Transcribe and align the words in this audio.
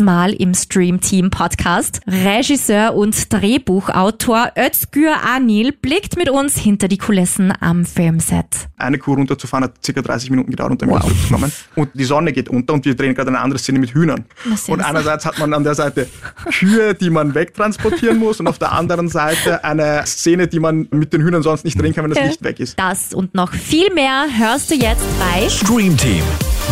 Mal 0.00 0.32
im 0.32 0.54
Stream 0.54 1.00
Team 1.00 1.30
Podcast. 1.30 2.00
Regisseur 2.06 2.94
und 2.94 3.32
Drehbuchautor 3.32 4.52
Özgür 4.58 5.22
Anil 5.24 5.72
blickt 5.72 6.16
mit 6.16 6.30
uns 6.30 6.56
hinter 6.56 6.88
die 6.88 6.98
Kulissen 6.98 7.52
am 7.60 7.84
Filmset. 7.84 8.68
Eine 8.76 8.98
Kuh 8.98 9.14
runterzufahren 9.14 9.64
hat 9.64 9.84
circa 9.84 10.02
30 10.02 10.30
Minuten 10.30 10.50
gedauert 10.50 10.72
und 10.72 10.82
dann 10.82 10.90
wow. 10.90 10.98
wieder 10.98 11.08
zurückzukommen. 11.08 11.52
Und 11.76 11.90
die 11.94 12.04
Sonne 12.04 12.32
geht 12.32 12.48
unter 12.48 12.74
und 12.74 12.84
wir 12.84 12.94
drehen 12.94 13.14
gerade 13.14 13.28
eine 13.28 13.40
andere 13.40 13.58
Szene 13.58 13.78
mit 13.78 13.94
Hühnern. 13.94 14.24
Und 14.66 14.80
einerseits 14.80 15.26
hat 15.26 15.38
man 15.38 15.52
an 15.54 15.64
der 15.64 15.74
Seite 15.74 16.08
Kühe, 16.50 16.94
die 16.94 17.10
man 17.10 17.34
wegtransportieren 17.34 18.18
muss 18.18 18.40
und 18.40 18.46
auf 18.46 18.58
der 18.58 18.72
anderen 18.72 19.08
Seite 19.08 19.64
eine 19.64 20.04
Szene, 20.06 20.48
die 20.48 20.60
man 20.60 20.88
mit 20.90 21.12
den 21.12 21.22
Hühnern 21.22 21.42
sonst 21.42 21.64
nicht 21.64 21.80
drehen 21.80 21.94
kann, 21.94 22.04
wenn 22.04 22.12
das 22.12 22.24
Licht 22.24 22.42
weg 22.42 22.60
ist. 22.60 22.78
Das 22.78 23.14
und 23.14 23.34
noch 23.34 23.52
viel 23.52 23.92
mehr 23.92 24.26
hörst 24.36 24.70
du 24.70 24.74
jetzt 24.74 25.04
bei 25.18 25.48
Stream 25.48 25.96
Team, 25.96 26.22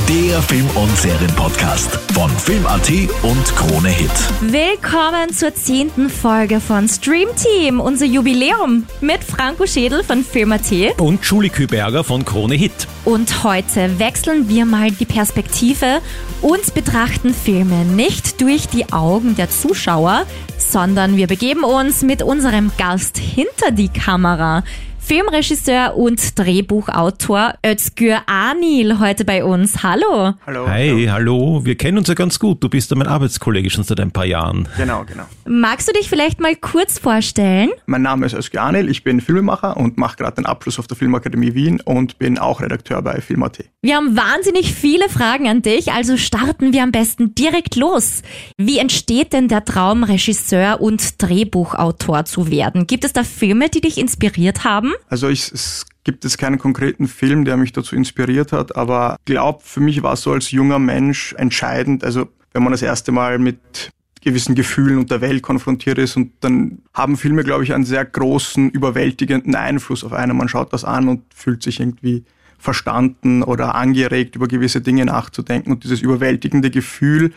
der 0.06 0.40
Film- 0.42 0.70
und 0.76 0.96
Serienpodcast 0.96 1.90
von 2.12 2.30
Film.at 2.30 2.90
und 3.22 3.44
Krone 3.56 3.88
Hit. 3.88 4.10
Willkommen 4.40 5.32
zur 5.32 5.54
zehnten 5.54 6.10
Folge 6.10 6.60
von 6.60 6.88
Stream 6.88 7.28
Team, 7.36 7.80
unser 7.80 8.06
Jubiläum 8.06 8.86
mit 9.00 9.24
Franco 9.24 9.66
Schädel 9.66 10.04
von 10.04 10.22
Film.at 10.24 11.00
und 11.00 11.24
Julie 11.24 11.50
Küberger 11.50 12.04
von 12.04 12.24
Krone 12.24 12.54
Hit. 12.54 12.86
Und 13.04 13.44
heute 13.44 13.98
wechseln 13.98 14.48
wir 14.48 14.66
mal 14.66 14.90
die 14.90 15.06
Perspektive 15.06 16.00
und 16.42 16.74
betrachten 16.74 17.34
Filme 17.34 17.84
nicht 17.84 18.40
durch 18.40 18.68
die 18.68 18.92
Augen 18.92 19.36
der 19.36 19.50
Zuschauer, 19.50 20.26
sondern 20.58 21.16
wir 21.16 21.26
begeben 21.26 21.64
uns 21.64 22.02
mit 22.02 22.22
unserem 22.22 22.70
Gast 22.76 23.18
hinter 23.18 23.70
die 23.70 23.88
Kamera. 23.88 24.62
Filmregisseur 25.08 25.96
und 25.96 26.38
Drehbuchautor 26.38 27.54
Özgür 27.64 28.24
Anil 28.26 28.98
heute 28.98 29.24
bei 29.24 29.42
uns. 29.42 29.82
Hallo. 29.82 30.34
Hallo. 30.46 30.68
Hi, 30.68 31.06
hallo. 31.10 31.64
Wir 31.64 31.76
kennen 31.76 31.96
uns 31.96 32.08
ja 32.08 32.14
ganz 32.14 32.38
gut. 32.38 32.62
Du 32.62 32.68
bist 32.68 32.90
ja 32.90 32.96
mein 32.98 33.06
Arbeitskollege 33.06 33.70
schon 33.70 33.84
seit 33.84 34.00
ein 34.00 34.10
paar 34.10 34.26
Jahren. 34.26 34.68
Genau, 34.76 35.06
genau. 35.06 35.22
Magst 35.46 35.88
du 35.88 35.94
dich 35.94 36.10
vielleicht 36.10 36.40
mal 36.40 36.54
kurz 36.56 36.98
vorstellen? 36.98 37.70
Mein 37.86 38.02
Name 38.02 38.26
ist 38.26 38.34
Özgür 38.34 38.60
Anil. 38.60 38.90
Ich 38.90 39.02
bin 39.02 39.22
Filmemacher 39.22 39.78
und 39.78 39.96
mache 39.96 40.18
gerade 40.18 40.34
den 40.34 40.44
Abschluss 40.44 40.78
auf 40.78 40.86
der 40.88 40.98
Filmakademie 40.98 41.54
Wien 41.54 41.80
und 41.80 42.18
bin 42.18 42.36
auch 42.38 42.60
Redakteur 42.60 43.00
bei 43.00 43.22
Film.at. 43.22 43.64
Wir 43.80 43.96
haben 43.96 44.14
wahnsinnig 44.14 44.74
viele 44.74 45.08
Fragen 45.08 45.48
an 45.48 45.62
dich, 45.62 45.90
also 45.90 46.18
starten 46.18 46.74
wir 46.74 46.82
am 46.82 46.92
besten 46.92 47.34
direkt 47.34 47.76
los. 47.76 48.22
Wie 48.58 48.76
entsteht 48.76 49.32
denn 49.32 49.48
der 49.48 49.64
Traum, 49.64 50.04
Regisseur 50.04 50.82
und 50.82 51.22
Drehbuchautor 51.22 52.26
zu 52.26 52.50
werden? 52.50 52.86
Gibt 52.86 53.04
es 53.04 53.14
da 53.14 53.24
Filme, 53.24 53.70
die 53.70 53.80
dich 53.80 53.96
inspiriert 53.96 54.64
haben? 54.64 54.92
Also 55.08 55.28
ich, 55.28 55.52
es 55.52 55.86
gibt 56.04 56.24
es 56.24 56.38
keinen 56.38 56.58
konkreten 56.58 57.06
Film, 57.08 57.44
der 57.44 57.56
mich 57.56 57.72
dazu 57.72 57.94
inspiriert 57.94 58.52
hat, 58.52 58.76
aber 58.76 59.16
ich 59.20 59.26
glaube, 59.26 59.60
für 59.62 59.80
mich 59.80 60.02
war 60.02 60.14
es 60.14 60.22
so 60.22 60.32
als 60.32 60.50
junger 60.50 60.78
Mensch 60.78 61.34
entscheidend, 61.34 62.04
also 62.04 62.28
wenn 62.52 62.62
man 62.62 62.72
das 62.72 62.82
erste 62.82 63.12
Mal 63.12 63.38
mit 63.38 63.90
gewissen 64.22 64.54
Gefühlen 64.54 64.98
und 64.98 65.10
der 65.10 65.20
Welt 65.20 65.42
konfrontiert 65.42 65.98
ist 65.98 66.16
und 66.16 66.32
dann 66.40 66.78
haben 66.92 67.16
Filme, 67.16 67.44
glaube 67.44 67.64
ich, 67.64 67.72
einen 67.72 67.84
sehr 67.84 68.04
großen, 68.04 68.70
überwältigenden 68.70 69.54
Einfluss 69.54 70.04
auf 70.04 70.12
einen. 70.12 70.36
Man 70.36 70.48
schaut 70.48 70.72
das 70.72 70.84
an 70.84 71.08
und 71.08 71.22
fühlt 71.34 71.62
sich 71.62 71.80
irgendwie 71.80 72.24
verstanden 72.58 73.42
oder 73.42 73.74
angeregt, 73.74 74.34
über 74.34 74.48
gewisse 74.48 74.80
Dinge 74.80 75.04
nachzudenken 75.04 75.70
und 75.70 75.84
dieses 75.84 76.02
überwältigende 76.02 76.70
Gefühl, 76.70 77.32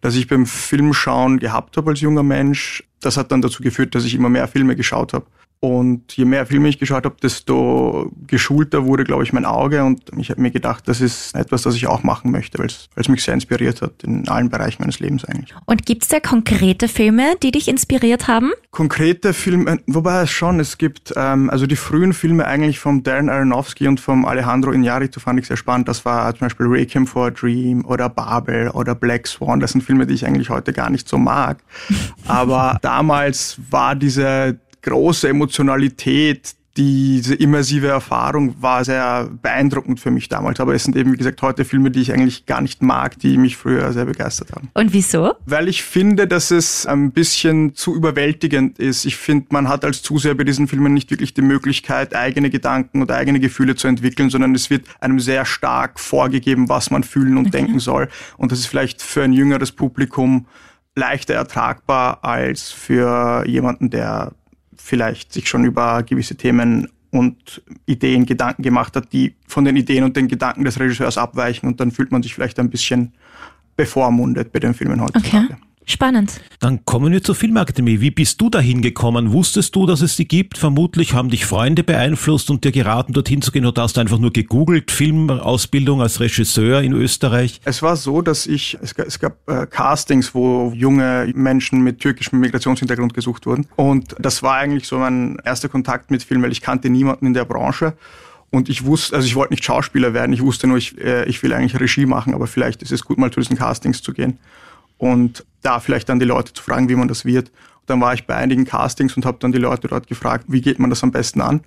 das 0.00 0.14
ich 0.14 0.28
beim 0.28 0.46
Filmschauen 0.46 1.40
gehabt 1.40 1.76
habe 1.76 1.90
als 1.90 2.00
junger 2.00 2.22
Mensch, 2.22 2.84
das 3.00 3.16
hat 3.16 3.32
dann 3.32 3.42
dazu 3.42 3.62
geführt, 3.62 3.94
dass 3.94 4.04
ich 4.04 4.14
immer 4.14 4.28
mehr 4.28 4.46
Filme 4.46 4.76
geschaut 4.76 5.12
habe. 5.12 5.26
Und 5.62 6.16
je 6.16 6.24
mehr 6.24 6.46
Filme 6.46 6.70
ich 6.70 6.78
geschaut 6.78 7.04
habe, 7.04 7.16
desto 7.22 8.10
geschulter 8.26 8.86
wurde, 8.86 9.04
glaube 9.04 9.24
ich, 9.24 9.34
mein 9.34 9.44
Auge. 9.44 9.84
Und 9.84 10.00
ich 10.16 10.30
habe 10.30 10.40
mir 10.40 10.50
gedacht, 10.50 10.88
das 10.88 11.02
ist 11.02 11.34
etwas, 11.34 11.62
das 11.62 11.74
ich 11.74 11.86
auch 11.86 12.02
machen 12.02 12.30
möchte, 12.30 12.58
weil 12.58 12.68
es 12.96 13.08
mich 13.08 13.22
sehr 13.22 13.34
inspiriert 13.34 13.82
hat 13.82 14.02
in 14.02 14.26
allen 14.28 14.48
Bereichen 14.48 14.80
meines 14.80 15.00
Lebens 15.00 15.26
eigentlich. 15.26 15.54
Und 15.66 15.84
gibt 15.84 16.04
es 16.04 16.08
da 16.08 16.18
konkrete 16.18 16.88
Filme, 16.88 17.34
die 17.42 17.50
dich 17.50 17.68
inspiriert 17.68 18.26
haben? 18.26 18.52
Konkrete 18.70 19.34
Filme, 19.34 19.80
wobei 19.86 20.22
es 20.22 20.30
schon, 20.30 20.60
es 20.60 20.78
gibt, 20.78 21.12
ähm, 21.16 21.50
also 21.50 21.66
die 21.66 21.76
frühen 21.76 22.14
Filme 22.14 22.46
eigentlich 22.46 22.78
vom 22.78 23.02
Darren 23.02 23.28
Aronofsky 23.28 23.86
und 23.86 24.00
vom 24.00 24.24
Alejandro 24.24 24.70
Iñárritu 24.70 25.20
fand 25.20 25.40
ich 25.40 25.46
sehr 25.46 25.58
spannend. 25.58 25.88
Das 25.88 26.06
war 26.06 26.32
zum 26.34 26.46
Beispiel 26.46 26.66
Requiem 26.68 27.06
for 27.06 27.26
a 27.26 27.30
Dream 27.30 27.84
oder 27.84 28.08
Babel 28.08 28.70
oder 28.70 28.94
Black 28.94 29.26
Swan. 29.26 29.60
Das 29.60 29.72
sind 29.72 29.82
Filme, 29.82 30.06
die 30.06 30.14
ich 30.14 30.24
eigentlich 30.24 30.48
heute 30.48 30.72
gar 30.72 30.88
nicht 30.88 31.06
so 31.06 31.18
mag. 31.18 31.58
Aber 32.26 32.78
damals 32.80 33.58
war 33.70 33.94
diese 33.94 34.58
große 34.82 35.28
Emotionalität, 35.28 36.54
diese 36.76 37.34
immersive 37.34 37.88
Erfahrung 37.88 38.54
war 38.62 38.84
sehr 38.84 39.28
beeindruckend 39.42 39.98
für 39.98 40.10
mich 40.10 40.28
damals. 40.28 40.60
Aber 40.60 40.74
es 40.74 40.84
sind 40.84 40.96
eben, 40.96 41.12
wie 41.12 41.16
gesagt, 41.16 41.42
heute 41.42 41.64
Filme, 41.64 41.90
die 41.90 42.00
ich 42.00 42.12
eigentlich 42.12 42.46
gar 42.46 42.60
nicht 42.60 42.80
mag, 42.80 43.18
die 43.18 43.36
mich 43.38 43.56
früher 43.56 43.92
sehr 43.92 44.04
begeistert 44.04 44.52
haben. 44.52 44.70
Und 44.74 44.92
wieso? 44.92 45.34
Weil 45.46 45.68
ich 45.68 45.82
finde, 45.82 46.28
dass 46.28 46.50
es 46.50 46.86
ein 46.86 47.10
bisschen 47.10 47.74
zu 47.74 47.94
überwältigend 47.94 48.78
ist. 48.78 49.04
Ich 49.04 49.16
finde, 49.16 49.46
man 49.50 49.68
hat 49.68 49.84
als 49.84 50.02
Zuseher 50.02 50.34
bei 50.34 50.44
diesen 50.44 50.68
Filmen 50.68 50.94
nicht 50.94 51.10
wirklich 51.10 51.34
die 51.34 51.42
Möglichkeit, 51.42 52.14
eigene 52.14 52.50
Gedanken 52.50 53.02
oder 53.02 53.16
eigene 53.16 53.40
Gefühle 53.40 53.74
zu 53.74 53.88
entwickeln, 53.88 54.30
sondern 54.30 54.54
es 54.54 54.70
wird 54.70 54.86
einem 55.00 55.18
sehr 55.18 55.44
stark 55.44 55.98
vorgegeben, 55.98 56.68
was 56.68 56.90
man 56.90 57.02
fühlen 57.02 57.36
und 57.36 57.48
okay. 57.48 57.58
denken 57.58 57.80
soll. 57.80 58.08
Und 58.36 58.52
das 58.52 58.60
ist 58.60 58.66
vielleicht 58.66 59.02
für 59.02 59.22
ein 59.22 59.32
jüngeres 59.32 59.72
Publikum 59.72 60.46
leichter 60.94 61.34
ertragbar 61.34 62.24
als 62.24 62.70
für 62.70 63.44
jemanden, 63.46 63.90
der 63.90 64.32
vielleicht 64.82 65.32
sich 65.32 65.48
schon 65.48 65.64
über 65.64 66.02
gewisse 66.02 66.36
Themen 66.36 66.88
und 67.10 67.62
Ideen 67.86 68.26
Gedanken 68.26 68.62
gemacht 68.62 68.96
hat, 68.96 69.12
die 69.12 69.34
von 69.46 69.64
den 69.64 69.76
Ideen 69.76 70.04
und 70.04 70.16
den 70.16 70.28
Gedanken 70.28 70.64
des 70.64 70.78
Regisseurs 70.78 71.18
abweichen 71.18 71.68
und 71.68 71.80
dann 71.80 71.90
fühlt 71.90 72.12
man 72.12 72.22
sich 72.22 72.34
vielleicht 72.34 72.58
ein 72.58 72.70
bisschen 72.70 73.12
bevormundet 73.76 74.52
bei 74.52 74.60
den 74.60 74.74
Filmen 74.74 75.00
heutzutage. 75.00 75.44
Okay. 75.44 75.56
Spannend. 75.86 76.40
Dann 76.60 76.84
kommen 76.84 77.10
wir 77.10 77.22
zur 77.22 77.34
Filmakademie. 77.34 78.00
Wie 78.00 78.10
bist 78.10 78.40
du 78.40 78.50
dahin 78.50 78.82
gekommen? 78.82 79.32
Wusstest 79.32 79.74
du, 79.74 79.86
dass 79.86 80.02
es 80.02 80.14
sie 80.14 80.26
gibt? 80.26 80.58
Vermutlich 80.58 81.14
haben 81.14 81.30
dich 81.30 81.46
Freunde 81.46 81.82
beeinflusst 81.82 82.50
und 82.50 82.64
dir 82.64 82.70
geraten, 82.70 83.12
dorthin 83.12 83.40
zu 83.42 83.50
gehen 83.50 83.64
oder 83.64 83.82
hast 83.82 83.96
du 83.96 84.00
einfach 84.00 84.18
nur 84.18 84.32
gegoogelt, 84.32 84.90
Filmausbildung 84.90 86.02
als 86.02 86.20
Regisseur 86.20 86.82
in 86.82 86.92
Österreich? 86.92 87.60
Es 87.64 87.82
war 87.82 87.96
so, 87.96 88.20
dass 88.20 88.46
ich, 88.46 88.78
es 88.82 88.94
gab, 88.94 89.06
es 89.06 89.18
gab 89.18 89.36
äh, 89.48 89.66
Castings, 89.66 90.34
wo 90.34 90.72
junge 90.74 91.32
Menschen 91.34 91.80
mit 91.82 91.98
türkischem 91.98 92.40
Migrationshintergrund 92.40 93.14
gesucht 93.14 93.46
wurden. 93.46 93.66
Und 93.76 94.14
das 94.18 94.42
war 94.42 94.56
eigentlich 94.56 94.86
so 94.86 94.98
mein 94.98 95.38
erster 95.44 95.68
Kontakt 95.68 96.10
mit 96.10 96.22
Film, 96.22 96.42
weil 96.42 96.52
ich 96.52 96.60
kannte 96.60 96.90
niemanden 96.90 97.26
in 97.26 97.34
der 97.34 97.46
Branche. 97.46 97.94
Und 98.50 98.68
ich 98.68 98.84
wusste, 98.84 99.16
also 99.16 99.26
ich 99.26 99.34
wollte 99.34 99.54
nicht 99.54 99.64
Schauspieler 99.64 100.12
werden, 100.12 100.32
ich 100.32 100.42
wusste 100.42 100.66
nur, 100.66 100.76
ich, 100.76 100.98
äh, 100.98 101.24
ich 101.24 101.42
will 101.42 101.52
eigentlich 101.52 101.80
Regie 101.80 102.06
machen, 102.06 102.34
aber 102.34 102.46
vielleicht 102.46 102.82
ist 102.82 102.92
es 102.92 103.04
gut, 103.04 103.16
mal 103.16 103.30
zu 103.30 103.40
diesen 103.40 103.56
Castings 103.56 104.02
zu 104.02 104.12
gehen 104.12 104.38
und 105.00 105.46
da 105.62 105.80
vielleicht 105.80 106.08
dann 106.08 106.20
die 106.20 106.26
Leute 106.26 106.52
zu 106.52 106.62
fragen, 106.62 106.88
wie 106.88 106.94
man 106.94 107.08
das 107.08 107.24
wird. 107.24 107.48
Und 107.48 107.90
dann 107.90 108.00
war 108.00 108.12
ich 108.14 108.26
bei 108.26 108.36
einigen 108.36 108.66
Castings 108.66 109.16
und 109.16 109.24
habe 109.24 109.38
dann 109.40 109.50
die 109.50 109.58
Leute 109.58 109.88
dort 109.88 110.06
gefragt, 110.06 110.44
wie 110.48 110.60
geht 110.60 110.78
man 110.78 110.90
das 110.90 111.02
am 111.02 111.10
besten 111.10 111.40
an 111.40 111.62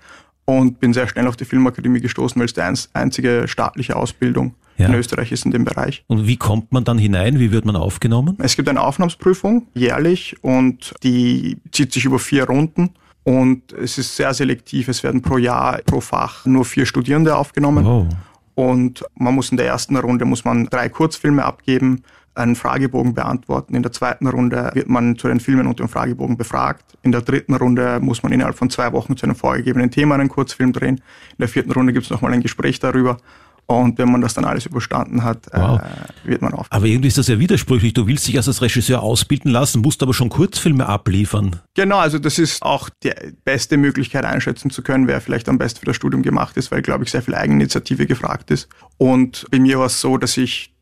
und 0.46 0.80
bin 0.80 0.94
sehr 0.94 1.08
schnell 1.08 1.28
auf 1.28 1.36
die 1.36 1.46
Filmakademie 1.46 2.00
gestoßen, 2.00 2.40
weil 2.40 2.46
es 2.46 2.54
die 2.54 2.62
einzige 2.94 3.48
staatliche 3.48 3.96
Ausbildung 3.96 4.54
ja. 4.78 4.86
in 4.86 4.94
Österreich 4.94 5.32
ist 5.32 5.46
in 5.46 5.52
dem 5.52 5.66
Bereich. 5.66 6.04
Und 6.08 6.28
wie 6.28 6.38
kommt 6.38 6.72
man 6.72 6.84
dann 6.84 7.00
hinein? 7.00 7.40
Wie 7.40 7.52
wird 7.52 7.66
man 7.66 7.76
aufgenommen? 7.76 8.38
Es 8.40 8.56
gibt 8.56 8.70
eine 8.70 8.82
Aufnahmsprüfung 8.82 9.68
jährlich 9.74 10.36
und 10.44 10.94
die 11.02 11.58
zieht 11.72 11.92
sich 11.92 12.06
über 12.06 12.20
vier 12.20 12.46
Runden. 12.46 12.92
Und 13.24 13.72
es 13.74 13.98
ist 13.98 14.16
sehr 14.16 14.34
selektiv. 14.34 14.90
Es 14.90 15.02
werden 15.02 15.22
pro 15.22 15.38
Jahr, 15.38 15.80
pro 15.86 16.02
Fach 16.02 16.46
nur 16.46 16.66
vier 16.66 16.86
Studierende 16.86 17.36
aufgenommen. 17.36 17.86
Oh. 17.86 18.08
Und 18.54 19.04
man 19.16 19.34
muss 19.34 19.50
in 19.50 19.58
der 19.58 19.66
ersten 19.66 19.96
Runde 19.98 20.26
muss 20.26 20.46
man 20.46 20.66
drei 20.66 20.90
Kurzfilme 20.90 21.44
abgeben, 21.44 22.04
einen 22.36 22.56
Fragebogen 22.56 23.14
beantworten. 23.14 23.76
In 23.76 23.84
der 23.84 23.92
zweiten 23.92 24.28
Runde 24.28 24.72
wird 24.74 24.90
man 24.90 25.18
zu 25.18 25.28
den 25.28 25.40
Filmen 25.40 25.68
und 25.68 25.80
dem 25.80 25.90
Fragebogen 25.90 26.38
befragt. 26.38 26.98
In 27.02 27.12
der 27.12 27.22
dritten 27.22 27.54
Runde 27.54 28.00
muss 28.00 28.24
man 28.24 28.32
innerhalb 28.32 28.58
von 28.58 28.70
zwei 28.70 28.92
Wochen 28.94 29.18
zu 29.18 29.26
einem 29.26 29.36
vorgegebenen 29.36 29.92
Thema 29.92 30.16
einen 30.16 30.30
Kurzfilm 30.30 30.74
drehen. 30.74 30.98
In 30.98 31.38
der 31.40 31.48
vierten 31.48 31.72
Runde 31.72 31.94
gibt 31.94 32.06
es 32.06 32.12
nochmal 32.12 32.34
ein 32.34 32.42
Gespräch 32.42 32.80
darüber. 32.80 33.18
Und 33.66 33.98
wenn 33.98 34.12
man 34.12 34.20
das 34.20 34.34
dann 34.34 34.44
alles 34.44 34.66
überstanden 34.66 35.24
hat, 35.24 35.48
äh, 35.54 35.60
wow. 35.60 35.80
äh, 35.80 36.30
wird 36.30 36.42
man 36.42 36.54
auf. 36.54 36.68
Aber 36.70 36.86
irgendwie 36.86 37.08
ist 37.08 37.18
das 37.18 37.28
ja 37.28 37.40
widersprüchlich. 37.40 37.94
Du 37.94 38.08
willst 38.08 38.28
dich 38.28 38.36
als 38.36 38.62
Regisseur 38.62 39.02
ausbilden 39.02 39.52
lassen, 39.52 39.82
musst 39.82 40.04
aber 40.04 40.14
schon 40.14 40.30
Kurzfilme 40.30 40.86
abliefern. 40.86 41.62
Genau, 41.74 42.00
also 42.00 42.20
das 42.20 42.40
ist 42.40 42.62
auch 42.62 42.90
die 43.04 43.12
beste 43.46 43.78
Möglichkeit 43.78 44.26
einschätzen 44.26 44.70
zu 44.70 44.82
können, 44.82 45.08
wer 45.08 45.22
vielleicht 45.22 45.48
am 45.48 45.58
besten 45.58 45.80
für 45.80 45.86
das 45.86 45.96
Studium 45.96 46.24
gemacht 46.24 46.58
ist, 46.58 46.72
weil, 46.72 46.82
glaube 46.82 47.06
ich, 47.06 47.12
sehr 47.12 47.22
viel 47.22 47.36
Eigeninitiative 47.36 48.06
gefragt 48.06 48.52
ist. 48.52 48.68
Und 48.98 49.46
bei 49.50 49.60
mir 49.60 49.80
war 49.80 49.86
es 49.86 50.02
so, 50.02 50.18
dass 50.18 50.36
ich 50.36 50.73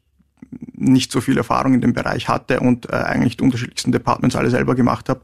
nicht 0.76 1.12
so 1.12 1.22
viel 1.22 1.38
Erfahrung 1.38 1.74
in 1.74 1.82
dem 1.82 1.94
Bereich 1.94 2.28
hatte 2.28 2.60
und 2.60 2.90
äh, 2.90 2.96
eigentlich 2.96 3.38
die 3.38 3.44
unterschiedlichsten 3.44 3.92
Departments 3.92 4.36
alle 4.36 4.50
selber 4.50 4.76
gemacht 4.76 5.10
habe 5.10 5.22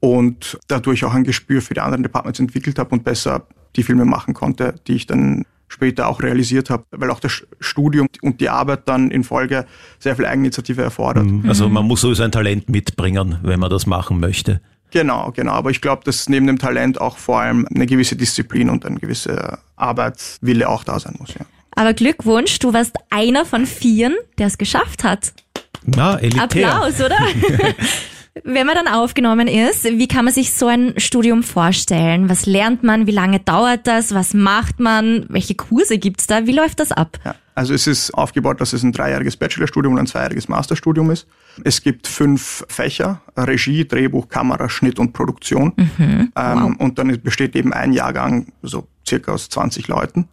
und 0.00 0.58
dadurch 0.68 1.04
auch 1.04 1.14
ein 1.14 1.24
Gespür 1.24 1.62
für 1.62 1.74
die 1.74 1.80
anderen 1.80 2.02
Departments 2.02 2.38
entwickelt 2.38 2.78
habe 2.78 2.90
und 2.90 3.04
besser 3.04 3.46
die 3.76 3.82
Filme 3.82 4.04
machen 4.04 4.34
konnte, 4.34 4.74
die 4.86 4.94
ich 4.94 5.06
dann 5.06 5.44
später 5.68 6.08
auch 6.08 6.22
realisiert 6.22 6.70
habe, 6.70 6.84
weil 6.90 7.10
auch 7.10 7.20
das 7.20 7.42
Studium 7.58 8.06
und 8.22 8.40
die 8.40 8.48
Arbeit 8.48 8.88
dann 8.88 9.10
in 9.10 9.24
Folge 9.24 9.66
sehr 9.98 10.14
viel 10.14 10.26
Eigeninitiative 10.26 10.82
erfordert. 10.82 11.24
Mhm. 11.24 11.48
Also 11.48 11.68
man 11.68 11.86
muss 11.86 12.02
sowieso 12.02 12.22
ein 12.22 12.32
Talent 12.32 12.68
mitbringen, 12.68 13.38
wenn 13.42 13.58
man 13.58 13.70
das 13.70 13.86
machen 13.86 14.20
möchte. 14.20 14.60
Genau, 14.90 15.32
genau. 15.34 15.52
Aber 15.52 15.70
ich 15.70 15.80
glaube, 15.80 16.02
dass 16.04 16.28
neben 16.28 16.46
dem 16.46 16.58
Talent 16.58 17.00
auch 17.00 17.18
vor 17.18 17.40
allem 17.40 17.66
eine 17.74 17.86
gewisse 17.86 18.14
Disziplin 18.14 18.70
und 18.70 18.86
ein 18.86 18.98
gewisser 18.98 19.58
Arbeitswille 19.74 20.68
auch 20.68 20.84
da 20.84 21.00
sein 21.00 21.16
muss. 21.18 21.34
Ja. 21.34 21.46
Aber 21.76 21.94
Glückwunsch, 21.94 22.58
du 22.58 22.72
warst 22.72 22.96
einer 23.10 23.44
von 23.44 23.66
vieren, 23.66 24.14
der 24.38 24.46
es 24.46 24.58
geschafft 24.58 25.04
hat. 25.04 25.32
Na, 25.84 26.16
elitär. 26.18 26.42
Applaus, 26.72 27.00
oder? 27.00 27.18
Wenn 28.42 28.66
man 28.66 28.74
dann 28.74 28.88
aufgenommen 28.88 29.46
ist, 29.46 29.84
wie 29.84 30.08
kann 30.08 30.24
man 30.24 30.34
sich 30.34 30.54
so 30.54 30.66
ein 30.66 30.94
Studium 30.96 31.44
vorstellen? 31.44 32.28
Was 32.28 32.46
lernt 32.46 32.82
man? 32.82 33.06
Wie 33.06 33.12
lange 33.12 33.38
dauert 33.38 33.86
das? 33.86 34.12
Was 34.12 34.34
macht 34.34 34.80
man? 34.80 35.26
Welche 35.28 35.54
Kurse 35.54 35.98
gibt's 35.98 36.26
da? 36.26 36.44
Wie 36.46 36.52
läuft 36.52 36.80
das 36.80 36.90
ab? 36.90 37.20
Ja, 37.24 37.36
also 37.54 37.74
es 37.74 37.86
ist 37.86 38.12
aufgebaut, 38.12 38.60
dass 38.60 38.72
es 38.72 38.82
ein 38.82 38.90
dreijähriges 38.90 39.36
Bachelorstudium 39.36 39.94
und 39.94 40.00
ein 40.00 40.06
zweijähriges 40.08 40.48
Masterstudium 40.48 41.12
ist. 41.12 41.28
Es 41.62 41.82
gibt 41.82 42.08
fünf 42.08 42.64
Fächer, 42.68 43.20
Regie, 43.36 43.86
Drehbuch, 43.86 44.28
Kamera, 44.28 44.68
Schnitt 44.68 44.98
und 44.98 45.12
Produktion. 45.12 45.72
Mhm, 45.76 45.92
ähm, 46.08 46.32
wow. 46.34 46.72
und 46.78 46.98
dann 46.98 47.20
besteht 47.22 47.54
eben 47.54 47.72
ein 47.72 47.92
Jahrgang, 47.92 48.48
so 48.62 48.88
circa 49.06 49.32
aus 49.32 49.48
20 49.48 49.86
Leuten. 49.86 50.28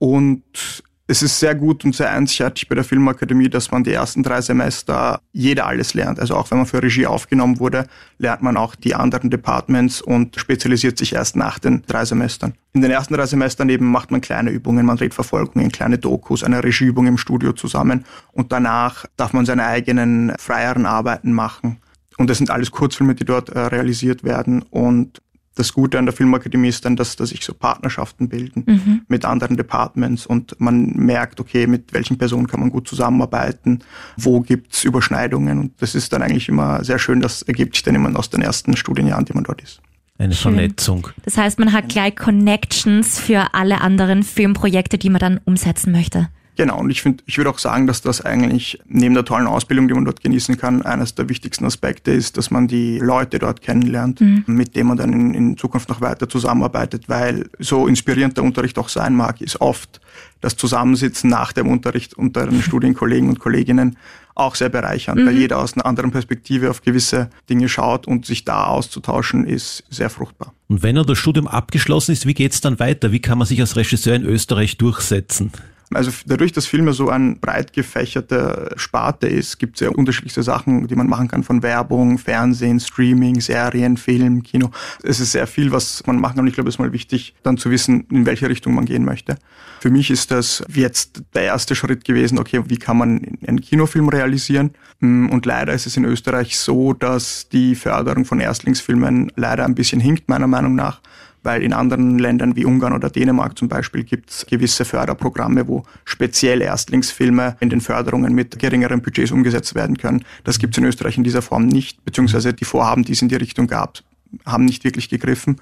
Und 0.00 0.82
es 1.08 1.22
ist 1.22 1.40
sehr 1.40 1.54
gut 1.54 1.84
und 1.84 1.94
sehr 1.94 2.10
einzigartig 2.10 2.68
bei 2.68 2.74
der 2.74 2.84
Filmakademie, 2.84 3.50
dass 3.50 3.70
man 3.70 3.84
die 3.84 3.92
ersten 3.92 4.22
drei 4.22 4.40
Semester 4.40 5.20
jeder 5.32 5.66
alles 5.66 5.92
lernt. 5.92 6.20
Also 6.20 6.36
auch 6.36 6.50
wenn 6.50 6.58
man 6.58 6.66
für 6.66 6.82
Regie 6.82 7.04
aufgenommen 7.04 7.58
wurde, 7.58 7.86
lernt 8.18 8.42
man 8.42 8.56
auch 8.56 8.76
die 8.76 8.94
anderen 8.94 9.28
Departments 9.28 10.00
und 10.00 10.36
spezialisiert 10.38 10.96
sich 10.96 11.12
erst 11.12 11.36
nach 11.36 11.58
den 11.58 11.82
drei 11.86 12.04
Semestern. 12.04 12.54
In 12.72 12.80
den 12.80 12.92
ersten 12.92 13.14
drei 13.14 13.26
Semestern 13.26 13.68
eben 13.68 13.90
macht 13.90 14.10
man 14.10 14.20
kleine 14.20 14.50
Übungen, 14.50 14.86
man 14.86 14.96
dreht 14.96 15.12
Verfolgungen, 15.12 15.70
kleine 15.70 15.98
Dokus, 15.98 16.44
eine 16.44 16.64
Regieübung 16.64 17.06
im 17.08 17.18
Studio 17.18 17.52
zusammen 17.52 18.04
und 18.32 18.52
danach 18.52 19.04
darf 19.16 19.32
man 19.32 19.44
seine 19.44 19.66
eigenen 19.66 20.32
freieren 20.38 20.86
Arbeiten 20.86 21.32
machen. 21.32 21.78
Und 22.16 22.30
das 22.30 22.38
sind 22.38 22.50
alles 22.50 22.70
Kurzfilme, 22.70 23.14
die 23.14 23.24
dort 23.24 23.48
äh, 23.50 23.58
realisiert 23.58 24.24
werden 24.24 24.62
und 24.62 25.20
das 25.60 25.72
Gute 25.72 25.98
an 25.98 26.06
der 26.06 26.12
Filmakademie 26.14 26.68
ist 26.68 26.84
dann, 26.84 26.96
dass, 26.96 27.14
dass 27.16 27.28
sich 27.28 27.44
so 27.44 27.54
Partnerschaften 27.54 28.28
bilden 28.28 28.64
Mhm. 28.66 29.02
mit 29.08 29.24
anderen 29.24 29.56
Departments 29.56 30.26
und 30.26 30.60
man 30.60 30.86
merkt, 30.96 31.38
okay, 31.40 31.66
mit 31.66 31.92
welchen 31.92 32.18
Personen 32.18 32.46
kann 32.46 32.60
man 32.60 32.70
gut 32.70 32.88
zusammenarbeiten, 32.88 33.80
wo 34.16 34.40
gibt's 34.40 34.82
Überschneidungen 34.84 35.58
und 35.58 35.72
das 35.80 35.94
ist 35.94 36.12
dann 36.12 36.22
eigentlich 36.22 36.48
immer 36.48 36.82
sehr 36.84 36.98
schön, 36.98 37.20
das 37.20 37.42
ergibt 37.42 37.74
sich 37.76 37.82
dann 37.82 37.94
immer 37.94 38.18
aus 38.18 38.30
den 38.30 38.42
ersten 38.42 38.76
Studienjahren, 38.76 39.24
die 39.24 39.32
man 39.34 39.44
dort 39.44 39.62
ist. 39.62 39.80
Eine 40.18 40.34
Schön. 40.34 40.54
Vernetzung. 40.54 41.08
Das 41.24 41.38
heißt, 41.38 41.58
man 41.58 41.72
hat 41.72 41.88
gleich 41.88 42.14
Connections 42.14 43.18
für 43.18 43.54
alle 43.54 43.80
anderen 43.80 44.22
Filmprojekte, 44.22 44.98
die 44.98 45.08
man 45.08 45.18
dann 45.20 45.40
umsetzen 45.44 45.92
möchte. 45.92 46.28
Genau, 46.60 46.80
und 46.80 46.90
ich 46.90 47.00
finde, 47.00 47.24
ich 47.24 47.38
würde 47.38 47.48
auch 47.48 47.58
sagen, 47.58 47.86
dass 47.86 48.02
das 48.02 48.20
eigentlich 48.20 48.78
neben 48.86 49.14
der 49.14 49.24
tollen 49.24 49.46
Ausbildung, 49.46 49.88
die 49.88 49.94
man 49.94 50.04
dort 50.04 50.20
genießen 50.20 50.58
kann, 50.58 50.82
eines 50.82 51.14
der 51.14 51.30
wichtigsten 51.30 51.64
Aspekte 51.64 52.10
ist, 52.10 52.36
dass 52.36 52.50
man 52.50 52.68
die 52.68 52.98
Leute 52.98 53.38
dort 53.38 53.62
kennenlernt, 53.62 54.20
mit 54.46 54.76
denen 54.76 54.88
man 54.88 54.98
dann 54.98 55.10
in, 55.14 55.32
in 55.32 55.56
Zukunft 55.56 55.88
noch 55.88 56.02
weiter 56.02 56.28
zusammenarbeitet, 56.28 57.08
weil 57.08 57.48
so 57.58 57.86
inspirierend 57.86 58.36
der 58.36 58.44
Unterricht 58.44 58.76
auch 58.78 58.90
sein 58.90 59.14
mag, 59.14 59.40
ist 59.40 59.58
oft 59.62 60.02
das 60.42 60.54
Zusammensitzen 60.54 61.30
nach 61.30 61.54
dem 61.54 61.66
Unterricht 61.66 62.12
unter 62.12 62.46
den 62.46 62.60
Studienkollegen 62.60 63.30
und 63.30 63.38
Kolleginnen 63.38 63.96
auch 64.34 64.54
sehr 64.54 64.68
bereichernd, 64.68 65.24
weil 65.24 65.38
jeder 65.38 65.60
aus 65.60 65.72
einer 65.72 65.86
anderen 65.86 66.10
Perspektive 66.10 66.68
auf 66.68 66.82
gewisse 66.82 67.30
Dinge 67.48 67.70
schaut 67.70 68.06
und 68.06 68.26
sich 68.26 68.44
da 68.44 68.66
auszutauschen 68.66 69.46
ist 69.46 69.84
sehr 69.88 70.10
fruchtbar. 70.10 70.52
Und 70.68 70.82
wenn 70.82 70.98
er 70.98 71.06
das 71.06 71.16
Studium 71.16 71.48
abgeschlossen 71.48 72.12
ist, 72.12 72.26
wie 72.26 72.34
geht's 72.34 72.60
dann 72.60 72.78
weiter? 72.78 73.12
Wie 73.12 73.20
kann 73.20 73.38
man 73.38 73.46
sich 73.46 73.60
als 73.60 73.76
Regisseur 73.76 74.14
in 74.14 74.24
Österreich 74.24 74.76
durchsetzen? 74.76 75.52
Also 75.92 76.12
dadurch, 76.24 76.52
dass 76.52 76.66
Film 76.66 76.86
ja 76.86 76.92
so 76.92 77.08
ein 77.10 77.40
breit 77.40 77.72
gefächerte 77.72 78.72
Sparte 78.76 79.26
ist, 79.26 79.58
gibt 79.58 79.76
es 79.76 79.80
ja 79.80 79.90
unterschiedlichste 79.90 80.44
Sachen, 80.44 80.86
die 80.86 80.94
man 80.94 81.08
machen 81.08 81.26
kann, 81.26 81.42
von 81.42 81.64
Werbung, 81.64 82.18
Fernsehen, 82.18 82.78
Streaming, 82.78 83.40
Serien, 83.40 83.96
Film, 83.96 84.44
Kino. 84.44 84.70
Es 85.02 85.18
ist 85.18 85.32
sehr 85.32 85.48
viel, 85.48 85.72
was 85.72 86.06
man 86.06 86.20
machen 86.20 86.36
kann 86.36 86.44
und 86.44 86.48
ich 86.48 86.54
glaube, 86.54 86.68
es 86.68 86.76
ist 86.76 86.78
mal 86.78 86.92
wichtig, 86.92 87.34
dann 87.42 87.56
zu 87.56 87.70
wissen, 87.70 88.06
in 88.10 88.24
welche 88.24 88.48
Richtung 88.48 88.74
man 88.74 88.84
gehen 88.84 89.04
möchte. 89.04 89.36
Für 89.80 89.90
mich 89.90 90.10
ist 90.10 90.30
das 90.30 90.62
jetzt 90.72 91.22
der 91.34 91.42
erste 91.42 91.74
Schritt 91.74 92.04
gewesen, 92.04 92.38
okay, 92.38 92.62
wie 92.66 92.76
kann 92.76 92.98
man 92.98 93.38
einen 93.46 93.60
Kinofilm 93.60 94.10
realisieren? 94.10 94.70
Und 95.00 95.44
leider 95.44 95.72
ist 95.72 95.86
es 95.86 95.96
in 95.96 96.04
Österreich 96.04 96.58
so, 96.58 96.92
dass 96.92 97.48
die 97.48 97.74
Förderung 97.74 98.26
von 98.26 98.38
Erstlingsfilmen 98.38 99.32
leider 99.34 99.64
ein 99.64 99.74
bisschen 99.74 100.00
hinkt, 100.00 100.28
meiner 100.28 100.46
Meinung 100.46 100.74
nach 100.74 101.00
weil 101.42 101.62
in 101.62 101.72
anderen 101.72 102.18
Ländern 102.18 102.56
wie 102.56 102.64
Ungarn 102.64 102.92
oder 102.92 103.10
Dänemark 103.10 103.58
zum 103.58 103.68
Beispiel 103.68 104.04
gibt 104.04 104.30
es 104.30 104.46
gewisse 104.46 104.84
Förderprogramme, 104.84 105.66
wo 105.68 105.84
speziell 106.04 106.60
Erstlingsfilme 106.60 107.56
in 107.60 107.70
den 107.70 107.80
Förderungen 107.80 108.34
mit 108.34 108.58
geringeren 108.58 109.02
Budgets 109.02 109.30
umgesetzt 109.30 109.74
werden 109.74 109.96
können. 109.96 110.24
Das 110.44 110.58
gibt 110.58 110.74
es 110.74 110.78
in 110.78 110.84
Österreich 110.84 111.16
in 111.16 111.24
dieser 111.24 111.42
Form 111.42 111.66
nicht, 111.66 112.04
beziehungsweise 112.04 112.52
die 112.52 112.64
Vorhaben, 112.64 113.04
die 113.04 113.12
es 113.12 113.22
in 113.22 113.28
die 113.28 113.36
Richtung 113.36 113.66
gab, 113.66 114.00
haben 114.46 114.64
nicht 114.64 114.84
wirklich 114.84 115.08
gegriffen, 115.08 115.56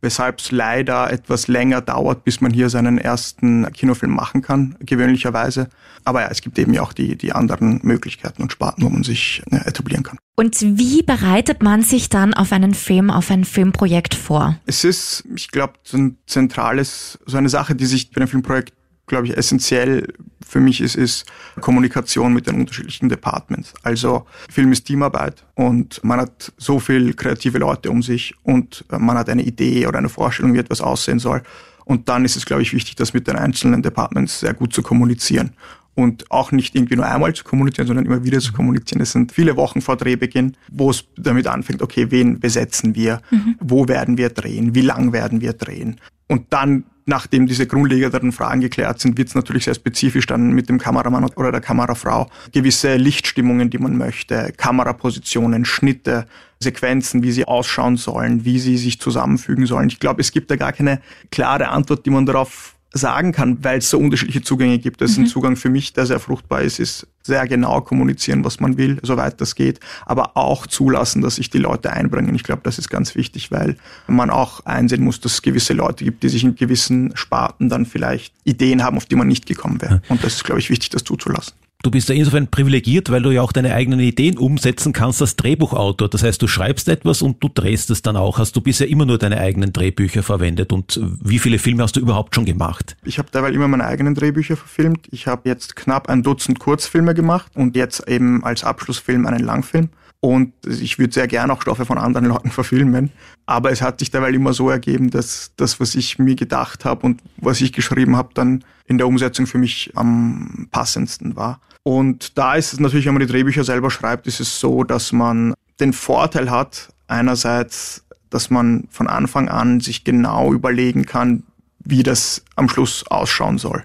weshalb 0.00 0.40
es 0.40 0.50
leider 0.52 1.10
etwas 1.10 1.48
länger 1.48 1.80
dauert, 1.80 2.24
bis 2.24 2.40
man 2.40 2.52
hier 2.52 2.70
seinen 2.70 2.98
ersten 2.98 3.70
Kinofilm 3.72 4.12
machen 4.12 4.42
kann, 4.42 4.76
gewöhnlicherweise. 4.80 5.68
Aber 6.04 6.22
ja, 6.22 6.28
es 6.28 6.40
gibt 6.40 6.58
eben 6.58 6.72
ja 6.72 6.82
auch 6.82 6.92
die, 6.92 7.16
die 7.16 7.32
anderen 7.32 7.80
Möglichkeiten 7.82 8.42
und 8.42 8.52
Sparten, 8.52 8.84
wo 8.84 8.88
man 8.88 9.02
sich 9.02 9.42
äh, 9.50 9.56
etablieren 9.66 10.02
kann. 10.02 10.18
Und 10.36 10.60
wie 10.60 11.02
bereitet 11.02 11.62
man 11.62 11.82
sich 11.82 12.08
dann 12.08 12.34
auf 12.34 12.52
einen 12.52 12.74
Film, 12.74 13.10
auf 13.10 13.30
ein 13.30 13.44
Filmprojekt 13.44 14.14
vor? 14.14 14.56
Es 14.66 14.84
ist, 14.84 15.24
ich 15.34 15.50
glaube, 15.50 15.74
so 15.82 15.96
ein 15.96 16.18
zentrales, 16.26 17.18
so 17.26 17.38
eine 17.38 17.48
Sache, 17.48 17.74
die 17.74 17.86
sich 17.86 18.10
bei 18.10 18.18
einem 18.18 18.28
Filmprojekt, 18.28 18.74
glaube 19.06 19.26
ich, 19.26 19.36
essentiell 19.36 20.12
für 20.46 20.60
mich 20.60 20.80
ist, 20.80 20.94
ist 20.94 21.26
Kommunikation 21.60 22.32
mit 22.32 22.46
den 22.46 22.60
unterschiedlichen 22.60 23.08
Departments. 23.08 23.74
Also 23.82 24.26
Film 24.50 24.72
ist 24.72 24.84
Teamarbeit 24.84 25.44
und 25.54 26.02
man 26.04 26.20
hat 26.20 26.52
so 26.56 26.78
viel 26.78 27.14
kreative 27.14 27.58
Leute 27.58 27.90
um 27.90 28.02
sich 28.02 28.34
und 28.42 28.84
man 28.90 29.18
hat 29.18 29.28
eine 29.28 29.42
Idee 29.42 29.86
oder 29.86 29.98
eine 29.98 30.08
Vorstellung, 30.08 30.54
wie 30.54 30.58
etwas 30.58 30.80
aussehen 30.80 31.18
soll. 31.18 31.42
Und 31.84 32.08
dann 32.08 32.24
ist 32.24 32.36
es, 32.36 32.46
glaube 32.46 32.62
ich, 32.62 32.72
wichtig, 32.72 32.96
das 32.96 33.14
mit 33.14 33.28
den 33.28 33.36
einzelnen 33.36 33.82
Departments 33.82 34.40
sehr 34.40 34.54
gut 34.54 34.72
zu 34.72 34.82
kommunizieren. 34.82 35.52
Und 35.94 36.30
auch 36.30 36.52
nicht 36.52 36.74
irgendwie 36.74 36.96
nur 36.96 37.06
einmal 37.06 37.32
zu 37.32 37.42
kommunizieren, 37.42 37.86
sondern 37.86 38.04
immer 38.04 38.22
wieder 38.22 38.40
zu 38.40 38.52
kommunizieren. 38.52 39.00
Es 39.00 39.12
sind 39.12 39.32
viele 39.32 39.56
Wochen 39.56 39.80
vor 39.80 39.96
Drehbeginn, 39.96 40.56
wo 40.68 40.90
es 40.90 41.04
damit 41.16 41.46
anfängt, 41.46 41.80
okay, 41.80 42.10
wen 42.10 42.38
besetzen 42.38 42.94
wir, 42.94 43.22
wo 43.60 43.88
werden 43.88 44.18
wir 44.18 44.28
drehen, 44.28 44.74
wie 44.74 44.82
lang 44.82 45.12
werden 45.12 45.40
wir 45.40 45.54
drehen. 45.54 45.98
Und 46.28 46.52
dann, 46.52 46.84
nachdem 47.06 47.46
diese 47.46 47.66
grundlegenden 47.66 48.32
Fragen 48.32 48.60
geklärt 48.60 49.00
sind, 49.00 49.16
wird 49.16 49.28
es 49.28 49.34
natürlich 49.34 49.64
sehr 49.64 49.74
spezifisch 49.74 50.26
dann 50.26 50.50
mit 50.50 50.68
dem 50.68 50.78
Kameramann 50.78 51.24
oder 51.36 51.52
der 51.52 51.60
Kamerafrau 51.60 52.28
gewisse 52.52 52.96
Lichtstimmungen, 52.96 53.70
die 53.70 53.78
man 53.78 53.96
möchte, 53.96 54.52
Kamerapositionen, 54.56 55.64
Schnitte, 55.64 56.26
Sequenzen, 56.58 57.22
wie 57.22 57.32
sie 57.32 57.46
ausschauen 57.46 57.96
sollen, 57.96 58.44
wie 58.44 58.58
sie 58.58 58.76
sich 58.76 59.00
zusammenfügen 59.00 59.66
sollen. 59.66 59.88
Ich 59.88 60.00
glaube, 60.00 60.20
es 60.20 60.32
gibt 60.32 60.50
da 60.50 60.56
gar 60.56 60.72
keine 60.72 61.00
klare 61.30 61.68
Antwort, 61.68 62.04
die 62.04 62.10
man 62.10 62.26
darauf 62.26 62.74
sagen 62.92 63.32
kann, 63.32 63.62
weil 63.62 63.78
es 63.78 63.90
so 63.90 63.98
unterschiedliche 63.98 64.42
Zugänge 64.42 64.78
gibt. 64.78 65.00
Das 65.00 65.12
ist 65.12 65.18
ein 65.18 65.26
Zugang 65.26 65.56
für 65.56 65.68
mich, 65.68 65.92
der 65.92 66.06
sehr 66.06 66.18
fruchtbar 66.18 66.62
ist, 66.62 66.80
ist 66.80 67.06
sehr 67.26 67.46
genau 67.46 67.80
kommunizieren, 67.80 68.44
was 68.44 68.60
man 68.60 68.76
will, 68.76 68.98
soweit 69.02 69.40
das 69.40 69.54
geht, 69.54 69.80
aber 70.06 70.36
auch 70.36 70.66
zulassen, 70.66 71.22
dass 71.22 71.36
sich 71.36 71.50
die 71.50 71.58
Leute 71.58 71.92
einbringen. 71.92 72.34
Ich 72.34 72.44
glaube, 72.44 72.62
das 72.64 72.78
ist 72.78 72.88
ganz 72.88 73.14
wichtig, 73.14 73.50
weil 73.50 73.76
man 74.06 74.30
auch 74.30 74.64
einsehen 74.64 75.04
muss, 75.04 75.20
dass 75.20 75.34
es 75.34 75.42
gewisse 75.42 75.74
Leute 75.74 76.04
gibt, 76.04 76.22
die 76.22 76.28
sich 76.28 76.44
in 76.44 76.54
gewissen 76.56 77.16
Sparten 77.16 77.68
dann 77.68 77.86
vielleicht 77.86 78.32
Ideen 78.44 78.82
haben, 78.82 78.96
auf 78.96 79.06
die 79.06 79.16
man 79.16 79.28
nicht 79.28 79.46
gekommen 79.46 79.80
wäre. 79.82 80.02
Und 80.08 80.24
das 80.24 80.34
ist, 80.34 80.44
glaube 80.44 80.60
ich, 80.60 80.70
wichtig, 80.70 80.90
das 80.90 81.04
zuzulassen. 81.04 81.54
Du 81.82 81.90
bist 81.90 82.08
ja 82.08 82.14
insofern 82.14 82.48
privilegiert, 82.48 83.10
weil 83.10 83.22
du 83.22 83.30
ja 83.30 83.42
auch 83.42 83.52
deine 83.52 83.74
eigenen 83.74 84.00
Ideen 84.00 84.38
umsetzen 84.38 84.92
kannst 84.92 85.20
als 85.20 85.36
Drehbuchautor. 85.36 86.08
Das 86.08 86.22
heißt, 86.22 86.42
du 86.42 86.48
schreibst 86.48 86.88
etwas 86.88 87.22
und 87.22 87.42
du 87.42 87.48
drehst 87.48 87.90
es 87.90 88.02
dann 88.02 88.16
auch. 88.16 88.38
Hast 88.38 88.56
du 88.56 88.60
bisher 88.60 88.88
immer 88.88 89.06
nur 89.06 89.18
deine 89.18 89.38
eigenen 89.38 89.72
Drehbücher 89.72 90.22
verwendet 90.22 90.72
und 90.72 91.00
wie 91.22 91.38
viele 91.38 91.58
Filme 91.58 91.82
hast 91.82 91.94
du 91.96 92.00
überhaupt 92.00 92.34
schon 92.34 92.44
gemacht? 92.44 92.96
Ich 93.04 93.18
habe 93.18 93.30
derweil 93.30 93.54
immer 93.54 93.68
meine 93.68 93.84
eigenen 93.84 94.14
Drehbücher 94.14 94.56
verfilmt. 94.56 95.06
Ich 95.12 95.26
habe 95.26 95.48
jetzt 95.48 95.76
knapp 95.76 96.08
ein 96.08 96.22
Dutzend 96.22 96.58
Kurzfilme 96.58 97.14
gemacht 97.14 97.52
und 97.54 97.76
jetzt 97.76 98.08
eben 98.08 98.42
als 98.42 98.64
Abschlussfilm 98.64 99.26
einen 99.26 99.44
Langfilm. 99.44 99.90
Und 100.20 100.52
ich 100.66 100.98
würde 100.98 101.12
sehr 101.12 101.28
gerne 101.28 101.52
auch 101.52 101.62
Stoffe 101.62 101.84
von 101.84 101.98
anderen 101.98 102.26
Leuten 102.26 102.50
verfilmen. 102.52 103.10
Aber 103.46 103.70
es 103.70 103.82
hat 103.82 104.00
sich 104.00 104.10
derweil 104.10 104.34
immer 104.34 104.52
so 104.52 104.70
ergeben, 104.70 105.10
dass 105.10 105.52
das, 105.56 105.78
was 105.80 105.94
ich 105.94 106.18
mir 106.18 106.34
gedacht 106.34 106.84
habe 106.84 107.06
und 107.06 107.22
was 107.36 107.60
ich 107.60 107.72
geschrieben 107.72 108.16
habe, 108.16 108.30
dann 108.34 108.64
in 108.86 108.98
der 108.98 109.06
Umsetzung 109.06 109.46
für 109.46 109.58
mich 109.58 109.92
am 109.94 110.68
passendsten 110.70 111.36
war. 111.36 111.60
Und 111.82 112.36
da 112.36 112.54
ist 112.54 112.72
es 112.72 112.80
natürlich, 112.80 113.06
wenn 113.06 113.14
man 113.14 113.20
die 113.20 113.32
Drehbücher 113.32 113.62
selber 113.62 113.90
schreibt, 113.90 114.26
ist 114.26 114.40
es 114.40 114.58
so, 114.58 114.82
dass 114.82 115.12
man 115.12 115.54
den 115.78 115.92
Vorteil 115.92 116.50
hat, 116.50 116.88
einerseits, 117.06 118.04
dass 118.30 118.50
man 118.50 118.88
von 118.90 119.06
Anfang 119.06 119.48
an 119.48 119.80
sich 119.80 120.02
genau 120.02 120.52
überlegen 120.52 121.06
kann, 121.06 121.44
wie 121.78 122.02
das 122.02 122.42
am 122.56 122.68
Schluss 122.68 123.06
ausschauen 123.06 123.58
soll. 123.58 123.84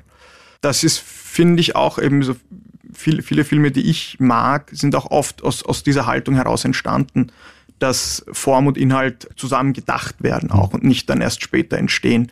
Das 0.61 0.83
ist, 0.83 0.99
finde 0.99 1.61
ich, 1.61 1.75
auch 1.75 1.99
eben 1.99 2.23
so 2.23 2.35
viele, 2.93 3.23
viele 3.23 3.43
Filme, 3.43 3.71
die 3.71 3.89
ich 3.89 4.19
mag, 4.19 4.69
sind 4.71 4.95
auch 4.95 5.09
oft 5.11 5.43
aus, 5.43 5.63
aus 5.63 5.83
dieser 5.83 6.05
Haltung 6.05 6.35
heraus 6.35 6.65
entstanden, 6.65 7.31
dass 7.79 8.23
Form 8.31 8.67
und 8.67 8.77
Inhalt 8.77 9.29
zusammen 9.35 9.73
gedacht 9.73 10.21
werden 10.21 10.51
auch 10.51 10.73
und 10.73 10.83
nicht 10.83 11.09
dann 11.09 11.21
erst 11.21 11.41
später 11.41 11.77
entstehen 11.77 12.31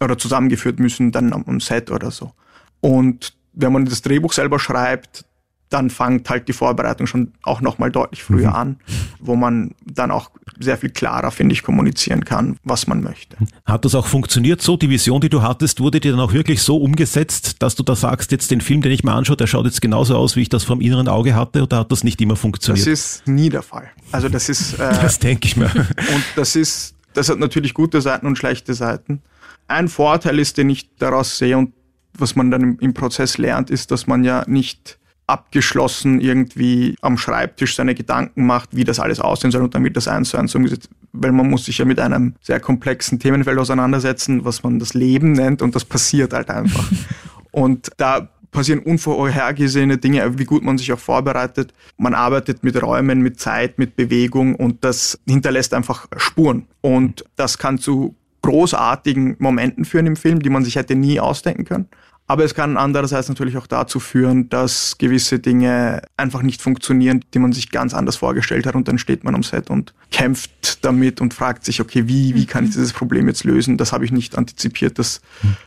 oder 0.00 0.18
zusammengeführt 0.18 0.78
müssen 0.78 1.12
dann 1.12 1.32
am, 1.32 1.44
am 1.46 1.60
Set 1.60 1.90
oder 1.90 2.10
so. 2.10 2.32
Und 2.80 3.34
wenn 3.52 3.72
man 3.72 3.84
das 3.84 4.02
Drehbuch 4.02 4.32
selber 4.32 4.58
schreibt, 4.58 5.24
dann 5.72 5.88
fängt 5.88 6.28
halt 6.28 6.48
die 6.48 6.52
Vorbereitung 6.52 7.06
schon 7.06 7.32
auch 7.42 7.62
nochmal 7.62 7.90
deutlich 7.90 8.22
früher 8.22 8.54
an, 8.54 8.76
wo 9.20 9.36
man 9.36 9.74
dann 9.86 10.10
auch 10.10 10.30
sehr 10.60 10.76
viel 10.76 10.90
klarer, 10.90 11.30
finde 11.30 11.54
ich, 11.54 11.62
kommunizieren 11.62 12.24
kann, 12.24 12.56
was 12.62 12.86
man 12.86 13.02
möchte. 13.02 13.36
Hat 13.64 13.84
das 13.84 13.94
auch 13.94 14.06
funktioniert 14.06 14.60
so? 14.60 14.76
Die 14.76 14.90
Vision, 14.90 15.22
die 15.22 15.30
du 15.30 15.42
hattest, 15.42 15.80
wurde 15.80 15.98
dir 16.00 16.12
dann 16.12 16.20
auch 16.20 16.34
wirklich 16.34 16.62
so 16.62 16.76
umgesetzt, 16.76 17.62
dass 17.62 17.74
du 17.74 17.82
da 17.82 17.96
sagst, 17.96 18.32
jetzt 18.32 18.50
den 18.50 18.60
Film, 18.60 18.82
den 18.82 18.92
ich 18.92 19.02
mir 19.02 19.12
anschaue, 19.12 19.36
der 19.36 19.46
schaut 19.46 19.64
jetzt 19.64 19.80
genauso 19.80 20.16
aus, 20.16 20.36
wie 20.36 20.42
ich 20.42 20.50
das 20.50 20.64
vom 20.64 20.80
inneren 20.82 21.08
Auge 21.08 21.34
hatte, 21.34 21.62
oder 21.62 21.78
hat 21.78 21.90
das 21.90 22.04
nicht 22.04 22.20
immer 22.20 22.36
funktioniert? 22.36 22.86
Das 22.86 22.92
ist 22.92 23.26
nie 23.26 23.48
der 23.48 23.62
Fall. 23.62 23.90
Also 24.10 24.28
das 24.28 24.48
ist. 24.48 24.62
Äh, 24.82 25.00
das 25.02 25.18
denke 25.18 25.46
ich 25.46 25.56
mir. 25.56 25.66
Und 25.66 26.24
das 26.34 26.56
ist, 26.56 26.94
das 27.12 27.28
hat 27.28 27.38
natürlich 27.38 27.74
gute 27.74 28.00
Seiten 28.00 28.26
und 28.26 28.36
schlechte 28.36 28.74
Seiten. 28.74 29.22
Ein 29.68 29.88
Vorteil 29.88 30.38
ist, 30.38 30.56
den 30.56 30.70
ich 30.70 30.88
daraus 30.96 31.38
sehe 31.38 31.58
und 31.58 31.72
was 32.14 32.34
man 32.34 32.50
dann 32.50 32.62
im, 32.62 32.78
im 32.80 32.94
Prozess 32.94 33.38
lernt, 33.38 33.70
ist, 33.70 33.90
dass 33.90 34.06
man 34.06 34.24
ja 34.24 34.44
nicht 34.46 34.98
abgeschlossen 35.32 36.20
irgendwie 36.20 36.94
am 37.00 37.16
Schreibtisch 37.16 37.74
seine 37.74 37.94
Gedanken 37.94 38.44
macht, 38.44 38.76
wie 38.76 38.84
das 38.84 39.00
alles 39.00 39.18
aussehen 39.18 39.50
soll 39.50 39.62
und 39.62 39.74
dann 39.74 39.82
wird 39.82 39.96
das 39.96 40.08
eins 40.08 40.28
zu 40.28 40.36
eins 40.36 40.54
umgesetzt. 40.54 40.90
Weil 41.12 41.32
man 41.32 41.48
muss 41.48 41.64
sich 41.64 41.78
ja 41.78 41.86
mit 41.86 41.98
einem 41.98 42.34
sehr 42.42 42.60
komplexen 42.60 43.18
Themenfeld 43.18 43.58
auseinandersetzen, 43.58 44.44
was 44.44 44.62
man 44.62 44.78
das 44.78 44.92
Leben 44.92 45.32
nennt 45.32 45.62
und 45.62 45.74
das 45.74 45.84
passiert 45.84 46.34
halt 46.34 46.50
einfach. 46.50 46.90
und 47.50 47.90
da 47.96 48.28
passieren 48.50 48.80
unvorhergesehene 48.80 49.96
Dinge, 49.96 50.38
wie 50.38 50.44
gut 50.44 50.62
man 50.62 50.76
sich 50.76 50.92
auch 50.92 50.98
vorbereitet. 50.98 51.72
Man 51.96 52.14
arbeitet 52.14 52.62
mit 52.62 52.80
Räumen, 52.80 53.22
mit 53.22 53.40
Zeit, 53.40 53.78
mit 53.78 53.96
Bewegung 53.96 54.54
und 54.54 54.84
das 54.84 55.18
hinterlässt 55.26 55.72
einfach 55.72 56.06
Spuren. 56.18 56.66
Und 56.82 57.24
das 57.36 57.56
kann 57.56 57.78
zu 57.78 58.14
großartigen 58.42 59.36
Momenten 59.38 59.84
führen 59.84 60.06
im 60.06 60.16
Film, 60.16 60.40
die 60.40 60.50
man 60.50 60.64
sich 60.64 60.76
hätte 60.76 60.94
nie 60.94 61.18
ausdenken 61.18 61.64
können. 61.64 61.88
Aber 62.32 62.44
es 62.44 62.54
kann 62.54 62.78
andererseits 62.78 63.28
natürlich 63.28 63.58
auch 63.58 63.66
dazu 63.66 64.00
führen, 64.00 64.48
dass 64.48 64.96
gewisse 64.96 65.38
Dinge 65.38 66.00
einfach 66.16 66.40
nicht 66.40 66.62
funktionieren, 66.62 67.22
die 67.34 67.38
man 67.38 67.52
sich 67.52 67.70
ganz 67.70 67.92
anders 67.92 68.16
vorgestellt 68.16 68.64
hat 68.64 68.74
und 68.74 68.88
dann 68.88 68.96
steht 68.96 69.22
man 69.22 69.34
am 69.34 69.42
Set 69.42 69.68
und 69.68 69.92
kämpft 70.10 70.82
damit 70.82 71.20
und 71.20 71.34
fragt 71.34 71.62
sich, 71.66 71.82
okay, 71.82 72.08
wie, 72.08 72.34
wie 72.34 72.46
kann 72.46 72.64
ich 72.64 72.70
mhm. 72.70 72.74
dieses 72.74 72.94
Problem 72.94 73.28
jetzt 73.28 73.44
lösen? 73.44 73.76
Das 73.76 73.92
habe 73.92 74.06
ich 74.06 74.12
nicht 74.12 74.38
antizipiert, 74.38 74.98
dass, 74.98 75.20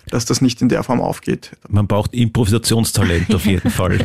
dass 0.10 0.26
das 0.26 0.42
nicht 0.42 0.60
in 0.64 0.70
der 0.70 0.82
Form 0.82 1.02
aufgeht. 1.02 1.52
Man 1.70 1.86
braucht 1.86 2.16
Improvisationstalent 2.16 3.36
auf 3.36 3.46
jeden 3.46 3.70
Fall. 3.70 4.04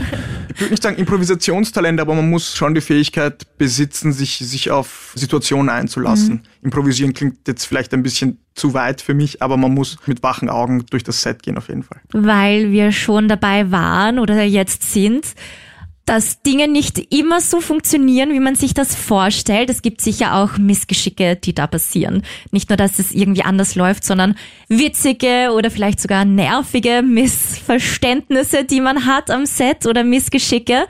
Ich 0.54 0.60
würde 0.60 0.72
nicht 0.72 0.82
sagen 0.82 0.98
Improvisationstalent, 0.98 1.98
aber 1.98 2.14
man 2.14 2.28
muss 2.28 2.54
schon 2.54 2.74
die 2.74 2.82
Fähigkeit 2.82 3.46
besitzen, 3.56 4.12
sich, 4.12 4.36
sich 4.36 4.70
auf 4.70 5.14
Situationen 5.14 5.70
einzulassen. 5.70 6.42
Mhm. 6.59 6.59
Improvisieren 6.62 7.14
klingt 7.14 7.48
jetzt 7.48 7.64
vielleicht 7.64 7.94
ein 7.94 8.02
bisschen 8.02 8.38
zu 8.54 8.74
weit 8.74 9.00
für 9.00 9.14
mich, 9.14 9.42
aber 9.42 9.56
man 9.56 9.72
muss 9.72 9.96
mit 10.06 10.22
wachen 10.22 10.50
Augen 10.50 10.84
durch 10.90 11.04
das 11.04 11.22
Set 11.22 11.42
gehen 11.42 11.56
auf 11.56 11.68
jeden 11.68 11.82
Fall. 11.82 12.00
Weil 12.12 12.70
wir 12.70 12.92
schon 12.92 13.28
dabei 13.28 13.70
waren 13.70 14.18
oder 14.18 14.42
jetzt 14.42 14.92
sind, 14.92 15.34
dass 16.10 16.42
Dinge 16.42 16.66
nicht 16.66 16.98
immer 17.14 17.40
so 17.40 17.60
funktionieren, 17.60 18.32
wie 18.32 18.40
man 18.40 18.56
sich 18.56 18.74
das 18.74 18.96
vorstellt. 18.96 19.70
Es 19.70 19.80
gibt 19.80 20.00
sicher 20.00 20.34
auch 20.34 20.58
Missgeschicke, 20.58 21.36
die 21.36 21.54
da 21.54 21.68
passieren. 21.68 22.22
Nicht 22.50 22.68
nur, 22.68 22.76
dass 22.76 22.98
es 22.98 23.12
irgendwie 23.12 23.44
anders 23.44 23.76
läuft, 23.76 24.04
sondern 24.04 24.34
witzige 24.68 25.52
oder 25.54 25.70
vielleicht 25.70 26.00
sogar 26.00 26.24
nervige 26.24 27.02
Missverständnisse, 27.02 28.64
die 28.64 28.80
man 28.80 29.06
hat 29.06 29.30
am 29.30 29.46
Set 29.46 29.86
oder 29.86 30.02
Missgeschicke. 30.02 30.86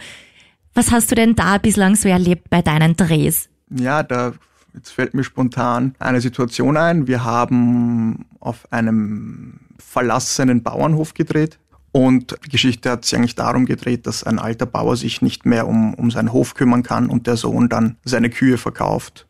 Was 0.73 0.91
hast 0.91 1.11
du 1.11 1.15
denn 1.15 1.37
da 1.37 1.59
bislang 1.59 1.97
so 1.97 2.09
erlebt 2.09 2.49
bei 2.49 2.63
deinen 2.63 2.97
Drehs? 2.97 3.51
Ja, 3.69 4.03
da 4.03 4.33
Jetzt 4.75 4.91
fällt 4.91 5.15
mir 5.15 5.25
spontan 5.25 5.95
eine 5.99 6.21
Situation 6.21 6.77
ein. 6.77 7.07
Wir 7.07 7.25
haben 7.25 8.27
auf 8.39 8.73
einem 8.73 9.61
verlassenen 9.79 10.63
Bauernhof 10.63 11.15
gedreht. 11.15 11.59
Und 11.93 12.37
die 12.45 12.51
Geschichte 12.51 12.91
hat 12.91 13.05
sich 13.05 13.17
eigentlich 13.17 13.35
darum 13.35 13.67
gedreht, 13.67 14.07
dass 14.07 14.23
ein 14.23 14.39
alter 14.39 14.67
Bauer 14.67 14.97
sich 14.97 15.23
nicht 15.23 15.45
mehr 15.45 15.67
um, 15.67 15.95
um 15.95 16.11
seinen 16.11 16.33
Hof 16.33 16.55
kümmern 16.55 16.85
kann 16.85 17.11
und 17.11 17.27
der 17.27 17.37
Sohn 17.37 17.69
dann 17.69 17.97
seine 18.05 18.31
Kühe 18.31 18.59
verkauft. 18.59 19.27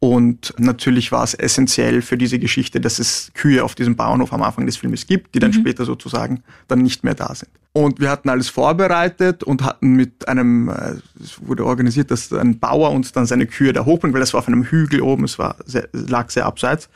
Und 0.00 0.54
natürlich 0.58 1.12
war 1.12 1.22
es 1.22 1.34
essentiell 1.34 2.02
für 2.02 2.16
diese 2.16 2.38
Geschichte, 2.38 2.80
dass 2.80 2.98
es 2.98 3.30
Kühe 3.34 3.62
auf 3.62 3.74
diesem 3.74 3.96
Bauernhof 3.96 4.32
am 4.32 4.42
Anfang 4.42 4.66
des 4.66 4.78
Filmes 4.78 5.06
gibt, 5.06 5.34
die 5.34 5.38
dann 5.38 5.50
mhm. 5.50 5.60
später 5.60 5.84
sozusagen 5.84 6.42
dann 6.68 6.80
nicht 6.80 7.04
mehr 7.04 7.14
da 7.14 7.34
sind. 7.34 7.50
Und 7.72 8.00
wir 8.00 8.10
hatten 8.10 8.28
alles 8.28 8.48
vorbereitet 8.48 9.44
und 9.44 9.62
hatten 9.62 9.92
mit 9.92 10.26
einem, 10.26 10.68
äh, 10.68 10.94
es 11.22 11.46
wurde 11.46 11.64
organisiert, 11.64 12.10
dass 12.10 12.32
ein 12.32 12.58
Bauer 12.58 12.90
uns 12.90 13.12
dann 13.12 13.26
seine 13.26 13.46
Kühe 13.46 13.72
da 13.72 13.84
hochbringt, 13.84 14.12
weil 14.12 14.20
das 14.20 14.34
war 14.34 14.40
auf 14.40 14.48
einem 14.48 14.64
Hügel 14.64 15.02
oben, 15.02 15.24
es 15.24 15.38
war 15.38 15.54
sehr, 15.66 15.88
lag 15.92 16.30
sehr 16.30 16.46
abseits. 16.46 16.88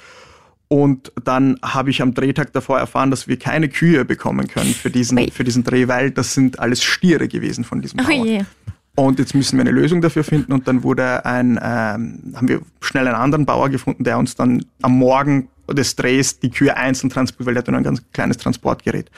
Und 0.67 1.13
dann 1.23 1.59
habe 1.63 1.91
ich 1.91 2.03
am 2.03 2.15
Drehtag 2.15 2.53
davor 2.53 2.79
erfahren, 2.79 3.11
dass 3.11 3.29
wir 3.29 3.39
keine 3.39 3.69
Kühe 3.69 4.05
bekommen 4.05 4.49
können 4.49 4.75
für 4.75 4.91
diesen, 4.91 5.31
für 5.31 5.45
diesen 5.45 5.63
Dreh, 5.63 5.87
weil 5.87 6.11
das 6.11 6.35
sind 6.35 6.59
alles 6.59 6.83
Stiere 6.83 7.29
gewesen 7.29 7.63
von 7.63 7.81
diesem 7.81 7.99
Bauer. 7.99 8.09
Oh 8.09 8.25
yeah. 8.25 8.47
Und 8.97 9.19
jetzt 9.19 9.35
müssen 9.35 9.57
wir 9.57 9.61
eine 9.61 9.73
Lösung 9.73 10.01
dafür 10.01 10.25
finden. 10.25 10.53
Und 10.53 10.67
dann 10.67 10.83
wurde 10.83 11.25
ein, 11.25 11.59
ähm, 11.63 12.35
haben 12.35 12.49
wir 12.49 12.61
schnell 12.81 13.07
einen 13.07 13.17
anderen 13.17 13.47
Bauer 13.47 13.69
gefunden, 13.69 14.05
der 14.05 14.19
uns 14.19 14.35
dann 14.37 14.65
am 14.83 14.99
Morgen 14.99 15.49
des 15.71 15.97
Drehs 15.97 16.41
die 16.41 16.51
Kühe 16.51 16.77
einzeln 16.77 17.11
transportiert, 17.11 17.47
weil 17.47 17.55
der 17.55 17.63
hat 17.63 17.69
nur 17.69 17.77
ein 17.77 17.85
ganz 17.85 18.03
kleines 18.13 18.37
Transportgerät. 18.39 19.11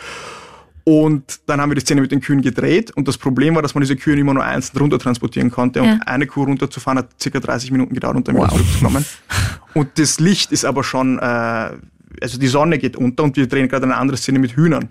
Und 0.89 1.41
dann 1.47 1.61
haben 1.61 1.71
wir 1.71 1.75
die 1.75 1.81
Szene 1.81 2.01
mit 2.01 2.13
den 2.13 2.21
Kühen 2.21 2.43
gedreht 2.43 2.93
und 2.93 3.09
das 3.09 3.19
Problem 3.19 3.57
war, 3.57 3.63
dass 3.63 3.75
man 3.75 3.81
diese 3.81 3.97
Kühe 3.97 4.17
immer 4.17 4.35
nur 4.35 4.45
einzeln 4.45 4.79
runter 4.79 5.01
transportieren 5.01 5.51
konnte. 5.51 5.81
Ja. 5.81 5.95
Und 5.95 6.03
eine 6.03 6.29
Kuh 6.29 6.45
runterzufahren 6.45 7.01
hat 7.01 7.09
circa 7.21 7.41
30 7.41 7.73
Minuten 7.73 7.93
gedauert 7.93 8.15
und 8.15 8.29
dann 8.29 8.37
wow. 8.37 8.45
wieder 8.45 8.55
zurückzukommen. 8.55 9.05
Und 9.75 9.99
das 9.99 10.21
Licht 10.21 10.53
ist 10.53 10.65
aber 10.65 10.85
schon, 10.85 11.19
äh, 11.19 11.23
also 11.23 12.39
die 12.39 12.47
Sonne 12.47 12.79
geht 12.79 12.97
unter 12.97 13.25
und 13.25 13.37
wir 13.37 13.47
drehen 13.47 13.69
gerade 13.69 13.85
eine 13.85 13.97
andere 13.97 14.17
Szene 14.17 14.39
mit 14.39 14.57
Hühnern. 14.57 14.89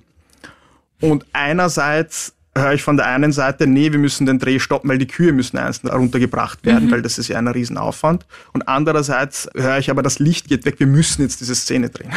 Und 1.01 1.25
einerseits 1.33 2.35
höre 2.57 2.73
ich 2.73 2.83
von 2.83 2.95
der 2.95 3.07
einen 3.07 3.31
Seite, 3.31 3.67
nee, 3.67 3.91
wir 3.91 3.99
müssen 3.99 4.25
den 4.25 4.39
Dreh 4.39 4.59
stoppen, 4.59 4.89
weil 4.89 4.97
die 4.97 5.07
Kühe 5.07 5.33
müssen 5.33 5.57
einzeln 5.57 5.89
runtergebracht 5.89 6.65
werden, 6.65 6.87
mhm. 6.87 6.91
weil 6.91 7.01
das 7.01 7.17
ist 7.17 7.27
ja 7.27 7.37
ein 7.37 7.47
Riesenaufwand. 7.47 8.25
Und 8.53 8.67
andererseits 8.67 9.49
höre 9.55 9.77
ich 9.77 9.89
aber, 9.89 10.01
das 10.01 10.19
Licht 10.19 10.47
geht 10.47 10.65
weg, 10.65 10.75
wir 10.79 10.87
müssen 10.87 11.21
jetzt 11.21 11.41
diese 11.41 11.53
Szene 11.53 11.89
drehen. 11.89 12.11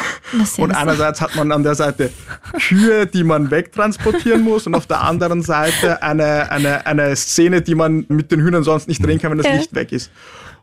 Und 0.59 0.73
einerseits 0.73 1.21
hat 1.21 1.35
man 1.35 1.51
an 1.51 1.65
der 1.65 1.75
Seite 1.75 2.11
Kühe, 2.61 3.07
die 3.07 3.25
man 3.25 3.51
wegtransportieren 3.51 4.43
muss 4.43 4.67
und 4.67 4.75
auf 4.75 4.87
der 4.87 5.03
anderen 5.03 5.43
Seite 5.43 6.03
eine, 6.03 6.51
eine, 6.53 6.87
eine 6.87 7.17
Szene, 7.17 7.61
die 7.61 7.75
man 7.75 8.05
mit 8.09 8.31
den 8.31 8.41
Hühnern 8.41 8.63
sonst 8.63 8.87
nicht 8.87 9.05
drehen 9.05 9.19
kann, 9.19 9.33
wenn 9.33 9.39
das. 9.39 9.49
Licht 9.49 9.75
weg 9.75 9.93
ist. 9.93 10.11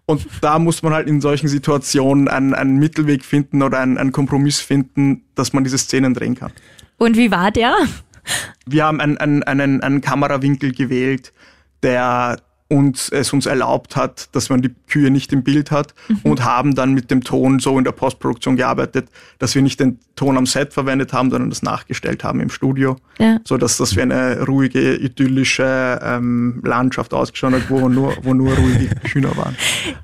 Und 0.05 0.25
da 0.41 0.59
muss 0.59 0.83
man 0.83 0.93
halt 0.93 1.07
in 1.07 1.19
solchen 1.19 1.47
Situationen 1.47 2.27
einen, 2.27 2.53
einen 2.53 2.77
Mittelweg 2.77 3.25
finden 3.25 3.63
oder 3.63 3.79
einen, 3.79 3.97
einen 3.97 4.11
Kompromiss 4.11 4.59
finden, 4.59 5.23
dass 5.33 5.51
man 5.51 5.63
diese 5.63 5.79
Szenen 5.79 6.13
drehen 6.13 6.35
kann. 6.35 6.51
Und 6.97 7.17
wie 7.17 7.31
war 7.31 7.51
der? 7.51 7.75
Wir 8.65 8.85
haben 8.85 8.99
einen, 8.99 9.43
einen, 9.43 9.81
einen, 9.81 10.01
Kamerawinkel 10.01 10.73
gewählt, 10.73 11.33
der 11.83 12.37
uns 12.67 13.09
es 13.09 13.31
uns 13.31 13.45
erlaubt 13.45 13.95
hat, 13.95 14.29
dass 14.31 14.49
man 14.49 14.61
die 14.61 14.73
Kühe 14.87 15.11
nicht 15.11 15.31
im 15.31 15.43
Bild 15.43 15.69
hat 15.69 15.93
mhm. 16.07 16.19
und 16.23 16.43
haben 16.43 16.73
dann 16.73 16.93
mit 16.93 17.11
dem 17.11 17.23
Ton 17.23 17.59
so 17.59 17.77
in 17.77 17.83
der 17.83 17.91
Postproduktion 17.91 18.55
gearbeitet, 18.55 19.09
dass 19.37 19.53
wir 19.53 19.61
nicht 19.61 19.79
den 19.79 19.99
Ton 20.15 20.37
am 20.37 20.45
Set 20.45 20.73
verwendet 20.73 21.13
haben, 21.13 21.29
sondern 21.29 21.49
das 21.49 21.61
nachgestellt 21.61 22.23
haben 22.23 22.39
im 22.39 22.49
Studio, 22.49 22.95
ja. 23.19 23.39
so 23.43 23.57
dass 23.57 23.77
das 23.77 23.95
wie 23.95 24.01
eine 24.01 24.43
ruhige 24.45 24.95
idyllische 24.95 25.99
ähm, 26.01 26.61
Landschaft 26.63 27.13
ausgeschaut 27.13 27.53
hat, 27.53 27.69
wo 27.69 27.89
nur 27.89 28.15
wo 28.23 28.33
nur 28.33 28.53
ruhige 28.55 28.89
Hühner 29.03 29.35
waren. 29.37 29.55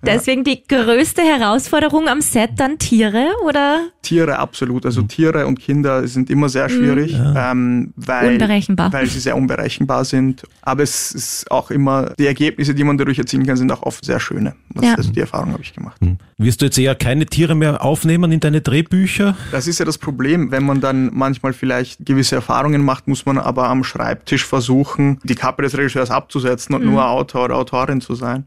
Deswegen 0.06 0.44
ja. 0.44 0.56
die 0.56 0.64
größte 0.68 1.22
Herausforderung 1.22 2.08
am 2.08 2.22
Set 2.22 2.52
dann 2.58 2.78
Tiere 2.78 3.30
oder? 3.44 3.88
Tiere 4.02 4.38
absolut, 4.40 4.86
also 4.86 5.02
mhm. 5.02 5.08
Tiere 5.08 5.48
und 5.48 5.60
Kinder 5.60 6.08
sind 6.08 6.30
immer 6.30 6.50
sehr 6.50 6.68
mhm. 6.68 6.74
schwierig, 6.74 7.18
mhm. 7.18 7.34
ähm, 7.38 7.94
weil 7.96 8.34
unberechenbar. 8.34 8.92
weil 8.92 9.08
sie 9.08 9.20
sehr 9.20 9.36
unberechenbar 9.36 10.06
sind. 10.06 10.44
Aber 10.62 10.84
es 10.84 11.12
ist 11.14 11.50
auch 11.50 11.72
immer 11.72 12.14
die 12.20 12.28
Ergebnisse 12.28 12.52
Ergebnisse, 12.62 12.76
die 12.76 12.84
man 12.84 12.98
dadurch 12.98 13.18
erzielen 13.18 13.46
kann, 13.46 13.58
sind 13.58 13.72
auch 13.72 13.84
oft 13.84 14.06
sehr 14.06 14.20
schöne. 14.20 14.56
Das, 14.74 14.86
ja. 14.86 14.96
Also 14.96 15.12
die 15.12 15.20
Erfahrung 15.20 15.54
habe 15.54 15.64
ich 15.64 15.74
gemacht. 15.74 16.00
Hm. 16.02 16.18
Wirst 16.38 16.62
du 16.62 16.66
jetzt 16.66 16.78
eher 16.78 16.96
keine 16.96 17.26
Tiere 17.26 17.56
mehr 17.56 17.84
aufnehmen 17.84 18.32
in 18.32 18.40
deine 18.40 18.62
Drehbücher? 18.62 19.36
Das 19.52 19.68
ist 19.68 19.80
ja 19.80 19.86
das 19.86 19.98
Problem. 19.98 20.52
Wenn 20.52 20.64
man 20.64 20.82
dann 20.82 21.12
manchmal 21.14 21.54
vielleicht 21.54 22.06
gewisse 22.06 22.36
Erfahrungen 22.36 22.84
macht, 22.84 23.08
muss 23.08 23.26
man 23.26 23.38
aber 23.38 23.68
am 23.68 23.84
Schreibtisch 23.84 24.46
versuchen, 24.46 25.20
die 25.24 25.36
Kappe 25.36 25.64
des 25.64 25.78
Regisseurs 25.78 26.12
abzusetzen 26.12 26.76
und 26.76 26.84
mhm. 26.84 26.92
nur 26.92 27.08
Autor 27.08 27.46
oder 27.46 27.56
Autorin 27.56 28.02
zu 28.02 28.16
sein 28.16 28.46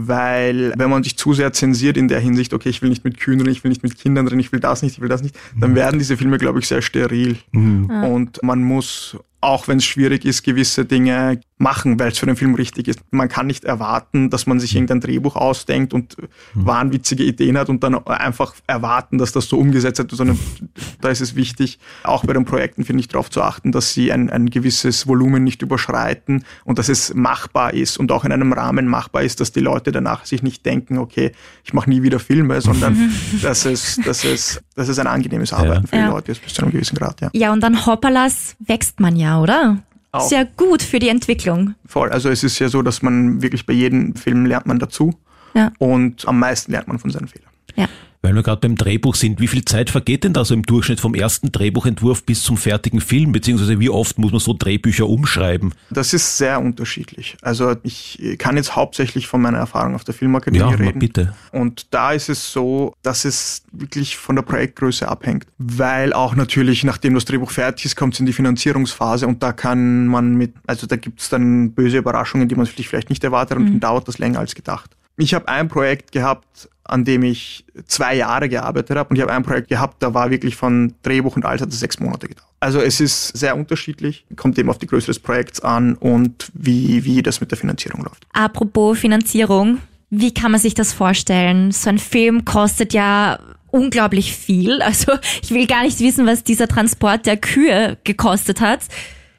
weil 0.00 0.74
wenn 0.76 0.90
man 0.90 1.02
sich 1.02 1.16
zu 1.16 1.32
sehr 1.32 1.52
zensiert 1.52 1.96
in 1.96 2.06
der 2.06 2.20
Hinsicht, 2.20 2.54
okay, 2.54 2.68
ich 2.68 2.82
will 2.82 2.88
nicht 2.88 3.04
mit 3.04 3.18
Kühen 3.18 3.40
drin, 3.40 3.50
ich 3.50 3.64
will 3.64 3.70
nicht 3.70 3.82
mit 3.82 3.98
Kindern 3.98 4.26
drin, 4.26 4.38
ich 4.38 4.52
will 4.52 4.60
das 4.60 4.82
nicht, 4.82 4.92
ich 4.92 5.00
will 5.00 5.08
das 5.08 5.22
nicht, 5.22 5.36
dann 5.58 5.72
mhm. 5.72 5.74
werden 5.74 5.98
diese 5.98 6.16
Filme, 6.16 6.38
glaube 6.38 6.60
ich, 6.60 6.68
sehr 6.68 6.82
steril. 6.82 7.36
Mhm. 7.50 7.90
Und 7.90 8.42
man 8.42 8.62
muss 8.62 9.16
auch 9.40 9.68
wenn 9.68 9.78
es 9.78 9.84
schwierig 9.84 10.24
ist, 10.24 10.42
gewisse 10.42 10.84
Dinge 10.84 11.40
machen, 11.58 11.98
weil 11.98 12.12
es 12.12 12.18
für 12.18 12.26
den 12.26 12.36
Film 12.36 12.54
richtig 12.54 12.88
ist. 12.88 13.00
Man 13.10 13.28
kann 13.28 13.46
nicht 13.46 13.64
erwarten, 13.64 14.30
dass 14.30 14.46
man 14.46 14.60
sich 14.60 14.72
mhm. 14.72 14.78
irgendein 14.78 15.00
Drehbuch 15.00 15.36
ausdenkt 15.36 15.92
und 15.92 16.16
mhm. 16.18 16.26
wahnwitzige 16.66 17.24
Ideen 17.24 17.58
hat 17.58 17.68
und 17.68 17.82
dann 17.82 17.94
einfach 18.06 18.54
erwarten, 18.66 19.18
dass 19.18 19.32
das 19.32 19.48
so 19.48 19.58
umgesetzt 19.58 19.98
wird, 19.98 20.10
sondern 20.12 20.38
da 21.00 21.08
ist 21.08 21.20
es 21.20 21.34
wichtig, 21.34 21.78
auch 22.04 22.24
bei 22.24 22.32
den 22.32 22.44
Projekten, 22.44 22.84
finde 22.84 23.00
ich, 23.00 23.08
darauf 23.08 23.30
zu 23.30 23.42
achten, 23.42 23.72
dass 23.72 23.92
sie 23.92 24.12
ein, 24.12 24.30
ein 24.30 24.50
gewisses 24.50 25.06
Volumen 25.08 25.42
nicht 25.44 25.62
überschreiten 25.62 26.44
und 26.64 26.78
dass 26.78 26.88
es 26.88 27.12
machbar 27.14 27.74
ist 27.74 27.98
und 27.98 28.12
auch 28.12 28.24
in 28.24 28.32
einem 28.32 28.52
Rahmen 28.52 28.86
machbar 28.86 29.22
ist, 29.22 29.40
dass 29.40 29.50
die 29.50 29.60
Leute 29.60 29.90
danach 29.90 30.26
sich 30.26 30.42
nicht 30.42 30.64
denken, 30.64 30.98
okay, 30.98 31.32
ich 31.64 31.72
mache 31.72 31.90
nie 31.90 32.02
wieder 32.02 32.20
Filme, 32.20 32.60
sondern 32.60 33.12
dass 33.42 33.64
es, 33.64 34.00
dass 34.04 34.24
es, 34.24 34.62
dass 34.76 34.88
es 34.88 34.98
ein 34.98 35.08
angenehmes 35.08 35.52
Arbeiten 35.52 35.82
ja. 35.82 35.88
für 35.88 35.96
die 35.96 36.02
ja. 36.02 36.08
Leute 36.08 36.32
ist 36.32 36.42
bis 36.42 36.54
zu 36.54 36.62
einem 36.62 36.70
gewissen 36.70 36.96
Grad. 36.96 37.20
Ja, 37.20 37.30
ja 37.32 37.52
und 37.52 37.60
dann 37.62 37.84
Hoppalas 37.84 38.54
wächst 38.60 39.00
man 39.00 39.16
ja 39.16 39.27
oder? 39.36 39.78
Auch. 40.10 40.28
Sehr 40.28 40.44
gut 40.46 40.82
für 40.82 40.98
die 40.98 41.08
Entwicklung. 41.08 41.74
Voll. 41.84 42.10
Also 42.10 42.30
es 42.30 42.42
ist 42.42 42.58
ja 42.58 42.68
so, 42.68 42.82
dass 42.82 43.02
man 43.02 43.42
wirklich 43.42 43.66
bei 43.66 43.74
jedem 43.74 44.14
Film 44.14 44.46
lernt 44.46 44.66
man 44.66 44.78
dazu. 44.78 45.14
Ja. 45.54 45.72
Und 45.78 46.26
am 46.26 46.38
meisten 46.38 46.72
lernt 46.72 46.88
man 46.88 46.98
von 46.98 47.10
seinen 47.10 47.28
Fehlern. 47.28 47.50
Ja. 47.76 47.88
Weil 48.20 48.34
wir 48.34 48.42
gerade 48.42 48.60
beim 48.60 48.74
Drehbuch 48.74 49.14
sind, 49.14 49.40
wie 49.40 49.46
viel 49.46 49.64
Zeit 49.64 49.90
vergeht 49.90 50.24
denn 50.24 50.32
da 50.32 50.44
so 50.44 50.52
im 50.52 50.62
Durchschnitt 50.64 50.98
vom 50.98 51.14
ersten 51.14 51.52
Drehbuchentwurf 51.52 52.24
bis 52.24 52.42
zum 52.42 52.56
fertigen 52.56 53.00
Film? 53.00 53.30
Beziehungsweise 53.32 53.78
wie 53.78 53.90
oft 53.90 54.18
muss 54.18 54.32
man 54.32 54.40
so 54.40 54.54
Drehbücher 54.58 55.08
umschreiben? 55.08 55.72
Das 55.90 56.12
ist 56.12 56.36
sehr 56.36 56.60
unterschiedlich. 56.60 57.36
Also 57.42 57.76
ich 57.84 58.18
kann 58.38 58.56
jetzt 58.56 58.74
hauptsächlich 58.74 59.28
von 59.28 59.40
meiner 59.40 59.58
Erfahrung 59.58 59.94
auf 59.94 60.02
der 60.04 60.14
Filmakademie 60.14 60.58
Ja, 60.58 60.68
reden. 60.70 60.98
bitte. 60.98 61.34
Und 61.52 61.86
da 61.94 62.12
ist 62.12 62.28
es 62.28 62.52
so, 62.52 62.92
dass 63.02 63.24
es 63.24 63.62
wirklich 63.72 64.16
von 64.16 64.34
der 64.34 64.42
Projektgröße 64.42 65.06
abhängt. 65.08 65.46
Weil 65.58 66.12
auch 66.12 66.34
natürlich, 66.34 66.82
nachdem 66.84 67.14
das 67.14 67.24
Drehbuch 67.24 67.52
fertig 67.52 67.84
ist, 67.84 67.96
kommt 67.96 68.14
es 68.14 68.20
in 68.20 68.26
die 68.26 68.32
Finanzierungsphase 68.32 69.26
und 69.28 69.42
da 69.42 69.52
kann 69.52 70.06
man 70.08 70.34
mit, 70.34 70.54
also 70.66 70.86
da 70.86 70.96
gibt 70.96 71.20
es 71.20 71.28
dann 71.28 71.72
böse 71.72 71.98
Überraschungen, 71.98 72.48
die 72.48 72.56
man 72.56 72.66
sich 72.66 72.88
vielleicht 72.88 73.10
nicht 73.10 73.22
erwartet 73.22 73.58
und 73.58 73.66
dann 73.66 73.80
dauert 73.80 74.08
das 74.08 74.18
länger 74.18 74.40
als 74.40 74.54
gedacht. 74.54 74.90
Ich 75.20 75.34
habe 75.34 75.48
ein 75.48 75.66
Projekt 75.68 76.12
gehabt, 76.12 76.68
an 76.88 77.04
dem 77.04 77.22
ich 77.22 77.64
zwei 77.86 78.16
Jahre 78.16 78.48
gearbeitet 78.48 78.96
habe 78.96 79.10
und 79.10 79.16
ich 79.16 79.22
habe 79.22 79.32
ein 79.32 79.42
Projekt 79.42 79.68
gehabt, 79.68 80.02
da 80.02 80.14
war 80.14 80.30
wirklich 80.30 80.56
von 80.56 80.94
Drehbuch 81.02 81.36
und 81.36 81.44
alles 81.44 81.62
hat 81.62 81.68
es 81.68 81.78
sechs 81.78 82.00
Monate 82.00 82.28
gedauert. 82.28 82.48
Also 82.60 82.80
es 82.80 83.00
ist 83.00 83.28
sehr 83.36 83.56
unterschiedlich, 83.56 84.26
kommt 84.34 84.58
eben 84.58 84.68
auf 84.68 84.78
die 84.78 84.86
Größe 84.86 85.06
des 85.06 85.20
Projekts 85.20 85.60
an 85.60 85.94
und 85.94 86.50
wie, 86.54 87.04
wie 87.04 87.22
das 87.22 87.40
mit 87.40 87.50
der 87.50 87.58
Finanzierung 87.58 88.02
läuft. 88.02 88.26
Apropos 88.32 88.98
Finanzierung, 88.98 89.78
wie 90.10 90.32
kann 90.32 90.50
man 90.50 90.60
sich 90.60 90.74
das 90.74 90.92
vorstellen? 90.92 91.70
So 91.70 91.90
ein 91.90 91.98
Film 91.98 92.44
kostet 92.44 92.92
ja 92.94 93.38
unglaublich 93.70 94.34
viel. 94.34 94.82
Also 94.88 95.12
ich 95.42 95.50
will 95.50 95.66
gar 95.66 95.82
nicht 95.82 96.00
wissen, 96.00 96.26
was 96.26 96.42
dieser 96.42 96.66
Transport 96.66 97.26
der 97.26 97.36
Kühe 97.36 97.98
gekostet 98.04 98.60
hat. 98.60 98.80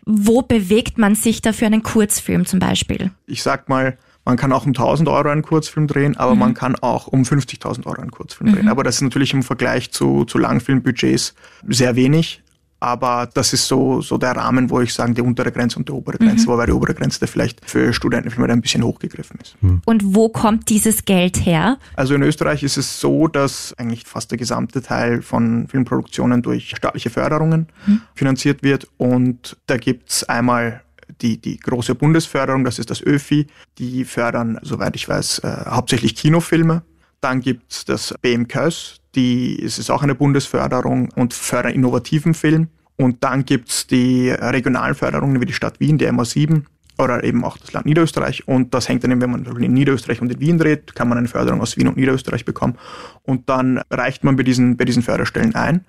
Wo 0.06 0.42
bewegt 0.42 0.98
man 0.98 1.16
sich 1.16 1.42
da 1.42 1.54
für 1.54 1.66
einen 1.66 1.84
Kurzfilm 1.84 2.46
zum 2.46 2.60
Beispiel? 2.60 3.12
Ich 3.26 3.44
sag 3.44 3.68
mal, 3.68 3.98
man 4.30 4.38
kann 4.38 4.52
auch 4.52 4.64
um 4.64 4.70
1000 4.70 5.10
Euro 5.10 5.30
einen 5.30 5.42
Kurzfilm 5.42 5.88
drehen, 5.88 6.16
aber 6.16 6.36
man 6.36 6.54
kann 6.54 6.76
auch 6.76 7.08
um 7.08 7.24
50.000 7.24 7.88
Euro 7.88 8.00
einen 8.00 8.12
Kurzfilm 8.12 8.54
drehen. 8.54 8.70
Aber 8.70 8.84
das 8.84 8.98
ist 8.98 9.02
natürlich 9.02 9.34
im 9.34 9.42
Vergleich 9.42 9.92
zu, 9.92 10.24
zu 10.26 10.38
Langfilmbudgets 10.38 11.34
sehr 11.68 11.96
wenig. 11.96 12.44
Aber 12.80 13.28
das 13.34 13.54
ist 13.54 13.68
so, 13.68 14.02
so 14.02 14.20
der 14.20 14.34
Rahmen, 14.38 14.70
wo 14.70 14.80
ich 14.82 14.94
sagen, 14.94 15.16
die 15.16 15.22
untere 15.22 15.52
Grenze 15.52 15.80
und 15.80 15.90
die 15.90 15.92
obere 15.92 16.18
Grenze, 16.18 16.46
wobei 16.48 16.68
die 16.68 16.72
obere 16.72 16.94
Grenze 16.94 17.20
da 17.20 17.26
vielleicht 17.26 17.68
für 17.68 17.92
Studentenfilme 17.92 18.48
da 18.48 18.54
ein 18.54 18.62
bisschen 18.62 18.84
hochgegriffen 18.84 19.38
ist. 19.42 19.58
Und 19.86 20.16
wo 20.16 20.30
kommt 20.30 20.70
dieses 20.70 21.04
Geld 21.06 21.44
her? 21.44 21.78
Also 21.96 22.14
in 22.14 22.22
Österreich 22.22 22.62
ist 22.62 22.78
es 22.78 23.02
so, 23.02 23.28
dass 23.28 23.74
eigentlich 23.80 24.06
fast 24.06 24.30
der 24.30 24.38
gesamte 24.38 24.84
Teil 24.84 25.24
von 25.24 25.68
Filmproduktionen 25.68 26.44
durch 26.44 26.70
staatliche 26.70 27.10
Förderungen 27.10 27.68
finanziert 28.14 28.62
wird. 28.62 28.88
Und 28.98 29.58
da 29.66 29.78
gibt's 29.78 30.24
einmal 30.24 30.82
die, 31.22 31.40
die 31.40 31.58
große 31.58 31.96
Bundesförderung, 31.96 32.64
das 32.64 32.80
ist 32.80 32.90
das 32.90 33.02
ÖFI. 33.02 33.48
Die 33.78 34.06
fördern, 34.06 34.60
soweit 34.62 34.96
ich 34.96 35.08
weiß, 35.08 35.40
äh, 35.40 35.66
hauptsächlich 35.68 36.16
Kinofilme. 36.16 36.84
Dann 37.22 37.42
gibt's 37.42 37.86
das 37.86 38.14
BMKÖS, 38.22 39.02
die, 39.16 39.62
es 39.62 39.78
ist 39.78 39.90
auch 39.90 40.04
eine 40.04 40.16
Bundesförderung 40.16 41.10
und 41.16 41.34
fördern 41.34 41.74
innovativen 41.74 42.34
Film. 42.34 42.70
Und 42.96 43.24
dann 43.24 43.46
gibt's 43.46 43.88
die 43.88 44.30
regionalen 44.30 44.96
Förderungen 44.96 45.40
wie 45.42 45.46
die 45.46 45.54
Stadt 45.54 45.80
Wien, 45.80 45.98
die 45.98 46.08
MA7 46.08 46.64
oder 46.98 47.24
eben 47.24 47.46
auch 47.46 47.58
das 47.58 47.72
Land 47.72 47.86
Niederösterreich. 47.86 48.48
Und 48.48 48.74
das 48.74 48.90
hängt 48.90 49.04
dann 49.04 49.12
eben, 49.12 49.22
wenn 49.22 49.32
man 49.32 49.46
in 49.46 49.74
Niederösterreich 49.74 50.22
und 50.22 50.32
in 50.32 50.40
Wien 50.40 50.58
dreht, 50.58 50.96
kann 50.96 51.08
man 51.08 51.18
eine 51.18 51.28
Förderung 51.28 51.62
aus 51.62 51.78
Wien 51.78 51.88
und 51.88 51.98
Niederösterreich 51.98 52.46
bekommen. 52.46 52.78
Und 53.24 53.50
dann 53.50 53.82
reicht 53.90 54.24
man 54.24 54.36
bei 54.36 54.44
diesen, 54.44 54.76
bei 54.76 54.86
diesen 54.86 55.02
Förderstellen 55.02 55.56
ein. 55.56 55.86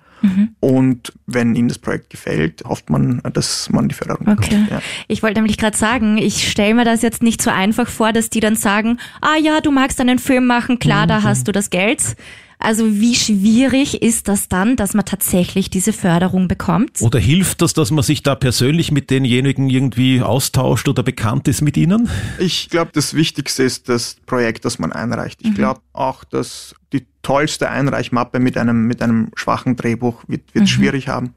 Und 0.59 1.13
wenn 1.25 1.55
Ihnen 1.55 1.67
das 1.67 1.79
Projekt 1.79 2.09
gefällt, 2.09 2.63
hofft 2.65 2.89
man, 2.89 3.21
dass 3.33 3.69
man 3.69 3.87
die 3.89 3.95
Förderung 3.95 4.27
Okay. 4.27 4.49
bekommt. 4.49 4.69
Ja. 4.71 4.81
Ich 5.07 5.23
wollte 5.23 5.39
nämlich 5.39 5.57
gerade 5.57 5.77
sagen, 5.77 6.17
ich 6.17 6.49
stelle 6.49 6.75
mir 6.75 6.85
das 6.85 7.01
jetzt 7.01 7.23
nicht 7.23 7.41
so 7.41 7.49
einfach 7.49 7.87
vor, 7.87 8.13
dass 8.13 8.29
die 8.29 8.39
dann 8.39 8.55
sagen, 8.55 8.97
ah 9.21 9.37
ja, 9.41 9.61
du 9.61 9.71
magst 9.71 9.99
einen 9.99 10.19
Film 10.19 10.45
machen, 10.45 10.79
klar, 10.79 11.07
da 11.07 11.23
hast 11.23 11.47
du 11.47 11.51
das 11.51 11.69
Geld. 11.69 12.15
Also 12.63 12.99
wie 12.99 13.15
schwierig 13.15 14.03
ist 14.03 14.27
das 14.27 14.47
dann, 14.47 14.75
dass 14.75 14.93
man 14.93 15.03
tatsächlich 15.03 15.71
diese 15.71 15.93
Förderung 15.93 16.47
bekommt? 16.47 17.01
Oder 17.01 17.17
hilft 17.17 17.63
das, 17.63 17.73
dass 17.73 17.89
man 17.89 18.03
sich 18.03 18.21
da 18.21 18.35
persönlich 18.35 18.91
mit 18.91 19.09
denjenigen 19.09 19.67
irgendwie 19.67 20.21
austauscht 20.21 20.87
oder 20.87 21.01
bekannt 21.01 21.47
ist 21.47 21.61
mit 21.61 21.75
ihnen? 21.75 22.07
Ich 22.37 22.69
glaube, 22.69 22.91
das 22.93 23.15
Wichtigste 23.15 23.63
ist 23.63 23.89
das 23.89 24.17
Projekt, 24.27 24.63
das 24.65 24.77
man 24.77 24.91
einreicht. 24.91 25.39
Ich 25.41 25.55
glaube 25.55 25.81
auch, 25.91 26.23
dass 26.23 26.75
die 26.93 27.05
tollste 27.21 27.69
Einreichmappe 27.69 28.39
mit 28.39 28.57
einem, 28.57 28.87
mit 28.87 29.01
einem 29.01 29.29
schwachen 29.35 29.75
Drehbuch 29.75 30.23
wird, 30.27 30.53
wird 30.53 30.67
schwierig 30.67 31.07
haben. 31.07 31.33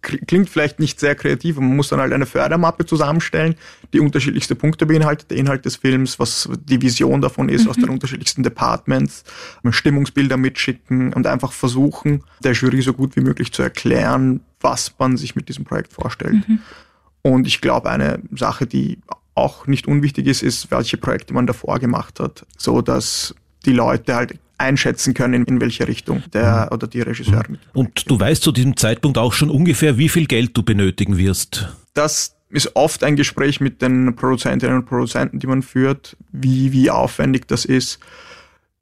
Klingt 0.00 0.48
vielleicht 0.48 0.78
nicht 0.78 1.00
sehr 1.00 1.14
kreativ, 1.14 1.58
und 1.58 1.66
man 1.66 1.76
muss 1.76 1.88
dann 1.88 2.00
halt 2.00 2.12
eine 2.12 2.26
Fördermappe 2.26 2.86
zusammenstellen, 2.86 3.56
die 3.92 4.00
unterschiedlichste 4.00 4.54
Punkte 4.54 4.86
beinhaltet, 4.86 5.30
der 5.30 5.36
Inhalt 5.38 5.64
des 5.64 5.76
Films, 5.76 6.18
was 6.18 6.48
die 6.64 6.80
Vision 6.80 7.20
davon 7.20 7.48
ist, 7.48 7.68
aus 7.68 7.76
den 7.76 7.90
unterschiedlichsten 7.90 8.42
Departments, 8.42 9.24
Stimmungsbilder 9.68 10.36
mitschicken 10.36 11.12
und 11.12 11.26
einfach 11.26 11.52
versuchen, 11.52 12.22
der 12.42 12.52
Jury 12.52 12.80
so 12.80 12.92
gut 12.92 13.16
wie 13.16 13.20
möglich 13.20 13.52
zu 13.52 13.62
erklären, 13.62 14.40
was 14.60 14.94
man 14.98 15.16
sich 15.16 15.36
mit 15.36 15.48
diesem 15.48 15.64
Projekt 15.64 15.92
vorstellt. 15.92 16.36
Und 17.22 17.46
ich 17.46 17.60
glaube, 17.60 17.90
eine 17.90 18.20
Sache, 18.34 18.66
die 18.66 18.98
auch 19.34 19.66
nicht 19.66 19.86
unwichtig 19.86 20.26
ist, 20.26 20.42
ist, 20.42 20.70
welche 20.70 20.96
Projekte 20.96 21.34
man 21.34 21.46
davor 21.46 21.78
gemacht 21.78 22.20
hat, 22.20 22.46
so 22.56 22.80
dass 22.80 23.34
die 23.66 23.72
Leute 23.72 24.14
halt 24.14 24.38
einschätzen 24.58 25.14
können, 25.14 25.44
in 25.44 25.60
welche 25.60 25.86
Richtung 25.86 26.22
der 26.32 26.68
oder 26.72 26.86
die 26.86 27.00
Regisseur 27.00 27.42
mit. 27.48 27.60
Und 27.72 28.10
du 28.10 28.18
weißt 28.18 28.42
zu 28.42 28.52
diesem 28.52 28.76
Zeitpunkt 28.76 29.18
auch 29.18 29.32
schon 29.32 29.50
ungefähr, 29.50 29.98
wie 29.98 30.08
viel 30.08 30.26
Geld 30.26 30.56
du 30.56 30.62
benötigen 30.62 31.18
wirst. 31.18 31.68
Das 31.94 32.36
ist 32.48 32.74
oft 32.74 33.04
ein 33.04 33.16
Gespräch 33.16 33.60
mit 33.60 33.82
den 33.82 34.14
Produzentinnen 34.14 34.76
und 34.76 34.86
Produzenten, 34.86 35.38
die 35.38 35.46
man 35.46 35.62
führt, 35.62 36.16
wie, 36.32 36.72
wie 36.72 36.90
aufwendig 36.90 37.48
das 37.48 37.64
ist. 37.64 37.98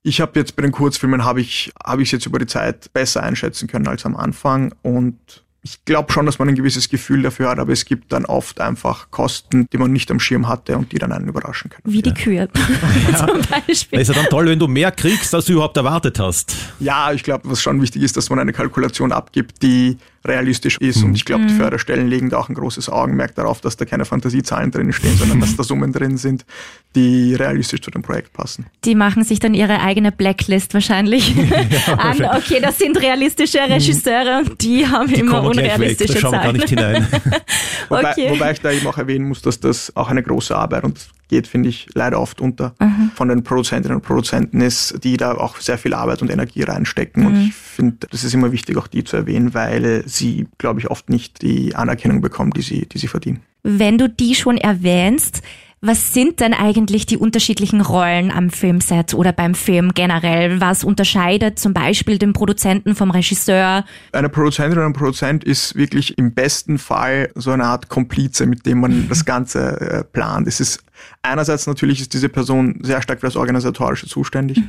Ich 0.03 0.21
habe 0.21 0.39
jetzt 0.39 0.55
bei 0.55 0.63
den 0.63 0.73
Kurzfilmen 0.73 1.25
habe 1.25 1.41
ich 1.41 1.73
habe 1.83 2.03
ich 2.03 2.13
jetzt 2.13 2.27
über 2.27 2.39
die 2.39 2.47
Zeit 2.47 2.93
besser 2.93 3.23
einschätzen 3.23 3.69
können 3.69 3.89
als 3.89 4.05
am 4.05 4.17
Anfang 4.17 4.75
und 4.83 5.44
ich 5.65 5.83
glaube 5.87 6.13
schon, 6.13 6.27
dass 6.27 6.39
man 6.39 6.49
ein 6.49 6.55
gewisses 6.55 6.91
Gefühl 6.91 7.23
dafür 7.23 7.49
hat, 7.49 7.59
aber 7.59 7.73
es 7.73 7.87
gibt 7.87 8.13
dann 8.13 8.27
oft 8.27 8.61
einfach 8.61 9.11
Kosten, 9.11 9.67
die 9.73 9.79
man 9.79 9.93
nicht 9.93 10.11
am 10.11 10.21
Schirm 10.21 10.47
hatte 10.47 10.77
und 10.77 10.93
die 10.93 10.99
dann 10.99 11.11
einen 11.11 11.27
überraschen 11.27 11.71
können. 11.71 11.83
Wie 11.85 12.03
die 12.03 12.13
Kühe 12.13 12.51
zum 13.19 13.41
Beispiel. 13.51 13.99
ist 13.99 14.09
ja 14.09 14.15
dann 14.15 14.27
toll, 14.27 14.47
wenn 14.47 14.59
du 14.59 14.69
mehr 14.69 14.93
kriegst, 14.93 15.35
als 15.35 15.47
du 15.47 15.55
überhaupt 15.55 15.79
erwartet 15.79 16.19
hast. 16.19 16.55
Ja, 16.81 17.13
ich 17.13 17.23
glaube, 17.23 17.49
was 17.49 17.63
schon 17.63 17.81
wichtig 17.81 18.03
ist, 18.03 18.15
dass 18.19 18.29
man 18.29 18.39
eine 18.39 18.53
Kalkulation 18.53 19.11
abgibt, 19.11 19.63
die 19.63 19.97
realistisch 20.27 20.79
ist. 20.79 21.03
Und 21.03 21.15
ich 21.15 21.25
glaube, 21.25 21.45
die 21.47 21.55
Förderstellen 21.55 22.09
legen 22.09 22.31
da 22.31 22.39
auch 22.39 22.49
ein 22.49 22.55
großes 22.55 22.89
Augenmerk 22.89 23.35
darauf, 23.35 23.61
dass 23.61 23.77
da 23.77 23.85
keine 23.85 24.05
Fantasiezahlen 24.05 24.71
drin 24.71 24.93
stehen, 24.93 25.17
sondern 25.17 25.41
dass 25.41 25.55
da 25.57 25.63
Summen 25.63 25.93
drin 25.93 26.17
sind, 26.17 26.47
die 26.95 27.35
realistisch 27.35 27.83
zu 27.83 27.91
dem 27.91 28.03
Projekt 28.03 28.33
passen. 28.33 28.67
Die 28.85 28.95
machen 28.95 29.25
sich 29.25 29.39
dann 29.41 29.53
ihre 29.53 29.81
eigene 29.81 30.13
Blacklist 30.13 30.73
wahrscheinlich 30.75 31.35
an. 31.99 32.23
Okay, 32.37 32.61
das 32.63 32.79
sind 32.79 33.01
realistische 33.01 33.59
Regisseure 33.59 34.39
und 34.45 34.63
die 34.63 34.87
haben 34.87 35.09
Die 35.09 35.21
immer 35.21 35.41
gleich 35.51 35.57
weg, 35.57 35.67
da 35.69 35.75
unrealistische 35.75 36.19
schauen 36.21 36.33
wir 36.33 36.39
gar 36.39 36.43
Zahlen. 36.45 36.57
nicht 36.57 36.69
hinein. 36.69 37.07
Wobei, 37.89 38.11
Okay. 38.15 38.31
wobei 38.31 38.53
ich 38.53 38.61
da 38.61 38.71
eben 38.71 38.87
auch 38.87 38.97
erwähnen 38.99 39.27
muss, 39.29 39.43
dass 39.43 39.61
das 39.61 39.95
auch 39.97 40.09
eine 40.09 40.23
große 40.23 40.57
Arbeit 40.57 40.85
und 40.85 41.09
geht, 41.29 41.47
finde 41.49 41.69
ich, 41.71 41.89
leider 41.95 42.21
oft 42.21 42.41
unter 42.41 42.75
von 43.17 43.29
den 43.29 43.43
Produzentinnen 43.43 43.97
und 43.97 44.03
Produzenten 44.03 44.61
ist, 44.61 45.03
die 45.03 45.17
da 45.17 45.33
auch 45.35 45.57
sehr 45.57 45.79
viel 45.79 45.95
Arbeit 45.95 46.21
und 46.23 46.31
Energie 46.31 46.63
reinstecken. 46.63 47.27
Und 47.27 47.47
ich 47.49 47.55
finde, 47.55 48.07
das 48.11 48.25
ist 48.25 48.35
immer 48.35 48.53
wichtig, 48.53 48.77
auch 48.77 48.87
die 48.87 49.05
zu 49.05 49.17
erwähnen, 49.17 49.55
weil 49.55 50.05
sie, 50.15 50.47
glaube 50.59 50.81
ich, 50.81 50.91
oft 50.91 51.11
nicht 51.11 51.43
die 51.43 51.75
Anerkennung 51.75 52.21
bekommen, 52.21 52.53
die 52.53 52.63
sie, 52.63 52.87
die 52.87 52.99
sie 52.99 53.09
verdienen. 53.09 53.41
Wenn 53.63 53.99
du 53.99 54.09
die 54.09 54.35
schon 54.35 54.59
erwähnst, 54.59 55.43
was 55.87 56.15
sind 56.15 56.41
denn 56.41 56.55
eigentlich 56.55 57.05
die 57.05 57.19
unterschiedlichen 57.19 57.83
Rollen 57.83 58.31
am 58.31 58.49
Filmset 58.49 59.13
oder 59.13 59.33
beim 59.33 59.55
Film 59.55 59.93
generell? 59.93 60.59
Was 60.59 60.83
unterscheidet 60.83 61.59
zum 61.59 61.75
Beispiel 61.75 62.17
den 62.17 62.33
Produzenten 62.33 62.95
vom 62.95 63.11
Regisseur? 63.11 63.85
Eine 64.13 64.31
Produzentin 64.31 64.79
oder 64.79 64.87
ein 64.87 64.95
Produzent 64.95 65.45
ist 65.45 65.75
wirklich 65.75 66.17
im 66.17 66.33
besten 66.33 66.79
Fall 66.79 67.31
so 67.35 67.51
eine 67.51 67.65
Art 67.65 67.91
Komplize, 67.91 68.47
mit 68.47 68.65
dem 68.65 68.81
man 68.81 69.11
das 69.11 69.27
Ganze 69.27 69.79
äh, 69.79 70.05
plant. 70.05 70.49
Es 70.49 70.59
ist 70.59 70.83
einerseits 71.23 71.67
natürlich 71.67 72.01
ist 72.01 72.15
diese 72.15 72.29
Person 72.29 72.81
sehr 72.83 73.03
stark 73.03 73.21
für 73.21 73.27
das 73.27 73.37
Organisatorische 73.37 74.07
zuständig, 74.07 74.61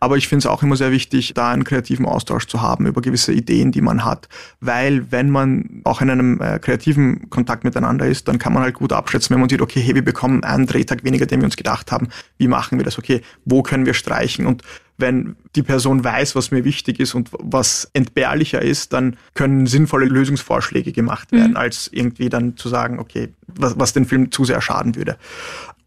aber 0.00 0.16
ich 0.16 0.28
finde 0.28 0.40
es 0.40 0.46
auch 0.46 0.62
immer 0.62 0.76
sehr 0.76 0.90
wichtig, 0.90 1.32
da 1.34 1.50
einen 1.50 1.64
kreativen 1.64 2.06
Austausch 2.06 2.46
zu 2.46 2.60
haben 2.60 2.86
über 2.86 3.00
gewisse 3.00 3.32
Ideen, 3.32 3.72
die 3.72 3.80
man 3.80 4.04
hat, 4.04 4.28
weil 4.60 5.10
wenn 5.10 5.30
man 5.30 5.82
auch 5.84 6.00
in 6.00 6.10
einem 6.10 6.40
äh, 6.40 6.58
kreativen 6.58 7.30
Kontakt 7.30 7.64
miteinander 7.64 8.06
ist, 8.06 8.28
dann 8.28 8.38
kann 8.38 8.52
man 8.52 8.62
halt 8.62 8.74
gut 8.74 8.92
abschätzen, 8.92 9.34
wenn 9.34 9.40
man 9.40 9.48
sieht, 9.48 9.60
okay, 9.60 9.80
hey, 9.80 9.94
wir 9.94 10.04
bekommen 10.04 10.44
einen 10.44 10.66
Drehtag 10.66 11.04
weniger, 11.04 11.26
den 11.26 11.40
wir 11.40 11.46
uns 11.46 11.56
gedacht 11.56 11.92
haben. 11.92 12.08
Wie 12.38 12.48
machen 12.48 12.78
wir 12.78 12.84
das? 12.84 12.98
Okay, 12.98 13.22
wo 13.44 13.62
können 13.62 13.86
wir 13.86 13.94
streichen? 13.94 14.46
Und 14.46 14.62
wenn 15.00 15.36
die 15.56 15.62
Person 15.62 16.04
weiß, 16.04 16.36
was 16.36 16.50
mir 16.50 16.64
wichtig 16.64 17.00
ist 17.00 17.14
und 17.14 17.30
was 17.32 17.90
entbehrlicher 17.94 18.62
ist, 18.62 18.92
dann 18.92 19.16
können 19.34 19.66
sinnvolle 19.66 20.06
Lösungsvorschläge 20.06 20.92
gemacht 20.92 21.32
werden, 21.32 21.56
als 21.56 21.88
irgendwie 21.92 22.28
dann 22.28 22.56
zu 22.56 22.68
sagen, 22.68 22.98
okay, 22.98 23.32
was, 23.46 23.78
was 23.78 23.92
den 23.92 24.04
Film 24.04 24.30
zu 24.30 24.44
sehr 24.44 24.60
schaden 24.60 24.94
würde. 24.94 25.16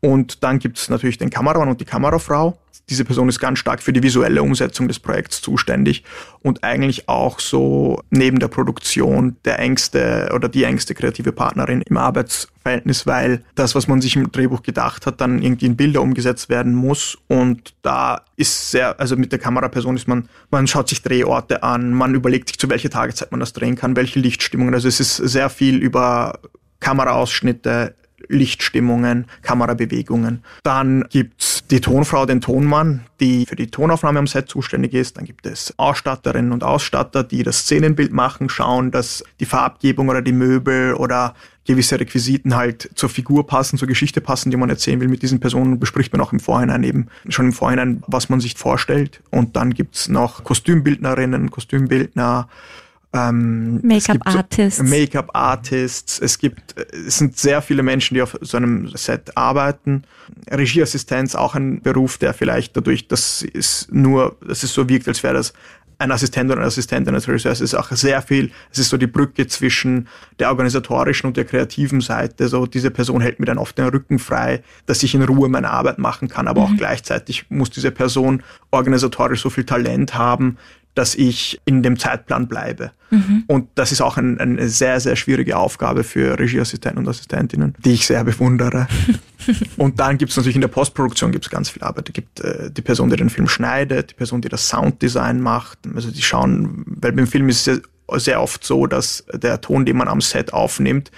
Und 0.04 0.44
dann 0.44 0.60
gibt 0.60 0.78
es 0.78 0.90
natürlich 0.90 1.18
den 1.18 1.30
Kameramann 1.30 1.70
und 1.70 1.80
die 1.80 1.86
Kamerafrau. 1.86 2.60
Diese 2.90 3.06
Person 3.06 3.30
ist 3.30 3.40
ganz 3.40 3.60
stark 3.60 3.82
für 3.82 3.94
die 3.94 4.04
visuelle 4.04 4.44
Umsetzung 4.44 4.90
des 4.90 5.00
Projekts 5.00 5.42
zuständig 5.42 6.04
und 6.42 6.66
eigentlich 6.66 7.08
auch 7.08 7.40
so 7.40 8.02
neben 8.10 8.40
der 8.40 8.50
Produktion 8.50 9.38
der 9.46 9.60
engste 9.60 10.30
oder 10.36 10.50
die 10.50 10.66
engste 10.66 10.94
kreative 10.94 11.32
Partnerin 11.32 11.82
im 11.84 11.96
Arbeitsverhältnis, 11.96 13.08
weil 13.08 13.46
das, 13.56 13.76
was 13.76 13.88
man 13.88 14.02
sich 14.02 14.18
im 14.18 14.30
Drehbuch 14.30 14.62
gedacht 14.64 15.06
hat, 15.06 15.22
dann 15.22 15.42
irgendwie 15.42 15.68
in 15.68 15.78
Bilder 15.78 16.02
umgesetzt 16.02 16.50
werden 16.50 16.76
muss. 16.76 17.18
Und 17.30 17.74
da 17.84 18.26
ist 18.36 18.72
sehr, 18.72 19.00
also 19.00 19.16
mit 19.16 19.32
der 19.32 19.40
Kameraperson 19.40 19.96
ist 19.96 20.10
man, 20.10 20.28
man 20.52 20.68
schaut 20.68 20.90
sich 20.90 21.02
Drehorte 21.02 21.64
an, 21.64 21.94
man 21.94 22.14
überlegt 22.14 22.50
sich, 22.50 22.60
zu 22.60 22.70
welcher 22.70 22.90
Tageszeit 22.90 23.32
man 23.32 23.40
das 23.40 23.54
drehen 23.54 23.78
kann, 23.78 23.96
welche 23.96 24.20
Lichtstimmungen. 24.20 24.74
Also 24.74 24.90
es 24.90 25.00
ist 25.00 25.16
sehr 25.16 25.50
viel 25.50 25.78
über 25.78 26.40
Kameraausschnitte, 26.82 27.96
Lichtstimmungen, 28.28 29.26
Kamerabewegungen. 29.42 30.44
Dann 30.64 31.06
gibt's 31.10 31.64
die 31.70 31.82
Tonfrau, 31.82 32.26
den 32.26 32.42
Tonmann, 32.42 33.02
die 33.20 33.46
für 33.46 33.56
die 33.56 33.68
Tonaufnahme 33.68 34.20
am 34.20 34.28
Set 34.28 34.50
zuständig 34.50 34.94
ist. 34.94 35.18
Dann 35.18 35.26
gibt 35.26 35.46
es 35.46 35.74
Ausstatterinnen 35.78 36.52
und 36.52 36.64
Ausstatter, 36.64 37.24
die 37.24 37.44
das 37.44 37.60
Szenenbild 37.60 38.12
machen, 38.14 38.50
schauen, 38.50 38.92
dass 38.92 39.24
die 39.40 39.46
Farbgebung 39.46 40.10
oder 40.10 40.22
die 40.22 40.34
Möbel 40.34 40.94
oder 40.94 41.34
gewisse 41.66 42.00
Requisiten 42.00 42.56
halt 42.56 42.90
zur 42.96 43.10
Figur 43.10 43.48
passen, 43.48 43.78
zur 43.78 43.88
Geschichte 43.88 44.22
passen, 44.22 44.52
die 44.52 44.58
man 44.58 44.70
erzählen 44.70 45.00
will. 45.00 45.08
Mit 45.08 45.22
diesen 45.22 45.40
Personen 45.40 45.80
bespricht 45.80 46.12
man 46.12 46.22
auch 46.22 46.34
im 46.34 46.40
Vorhinein 46.40 46.84
eben 46.84 47.08
schon 47.30 47.48
im 47.48 47.54
Vorhinein, 47.54 48.04
was 48.08 48.30
man 48.30 48.40
sich 48.40 48.56
vorstellt. 48.58 49.22
Und 49.30 49.56
dann 49.56 49.74
gibt's 49.74 50.10
noch 50.10 50.44
Kostümbildnerinnen, 50.44 51.52
Kostümbildner, 51.52 52.50
ähm, 53.14 53.80
Make-up-Artists. 53.84 54.78
So 54.78 54.84
Make-up-Artists. 54.84 56.20
Es 56.20 56.38
gibt, 56.40 56.76
es 56.92 57.18
sind 57.18 57.38
sehr 57.38 57.62
viele 57.62 57.84
Menschen, 57.84 58.16
die 58.16 58.22
auf 58.22 58.38
so 58.42 58.58
einem 58.58 58.88
Set 58.96 59.38
arbeiten. 59.38 60.04
Regieassistenz, 60.52 61.36
auch 61.36 61.56
ein 61.56 61.82
Beruf, 61.82 62.18
der 62.18 62.34
vielleicht 62.34 62.76
dadurch, 62.76 63.08
dass 63.08 63.46
es 63.54 63.88
nur, 63.92 64.36
dass 64.46 64.64
es 64.64 64.74
so 64.74 64.90
wirkt, 64.90 65.08
als 65.08 65.22
wäre 65.22 65.36
das 65.36 65.54
ein 66.00 66.12
Assistent 66.12 66.52
oder 66.52 66.62
ein 66.62 66.68
Assistentin 66.68 67.14
eines 67.14 67.28
Regisseurs. 67.28 67.60
Es 67.60 67.74
ist 67.74 67.76
auch 67.76 67.92
sehr 67.92 68.22
viel, 68.22 68.52
es 68.72 68.80
ist 68.80 68.90
so 68.90 68.98
die 68.98 69.08
Brücke 69.08 69.48
zwischen 69.48 70.08
der 70.40 70.50
organisatorischen 70.50 71.28
und 71.28 71.38
der 71.38 71.46
kreativen 71.46 72.02
Seite. 72.02 72.48
So, 72.48 72.66
diese 72.66 72.92
Person 72.92 73.22
hält 73.22 73.40
mir 73.40 73.46
dann 73.46 73.58
oft 73.58 73.78
den 73.78 73.86
Rücken 73.86 74.20
frei, 74.20 74.64
dass 74.86 75.04
ich 75.04 75.16
in 75.16 75.24
Ruhe 75.24 75.50
meine 75.50 75.70
Arbeit 75.70 76.00
machen 76.00 76.28
kann, 76.28 76.48
aber 76.48 76.68
mhm. 76.68 76.74
auch 76.74 76.78
gleichzeitig 76.78 77.46
muss 77.50 77.70
diese 77.70 77.92
Person 77.92 78.44
organisatorisch 78.72 79.42
so 79.42 79.50
viel 79.50 79.66
Talent 79.66 80.16
haben, 80.16 80.58
dass 80.96 81.16
ich 81.16 81.60
in 81.66 81.82
dem 81.82 81.98
Zeitplan 81.98 82.48
bleibe. 82.48 82.92
Mhm. 83.10 83.44
Und 83.48 83.70
das 83.76 83.92
ist 83.92 84.02
auch 84.02 84.18
ein, 84.18 84.40
eine 84.40 84.70
sehr, 84.70 85.00
sehr 85.00 85.16
schwierige 85.16 85.58
Aufgabe 85.58 86.04
für 86.04 86.38
Regieassistenten 86.38 87.00
und 87.00 87.08
Assistentinnen, 87.08 87.76
die 87.84 87.94
ich 87.94 88.06
sehr 88.06 88.24
bewundere. 88.24 88.88
und 89.78 90.00
dann 90.00 90.18
gibt 90.18 90.32
es 90.32 90.38
natürlich 90.38 90.56
in 90.56 90.62
der 90.62 90.68
Postproduktion 90.68 91.32
gibt's 91.32 91.50
ganz 91.50 91.70
viel 91.70 91.84
Arbeit. 91.84 92.10
Es 92.10 92.14
gibt 92.14 92.40
äh, 92.42 92.72
die 92.72 92.82
Person, 92.82 93.10
die 93.10 93.16
den 93.16 93.30
Film 93.30 93.48
schneidet, 93.48 94.12
die 94.12 94.16
Person, 94.16 94.42
die 94.42 94.50
das 94.50 94.68
Sounddesign 94.70 95.42
macht. 95.42 95.80
Also 95.96 96.12
die 96.12 96.22
schauen, 96.22 96.84
weil 96.86 97.12
beim 97.12 97.28
Film 97.28 97.50
ist 97.50 97.68
es 97.68 97.82
sehr, 98.10 98.20
sehr 98.20 98.42
oft 98.42 98.64
so, 98.64 98.86
dass 98.88 99.26
der 99.34 99.62
Ton, 99.62 99.86
den 99.86 99.98
man 99.98 100.08
am 100.08 100.22
Set 100.22 100.54
aufnimmt, 100.54 101.12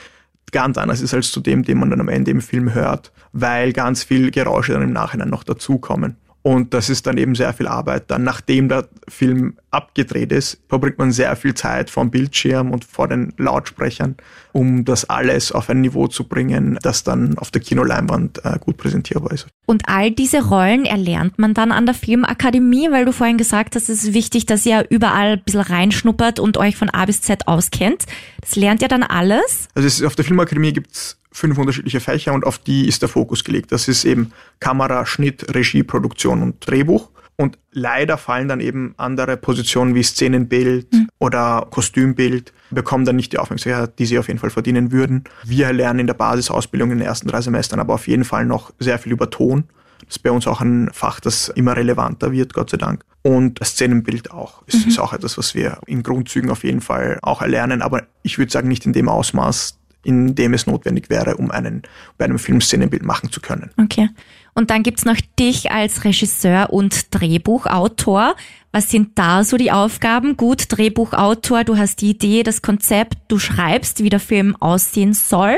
ganz 0.51 0.77
anders 0.77 1.01
ist 1.01 1.13
als 1.13 1.31
zu 1.31 1.41
dem, 1.41 1.63
den 1.63 1.79
man 1.79 1.89
dann 1.89 1.99
am 1.99 2.07
Ende 2.07 2.31
im 2.31 2.41
Film 2.41 2.73
hört, 2.73 3.11
weil 3.33 3.73
ganz 3.73 4.03
viel 4.03 4.31
Geräusche 4.31 4.73
dann 4.73 4.83
im 4.83 4.93
Nachhinein 4.93 5.29
noch 5.29 5.43
dazukommen. 5.43 6.15
Und 6.45 6.75
das 6.75 6.91
ist 6.91 7.07
dann 7.07 7.17
eben 7.17 7.33
sehr 7.33 7.53
viel 7.53 7.65
Arbeit. 7.65 8.11
Dann, 8.11 8.23
nachdem 8.23 8.69
der 8.69 8.87
Film 9.07 9.55
abgedreht 9.71 10.31
ist, 10.31 10.59
verbringt 10.69 10.99
man 10.99 11.11
sehr 11.11 11.35
viel 11.35 11.55
Zeit 11.55 11.89
vor 11.89 12.03
dem 12.03 12.11
Bildschirm 12.11 12.69
und 12.69 12.85
vor 12.85 13.07
den 13.07 13.33
Lautsprechern, 13.37 14.15
um 14.51 14.85
das 14.85 15.09
alles 15.09 15.51
auf 15.51 15.71
ein 15.71 15.81
Niveau 15.81 16.05
zu 16.05 16.25
bringen, 16.25 16.77
das 16.83 17.03
dann 17.03 17.35
auf 17.39 17.49
der 17.49 17.63
Kinoleinwand 17.63 18.45
äh, 18.45 18.59
gut 18.59 18.77
präsentierbar 18.77 19.31
ist. 19.31 19.47
Und 19.65 19.89
all 19.89 20.11
diese 20.11 20.47
Rollen 20.47 20.85
erlernt 20.85 21.39
man 21.39 21.55
dann 21.55 21.71
an 21.71 21.87
der 21.87 21.95
Filmakademie, 21.95 22.91
weil 22.91 23.05
du 23.05 23.11
vorhin 23.11 23.39
gesagt 23.39 23.75
hast, 23.75 23.89
es 23.89 24.03
ist 24.03 24.13
wichtig, 24.13 24.45
dass 24.45 24.67
ihr 24.67 24.85
überall 24.91 25.37
ein 25.37 25.43
bisschen 25.43 25.61
reinschnuppert 25.61 26.39
und 26.39 26.57
euch 26.57 26.75
von 26.75 26.91
A 26.91 27.05
bis 27.05 27.23
Z 27.23 27.47
auskennt. 27.47 28.03
Das 28.41 28.55
lernt 28.55 28.83
ihr 28.83 28.87
dann 28.87 29.01
alles? 29.01 29.67
Also 29.73 29.87
ist, 29.87 30.03
auf 30.03 30.15
der 30.15 30.23
Filmakademie 30.23 30.73
gibt's 30.73 31.17
fünf 31.35 31.57
unterschiedliche 31.57 31.99
Fächer 31.99 32.33
und 32.33 32.45
auf 32.45 32.57
die 32.57 32.87
ist 32.87 33.01
der 33.01 33.09
Fokus 33.09 33.43
gelegt. 33.43 33.71
Das 33.73 33.89
ist 33.89 34.05
eben 34.05 34.31
Kamera, 34.61 35.05
Schnitt, 35.05 35.53
Regie, 35.53 35.83
Produktion 35.83 36.41
und 36.41 36.65
Drehbuch. 36.65 37.11
Und 37.37 37.57
leider 37.71 38.17
fallen 38.17 38.47
dann 38.47 38.61
eben 38.61 38.93
andere 38.95 39.35
Positionen 39.35 39.93
wie 39.93 40.03
Szenenbild 40.03 40.93
mhm. 40.93 41.09
oder 41.19 41.67
Kostümbild, 41.69 42.53
bekommen 42.71 43.03
dann 43.03 43.17
nicht 43.17 43.33
die 43.33 43.37
Aufmerksamkeit, 43.37 43.99
die 43.99 44.05
sie 44.05 44.17
auf 44.17 44.29
jeden 44.29 44.39
Fall 44.39 44.49
verdienen 44.49 44.93
würden. 44.93 45.25
Wir 45.43 45.73
lernen 45.73 45.99
in 45.99 46.07
der 46.07 46.13
Basisausbildung 46.13 46.91
in 46.91 46.99
den 46.99 47.07
ersten 47.07 47.27
drei 47.27 47.41
Semestern 47.41 47.81
aber 47.81 47.95
auf 47.95 48.07
jeden 48.07 48.23
Fall 48.23 48.45
noch 48.45 48.71
sehr 48.79 48.97
viel 48.97 49.11
über 49.11 49.29
Ton. 49.29 49.65
Das 50.07 50.17
ist 50.17 50.23
bei 50.23 50.31
uns 50.31 50.47
auch 50.47 50.61
ein 50.61 50.89
Fach, 50.93 51.19
das 51.19 51.49
immer 51.49 51.75
relevanter 51.75 52.31
wird, 52.31 52.53
Gott 52.53 52.69
sei 52.69 52.77
Dank. 52.77 53.03
Und 53.23 53.59
das 53.59 53.71
Szenenbild 53.71 54.31
auch. 54.31 54.63
Es 54.67 54.85
mhm. 54.85 54.91
ist 54.91 54.99
auch 54.99 55.11
etwas, 55.11 55.37
was 55.37 55.53
wir 55.53 55.79
in 55.85 56.03
Grundzügen 56.03 56.49
auf 56.49 56.63
jeden 56.63 56.81
Fall 56.81 57.19
auch 57.21 57.41
erlernen, 57.41 57.81
aber 57.81 58.03
ich 58.23 58.37
würde 58.37 58.51
sagen, 58.51 58.69
nicht 58.69 58.85
in 58.85 58.93
dem 58.93 59.09
Ausmaß, 59.09 59.77
in 60.05 60.35
dem 60.35 60.53
es 60.53 60.67
notwendig 60.67 61.09
wäre, 61.09 61.37
um 61.37 61.51
einen, 61.51 61.83
bei 62.17 62.25
einem 62.25 62.39
Film 62.39 62.61
Szenenbild 62.61 63.03
machen 63.03 63.31
zu 63.31 63.41
können. 63.41 63.71
Okay. 63.77 64.09
Und 64.53 64.69
dann 64.69 64.83
gibt's 64.83 65.03
noch 65.03 65.17
dich 65.37 65.71
als 65.71 66.05
Regisseur 66.05 66.71
und 66.71 67.13
Drehbuchautor. 67.13 68.35
Was 68.71 68.89
sind 68.89 69.17
da 69.17 69.43
so 69.43 69.57
die 69.57 69.71
Aufgaben? 69.71 70.37
Gut, 70.37 70.65
Drehbuchautor, 70.69 71.63
du 71.63 71.77
hast 71.77 72.01
die 72.01 72.11
Idee, 72.11 72.43
das 72.43 72.61
Konzept, 72.61 73.17
du 73.27 73.37
schreibst, 73.37 74.01
wie 74.01 74.09
der 74.09 74.19
Film 74.19 74.55
aussehen 74.59 75.13
soll, 75.13 75.57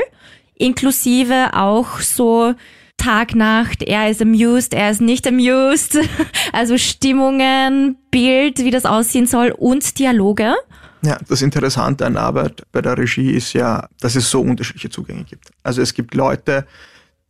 inklusive 0.54 1.50
auch 1.54 2.00
so 2.00 2.54
Tag, 2.96 3.36
Nacht, 3.36 3.84
er 3.84 4.10
ist 4.10 4.20
amused, 4.20 4.74
er 4.74 4.90
ist 4.90 5.00
nicht 5.00 5.26
amused, 5.26 5.98
also 6.52 6.76
Stimmungen, 6.76 7.96
Bild, 8.10 8.58
wie 8.58 8.72
das 8.72 8.84
aussehen 8.84 9.26
soll 9.26 9.50
und 9.56 9.98
Dialoge. 9.98 10.54
Ja, 11.02 11.18
das 11.28 11.42
Interessante 11.42 12.06
an 12.06 12.16
Arbeit 12.16 12.62
bei 12.72 12.82
der 12.82 12.98
Regie 12.98 13.30
ist 13.30 13.52
ja, 13.52 13.88
dass 14.00 14.16
es 14.16 14.30
so 14.30 14.40
unterschiedliche 14.40 14.90
Zugänge 14.90 15.24
gibt. 15.24 15.50
Also 15.62 15.80
es 15.82 15.94
gibt 15.94 16.14
Leute, 16.14 16.66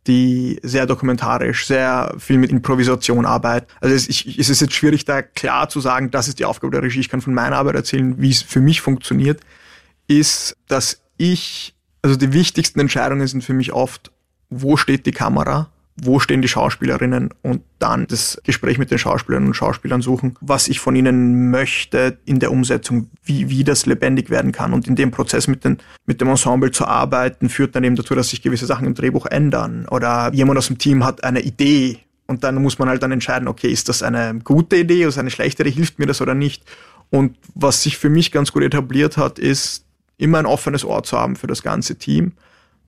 die 0.07 0.59
sehr 0.63 0.85
dokumentarisch, 0.85 1.67
sehr 1.67 2.15
viel 2.17 2.37
mit 2.37 2.49
Improvisation 2.51 3.25
arbeiten. 3.25 3.67
Also 3.79 3.95
es, 3.95 4.07
ich, 4.07 4.39
es 4.39 4.49
ist 4.49 4.61
jetzt 4.61 4.73
schwierig, 4.73 5.05
da 5.05 5.21
klar 5.21 5.69
zu 5.69 5.81
sagen, 5.81 6.09
das 6.09 6.27
ist 6.27 6.39
die 6.39 6.45
Aufgabe 6.45 6.71
der 6.71 6.81
Regie. 6.81 6.99
Ich 6.99 7.09
kann 7.09 7.21
von 7.21 7.33
meiner 7.33 7.57
Arbeit 7.57 7.75
erzählen, 7.75 8.19
wie 8.19 8.31
es 8.31 8.41
für 8.41 8.61
mich 8.61 8.81
funktioniert, 8.81 9.41
ist, 10.07 10.55
dass 10.67 11.01
ich, 11.17 11.75
also 12.01 12.15
die 12.15 12.33
wichtigsten 12.33 12.79
Entscheidungen 12.79 13.27
sind 13.27 13.43
für 13.43 13.53
mich 13.53 13.71
oft, 13.73 14.11
wo 14.49 14.77
steht 14.77 15.05
die 15.05 15.11
Kamera 15.11 15.69
wo 16.01 16.19
stehen 16.19 16.41
die 16.41 16.47
Schauspielerinnen 16.47 17.29
und 17.41 17.61
dann 17.79 18.07
das 18.07 18.39
Gespräch 18.43 18.77
mit 18.77 18.91
den 18.91 18.97
Schauspielerinnen 18.97 19.49
und 19.49 19.53
Schauspielern 19.53 20.01
suchen, 20.01 20.35
was 20.41 20.67
ich 20.67 20.79
von 20.79 20.95
ihnen 20.95 21.49
möchte 21.49 22.17
in 22.25 22.39
der 22.39 22.51
Umsetzung, 22.51 23.09
wie, 23.23 23.49
wie 23.49 23.63
das 23.63 23.85
lebendig 23.85 24.29
werden 24.29 24.51
kann. 24.51 24.73
Und 24.73 24.87
in 24.87 24.95
dem 24.95 25.11
Prozess 25.11 25.47
mit, 25.47 25.63
den, 25.63 25.77
mit 26.05 26.21
dem 26.21 26.27
Ensemble 26.27 26.71
zu 26.71 26.85
arbeiten, 26.85 27.49
führt 27.49 27.75
dann 27.75 27.83
eben 27.83 27.95
dazu, 27.95 28.15
dass 28.15 28.29
sich 28.29 28.41
gewisse 28.41 28.65
Sachen 28.65 28.87
im 28.87 28.93
Drehbuch 28.93 29.25
ändern. 29.25 29.87
Oder 29.89 30.31
jemand 30.33 30.57
aus 30.57 30.67
dem 30.67 30.77
Team 30.77 31.05
hat 31.05 31.23
eine 31.23 31.41
Idee 31.41 31.99
und 32.29 32.43
dann 32.43 32.61
muss 32.61 32.77
man 32.77 32.89
halt 32.89 33.01
dann 33.01 33.11
entscheiden, 33.11 33.47
okay, 33.47 33.71
ist 33.71 33.89
das 33.89 34.03
eine 34.03 34.39
gute 34.43 34.77
Idee 34.77 35.07
oder 35.07 35.17
eine 35.17 35.31
schlechtere, 35.31 35.67
hilft 35.67 35.97
mir 35.97 36.05
das 36.05 36.21
oder 36.21 36.35
nicht? 36.35 36.63
Und 37.09 37.37
was 37.55 37.81
sich 37.81 37.97
für 37.97 38.09
mich 38.09 38.31
ganz 38.31 38.51
gut 38.51 38.61
etabliert 38.61 39.17
hat, 39.17 39.39
ist 39.39 39.83
immer 40.17 40.37
ein 40.37 40.45
offenes 40.45 40.85
Ohr 40.85 41.01
zu 41.01 41.17
haben 41.17 41.35
für 41.35 41.47
das 41.47 41.63
ganze 41.63 41.95
Team 41.95 42.33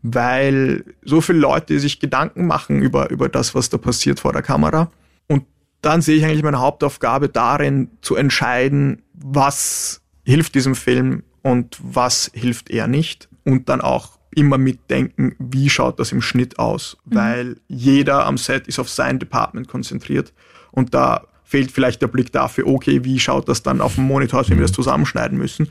weil 0.03 0.83
so 1.03 1.21
viele 1.21 1.39
Leute 1.39 1.79
sich 1.79 1.99
Gedanken 1.99 2.47
machen 2.47 2.81
über, 2.81 3.09
über 3.09 3.29
das, 3.29 3.53
was 3.53 3.69
da 3.69 3.77
passiert 3.77 4.19
vor 4.19 4.33
der 4.33 4.41
Kamera. 4.41 4.91
Und 5.27 5.45
dann 5.81 6.01
sehe 6.01 6.17
ich 6.17 6.25
eigentlich 6.25 6.43
meine 6.43 6.59
Hauptaufgabe 6.59 7.29
darin, 7.29 7.89
zu 8.01 8.15
entscheiden, 8.15 9.03
was 9.13 10.01
hilft 10.23 10.55
diesem 10.55 10.75
Film 10.75 11.23
und 11.43 11.77
was 11.81 12.31
hilft 12.33 12.69
eher 12.69 12.87
nicht. 12.87 13.29
Und 13.43 13.69
dann 13.69 13.81
auch 13.81 14.19
immer 14.33 14.57
mitdenken, 14.57 15.35
wie 15.39 15.69
schaut 15.69 15.99
das 15.99 16.11
im 16.11 16.21
Schnitt 16.21 16.57
aus, 16.57 16.97
mhm. 17.05 17.15
weil 17.15 17.57
jeder 17.67 18.25
am 18.25 18.37
Set 18.37 18.67
ist 18.67 18.79
auf 18.79 18.89
sein 18.89 19.19
Department 19.19 19.67
konzentriert 19.67 20.33
und 20.71 20.93
da 20.93 21.25
fehlt 21.43 21.71
vielleicht 21.71 22.01
der 22.01 22.07
Blick 22.07 22.31
dafür, 22.31 22.65
okay, 22.67 23.03
wie 23.03 23.19
schaut 23.19 23.49
das 23.49 23.61
dann 23.61 23.81
auf 23.81 23.95
dem 23.95 24.05
Monitor 24.05 24.39
aus, 24.39 24.49
wenn 24.49 24.57
wir 24.57 24.65
das 24.65 24.71
zusammenschneiden 24.71 25.37
müssen. 25.37 25.69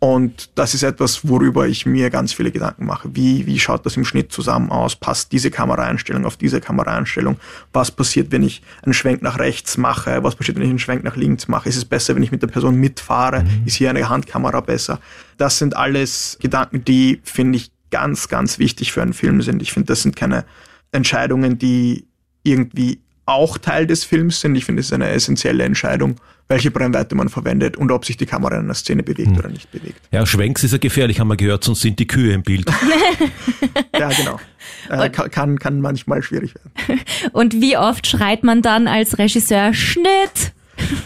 Und 0.00 0.50
das 0.54 0.74
ist 0.74 0.84
etwas, 0.84 1.28
worüber 1.28 1.66
ich 1.66 1.84
mir 1.84 2.08
ganz 2.10 2.32
viele 2.32 2.52
Gedanken 2.52 2.86
mache. 2.86 3.08
Wie, 3.14 3.46
wie 3.46 3.58
schaut 3.58 3.84
das 3.84 3.96
im 3.96 4.04
Schnitt 4.04 4.30
zusammen 4.30 4.70
aus? 4.70 4.94
Passt 4.94 5.32
diese 5.32 5.50
Kameraeinstellung 5.50 6.24
auf 6.24 6.36
diese 6.36 6.60
Kameraeinstellung? 6.60 7.36
Was 7.72 7.90
passiert, 7.90 8.30
wenn 8.30 8.44
ich 8.44 8.62
einen 8.82 8.94
Schwenk 8.94 9.22
nach 9.22 9.40
rechts 9.40 9.76
mache? 9.76 10.22
Was 10.22 10.36
passiert, 10.36 10.56
wenn 10.56 10.64
ich 10.64 10.70
einen 10.70 10.78
Schwenk 10.78 11.02
nach 11.02 11.16
links 11.16 11.48
mache? 11.48 11.68
Ist 11.68 11.76
es 11.76 11.84
besser, 11.84 12.14
wenn 12.14 12.22
ich 12.22 12.30
mit 12.30 12.42
der 12.42 12.46
Person 12.46 12.76
mitfahre? 12.76 13.42
Mhm. 13.42 13.66
Ist 13.66 13.74
hier 13.74 13.90
eine 13.90 14.08
Handkamera 14.08 14.60
besser? 14.60 15.00
Das 15.36 15.58
sind 15.58 15.74
alles 15.74 16.38
Gedanken, 16.40 16.84
die, 16.84 17.20
finde 17.24 17.56
ich, 17.56 17.72
ganz, 17.90 18.28
ganz 18.28 18.60
wichtig 18.60 18.92
für 18.92 19.02
einen 19.02 19.14
Film 19.14 19.42
sind. 19.42 19.62
Ich 19.62 19.72
finde, 19.72 19.86
das 19.86 20.02
sind 20.02 20.14
keine 20.14 20.44
Entscheidungen, 20.92 21.58
die 21.58 22.06
irgendwie 22.44 23.00
auch 23.26 23.58
Teil 23.58 23.86
des 23.86 24.04
Films 24.04 24.40
sind. 24.40 24.54
Ich 24.54 24.64
finde, 24.64 24.80
es 24.80 24.86
ist 24.86 24.92
eine 24.92 25.08
essentielle 25.08 25.64
Entscheidung, 25.64 26.16
welche 26.48 26.70
Brennweite 26.70 27.14
man 27.14 27.28
verwendet 27.28 27.76
und 27.76 27.92
ob 27.92 28.04
sich 28.04 28.16
die 28.16 28.26
Kamera 28.26 28.56
in 28.56 28.64
einer 28.64 28.74
Szene 28.74 29.02
bewegt 29.02 29.30
hm. 29.30 29.38
oder 29.38 29.48
nicht 29.48 29.70
bewegt. 29.70 30.00
Ja, 30.10 30.24
Schwenks 30.24 30.64
ist 30.64 30.72
ja 30.72 30.78
gefährlich, 30.78 31.20
haben 31.20 31.28
wir 31.28 31.36
gehört, 31.36 31.64
sonst 31.64 31.82
sind 31.82 31.98
die 31.98 32.06
Kühe 32.06 32.32
im 32.32 32.42
Bild. 32.42 32.70
ja, 33.98 34.08
genau. 34.08 34.40
Äh, 34.88 35.10
kann, 35.10 35.58
kann 35.58 35.80
manchmal 35.80 36.22
schwierig 36.22 36.54
werden. 36.54 37.00
Und 37.32 37.60
wie 37.60 37.76
oft 37.76 38.06
schreit 38.06 38.44
man 38.44 38.62
dann 38.62 38.88
als 38.88 39.18
Regisseur 39.18 39.74
Schnitt? 39.74 40.52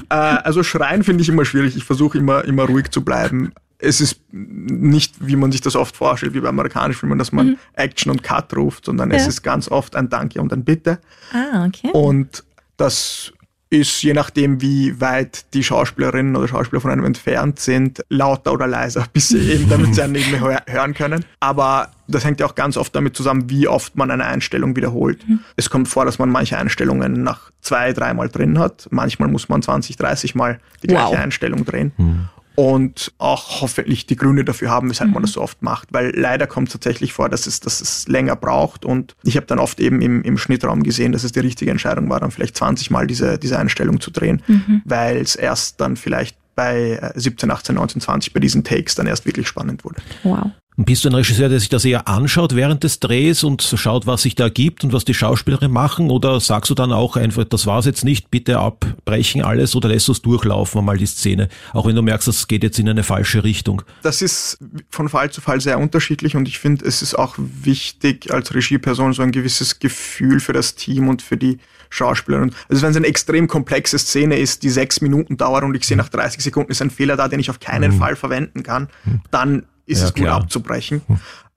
Äh, 0.09 0.15
also 0.15 0.63
schreien 0.63 1.03
finde 1.03 1.23
ich 1.23 1.29
immer 1.29 1.45
schwierig. 1.45 1.77
Ich 1.77 1.85
versuche 1.85 2.19
immer, 2.19 2.45
immer 2.45 2.65
ruhig 2.65 2.91
zu 2.91 3.05
bleiben 3.05 3.53
es 3.83 4.01
ist 4.01 4.21
nicht, 4.31 5.27
wie 5.27 5.35
man 5.35 5.51
sich 5.51 5.61
das 5.61 5.75
oft 5.75 5.97
vorstellt, 5.97 6.35
wie 6.35 6.41
bei 6.41 6.49
amerikanischen 6.49 7.01
Filmen, 7.01 7.19
dass 7.19 7.33
man 7.33 7.49
mhm. 7.49 7.59
Action 7.75 8.13
und 8.13 8.23
Cut 8.23 8.57
ruft, 8.57 8.87
sondern 8.87 9.11
ja. 9.11 9.17
es 9.17 9.27
ist 9.27 9.43
ganz 9.43 9.69
oft 9.69 9.97
ein 9.97 10.09
Danke 10.09 10.41
und 10.41 10.53
ein 10.53 10.65
Bitte. 10.65 11.01
Ah, 11.33 11.67
okay. 11.67 11.91
Und 11.93 12.45
das 12.77 13.33
ist 13.73 14.03
je 14.03 14.13
nachdem, 14.13 14.61
wie 14.61 15.01
weit 15.01 15.47
die 15.55 15.65
Schauspielerinnen 15.65 16.37
oder 16.37 16.47
Schauspieler 16.47 16.83
von 16.83 16.91
einem 16.91 17.07
entfernt 17.07 17.59
sind, 17.59 18.05
lauter 18.11 18.53
oder 18.53 18.67
leiser, 18.67 19.07
bis 19.15 19.29
sie 19.29 19.51
eben, 19.51 19.69
damit 19.71 19.95
sie 19.95 20.03
einen 20.03 20.15
eben 20.17 20.39
hören 20.39 20.93
können. 20.93 21.25
Aber 21.41 21.89
das 22.07 22.27
hängt 22.27 22.39
ja 22.39 22.47
auch 22.47 22.55
ganz 22.55 22.77
oft 22.77 22.95
damit 22.95 23.17
zusammen, 23.17 23.49
wie 23.49 23.67
oft 23.67 23.97
man 23.97 24.11
eine 24.11 24.27
Einstellung 24.27 24.77
wiederholt. 24.77 25.27
Mhm. 25.27 25.41
Es 25.57 25.71
kommt 25.71 25.89
vor, 25.89 26.05
dass 26.05 26.19
man 26.19 26.29
manche 26.29 26.59
Einstellungen 26.59 27.23
nach 27.23 27.51
zwei, 27.63 27.95
dreimal 27.95 28.29
drin 28.29 28.59
hat. 28.59 28.89
Manchmal 28.91 29.31
muss 29.31 29.49
man 29.49 29.63
20, 29.63 29.97
30 29.97 30.35
Mal 30.35 30.61
die 30.83 30.89
gleiche 30.89 31.13
wow. 31.13 31.19
Einstellung 31.19 31.65
drehen. 31.65 31.93
Mhm 31.97 32.29
und 32.55 33.13
auch 33.19 33.61
hoffentlich 33.61 34.07
die 34.07 34.17
Gründe 34.17 34.45
dafür 34.45 34.71
haben, 34.71 34.91
weshalb 34.91 35.09
mhm. 35.09 35.15
man 35.15 35.23
das 35.23 35.33
so 35.33 35.41
oft 35.41 35.63
macht. 35.63 35.89
Weil 35.93 36.13
leider 36.15 36.47
kommt 36.47 36.73
tatsächlich 36.73 37.13
vor, 37.13 37.29
dass 37.29 37.47
es, 37.47 37.61
dass 37.61 37.81
es 37.81 38.09
länger 38.09 38.37
braucht 38.37 38.85
und 38.85 39.15
ich 39.23 39.37
habe 39.37 39.47
dann 39.47 39.59
oft 39.59 39.81
eben 39.81 40.01
im, 40.03 40.23
im 40.23 40.39
Schnittraum 40.39 40.83
gesehen, 40.83 41.13
dass 41.13 41.25
es 41.25 41.33
die 41.33 41.41
richtige 41.41 41.71
Entscheidung 41.71 42.09
war, 42.11 42.21
dann 42.21 42.31
vielleicht 42.31 42.57
20 42.57 42.91
Mal 42.91 43.07
diese, 43.07 43.39
diese 43.39 43.59
Einstellung 43.59 44.01
zu 44.01 44.11
drehen, 44.11 44.43
mhm. 44.47 44.83
weil 44.85 45.17
es 45.19 45.37
erst 45.37 45.81
dann 45.81 45.97
vielleicht 45.97 46.37
bei 46.55 47.13
17, 47.15 47.51
18, 47.51 47.75
19, 47.77 48.01
20 48.01 48.33
bei 48.33 48.41
diesen 48.41 48.65
Takes 48.65 48.95
dann 48.95 49.07
erst 49.07 49.25
wirklich 49.25 49.49
spannend 49.49 49.85
wurde. 49.85 50.03
Wow. 50.23 50.51
Bist 50.77 51.05
du 51.05 51.11
ein 51.11 51.15
Regisseur, 51.15 51.51
der 51.51 51.61
sich 51.61 51.69
das 51.69 51.85
eher 51.85 52.09
anschaut 52.09 52.57
während 52.57 52.83
des 52.83 52.99
Drehs 52.99 53.45
und 53.45 53.63
schaut, 53.63 54.07
was 54.07 54.23
sich 54.23 54.35
da 54.35 54.49
gibt 54.49 54.85
und 54.85 54.95
was 54.95 55.05
die 55.05 55.13
Schauspielerinnen 55.13 55.73
machen? 55.73 56.11
Oder 56.11 56.41
sagst 56.41 56.71
du 56.71 56.75
dann 56.75 56.93
auch 56.93 57.17
einfach, 57.17 57.45
das 57.45 57.67
war's 57.67 57.85
jetzt 57.85 58.05
nicht, 58.05 58.31
bitte 58.31 58.59
abbrechen 58.59 59.43
alles 59.43 59.77
oder 59.77 59.91
lässt 59.91 60.09
du 60.09 60.13
es 60.13 60.23
durchlaufen 60.23 60.79
einmal 60.79 60.97
die 60.97 61.05
Szene, 61.05 61.49
auch 61.75 61.87
wenn 61.87 61.95
du 61.95 62.01
merkst, 62.01 62.27
das 62.27 62.49
geht 62.49 62.63
jetzt 62.63 62.79
in 62.79 62.89
eine 62.89 63.03
falsche 63.03 63.45
Richtung? 63.45 63.83
Das 64.03 64.23
ist 64.23 64.59
von 64.89 65.11
Fall 65.11 65.31
zu 65.31 65.43
Fall 65.43 65.61
sehr 65.61 65.79
unterschiedlich 65.79 66.37
und 66.37 66.49
ich 66.49 66.59
finde, 66.59 66.87
es 66.87 67.03
ist 67.03 67.19
auch 67.19 67.35
wichtig 67.37 68.33
als 68.33 68.55
Regieperson 68.55 69.13
so 69.13 69.21
ein 69.21 69.33
gewisses 69.33 69.79
Gefühl 69.79 70.41
für 70.41 70.55
das 70.55 70.75
Team 70.75 71.09
und 71.09 71.21
für 71.21 71.37
die 71.37 71.59
Schauspielerin. 71.91 72.55
Also 72.71 72.81
wenn 72.81 72.93
es 72.93 72.97
eine 72.97 73.07
extrem 73.07 73.47
komplexe 73.47 73.99
Szene 73.99 74.39
ist, 74.39 74.63
die 74.63 74.71
sechs 74.71 75.03
Minuten 75.03 75.37
dauert 75.37 75.65
und 75.65 75.75
ich 75.75 75.87
sehe 75.87 75.99
nach 75.99 76.09
30 76.09 76.43
Sekunden 76.43 76.73
ist 76.73 76.81
ein 76.81 76.91
Fehler 76.91 77.17
da, 77.17 77.29
den 77.29 77.41
ich 77.41 77.51
auf 77.51 77.61
keinen 77.61 77.93
mhm. 77.93 77.99
Fall 77.99 78.17
verwenden 78.17 78.63
kann, 78.63 78.89
dann 79.31 79.65
ist 79.93 80.01
ja, 80.01 80.07
es 80.07 80.15
gut 80.15 80.25
klar. 80.25 80.41
abzubrechen. 80.41 81.03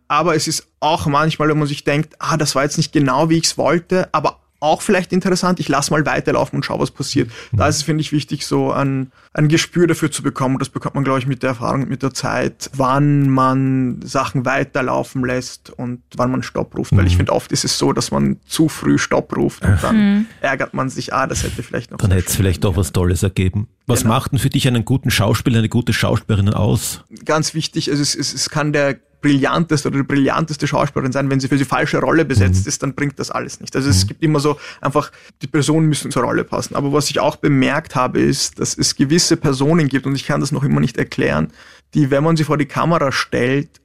Aber 0.08 0.36
es 0.36 0.48
ist 0.48 0.68
auch 0.80 1.08
manchmal, 1.08 1.50
wenn 1.50 1.58
man 1.58 1.68
sich 1.68 1.84
denkt, 1.84 2.16
ah, 2.20 2.38
das 2.38 2.54
war 2.54 2.64
jetzt 2.64 2.78
nicht 2.78 2.94
genau, 2.94 3.30
wie 3.30 3.38
ich 3.38 3.46
es 3.46 3.58
wollte, 3.58 4.08
aber 4.14 4.40
auch 4.66 4.82
vielleicht 4.82 5.14
interessant, 5.14 5.60
ich 5.60 5.70
lasse 5.70 5.92
mal 5.92 6.06
weiterlaufen 6.06 6.58
und 6.58 6.64
schau, 6.64 6.80
was 6.80 6.92
passiert. 6.92 7.32
Da 7.52 7.68
ist 7.68 7.78
es, 7.78 7.84
finde 7.84 8.02
ich, 8.02 8.12
wichtig, 8.12 8.46
so 8.46 8.72
ein, 8.72 9.12
ein 9.34 9.48
Gespür 9.48 9.88
dafür 9.88 10.12
zu 10.12 10.24
bekommen. 10.24 10.56
Und 10.56 10.60
das 10.60 10.70
bekommt 10.70 10.96
man, 10.96 11.04
glaube 11.04 11.20
ich, 11.20 11.28
mit 11.28 11.44
der 11.44 11.52
Erfahrung, 11.52 11.84
und 11.84 11.90
mit 11.90 12.04
der 12.04 12.14
Zeit, 12.14 12.70
wann 12.74 13.30
man 13.30 14.02
Sachen 14.04 14.46
weiterlaufen 14.46 15.24
lässt 15.24 15.70
und 15.70 16.02
wann 16.16 16.32
man 16.32 16.44
Stopp 16.44 16.76
ruft. 16.78 16.92
Mhm. 16.92 16.98
Weil 16.98 17.08
ich 17.08 17.14
mhm. 17.14 17.18
finde, 17.18 17.34
oft 17.34 17.52
ist 17.52 17.64
es 17.64 17.78
so, 17.78 17.94
dass 17.94 18.12
man 18.12 18.38
zu 18.46 18.68
früh 18.70 18.98
Stopp 18.98 19.36
ruft 19.36 19.64
und 19.64 19.82
dann 19.82 19.98
mhm. 19.98 20.26
ärgert 20.42 20.74
man 20.74 20.90
sich, 20.90 21.14
ah, 21.14 21.28
das 21.28 21.44
hätte 21.44 21.64
vielleicht 21.64 21.92
noch. 21.92 21.98
Dann 21.98 22.12
hätte 22.12 22.28
es 22.28 22.36
vielleicht 22.36 22.64
doch 22.64 22.76
was 22.76 22.92
Tolles 22.92 23.24
ergeben. 23.24 23.68
Was 23.88 24.02
genau. 24.02 24.16
macht 24.16 24.32
denn 24.32 24.40
für 24.40 24.50
dich 24.50 24.68
einen 24.68 24.84
guten 24.84 25.12
Schauspieler, 25.12 25.60
eine 25.60 25.70
gute 25.70 25.94
Schauspielerin 25.94 26.50
aus? 26.50 27.04
Ganz 27.24 27.54
wichtig, 27.54 27.90
also 27.92 28.02
es, 28.02 28.16
es, 28.16 28.34
es 28.34 28.50
kann 28.50 28.74
der 28.74 28.98
brillanteste 29.26 29.88
oder 29.88 29.98
die 29.98 30.04
brillanteste 30.04 30.68
Schauspielerin 30.68 31.12
sein, 31.12 31.30
wenn 31.30 31.40
sie 31.40 31.48
für 31.48 31.58
die 31.58 31.66
falsche 31.66 32.00
Rolle 32.00 32.26
besetzt 32.26 32.66
mhm. 32.66 32.70
ist, 32.70 32.84
dann 32.84 32.94
bringt 32.94 33.18
das 33.18 33.32
alles 33.32 33.60
nicht. 33.60 33.76
Also 33.76 33.88
mhm. 33.88 33.92
es 33.92 34.08
gibt 34.08 34.22
immer 34.22 34.40
so 34.40 34.58
einfach, 34.82 35.12
die 35.42 35.48
Personen 35.48 35.88
müssen 35.88 36.12
zur 36.12 36.24
Rolle 36.24 36.44
passen. 36.44 36.76
Aber 36.76 36.94
was 36.94 37.10
ich 37.10 37.20
auch 37.20 37.38
bemerkt 37.38 37.96
habe, 37.96 38.20
ist, 38.20 38.60
dass 38.60 38.78
es 38.78 38.96
gewisse 38.96 39.36
Personen 39.36 39.88
gibt, 39.88 40.06
und 40.06 40.16
ich 40.16 40.28
kann 40.28 40.42
das 40.42 40.52
noch 40.52 40.64
immer 40.64 40.80
nicht 40.80 40.98
erklären, 40.98 41.52
die, 41.96 42.12
wenn 42.12 42.24
man 42.24 42.38
sie 42.38 42.44
vor 42.44 42.58
die 42.58 42.68
Kamera 42.68 43.12
stellt, 43.12 43.82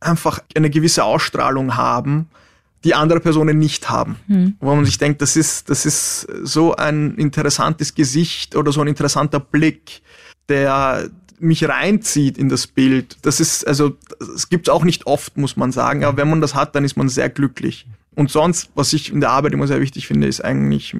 einfach 0.00 0.40
eine 0.56 0.70
gewisse 0.70 1.04
Ausstrahlung 1.04 1.76
haben, 1.76 2.28
die 2.84 2.94
andere 2.94 3.20
Personen 3.20 3.58
nicht 3.58 3.90
haben. 3.90 4.16
Mhm. 4.26 4.56
Wo 4.58 4.74
man 4.74 4.84
sich 4.86 4.98
denkt, 4.98 5.20
das 5.20 5.36
ist, 5.36 5.68
das 5.68 5.84
ist 5.84 6.26
so 6.42 6.74
ein 6.74 7.14
interessantes 7.16 7.94
Gesicht 7.94 8.56
oder 8.56 8.72
so 8.72 8.80
ein 8.80 8.88
interessanter 8.88 9.38
Blick, 9.38 10.00
der, 10.48 11.10
mich 11.38 11.68
reinzieht 11.68 12.38
in 12.38 12.48
das 12.48 12.66
Bild. 12.66 13.16
Das 13.22 13.40
ist, 13.40 13.66
also, 13.66 13.96
es 14.34 14.48
gibt 14.48 14.70
auch 14.70 14.84
nicht 14.84 15.06
oft, 15.06 15.36
muss 15.36 15.56
man 15.56 15.72
sagen, 15.72 16.04
aber 16.04 16.16
wenn 16.16 16.30
man 16.30 16.40
das 16.40 16.54
hat, 16.54 16.74
dann 16.74 16.84
ist 16.84 16.96
man 16.96 17.08
sehr 17.08 17.28
glücklich. 17.28 17.86
Und 18.14 18.30
sonst, 18.30 18.70
was 18.74 18.92
ich 18.92 19.12
in 19.12 19.20
der 19.20 19.30
Arbeit 19.30 19.52
immer 19.52 19.66
sehr 19.66 19.80
wichtig 19.80 20.06
finde, 20.06 20.26
ist 20.26 20.44
eigentlich 20.44 20.96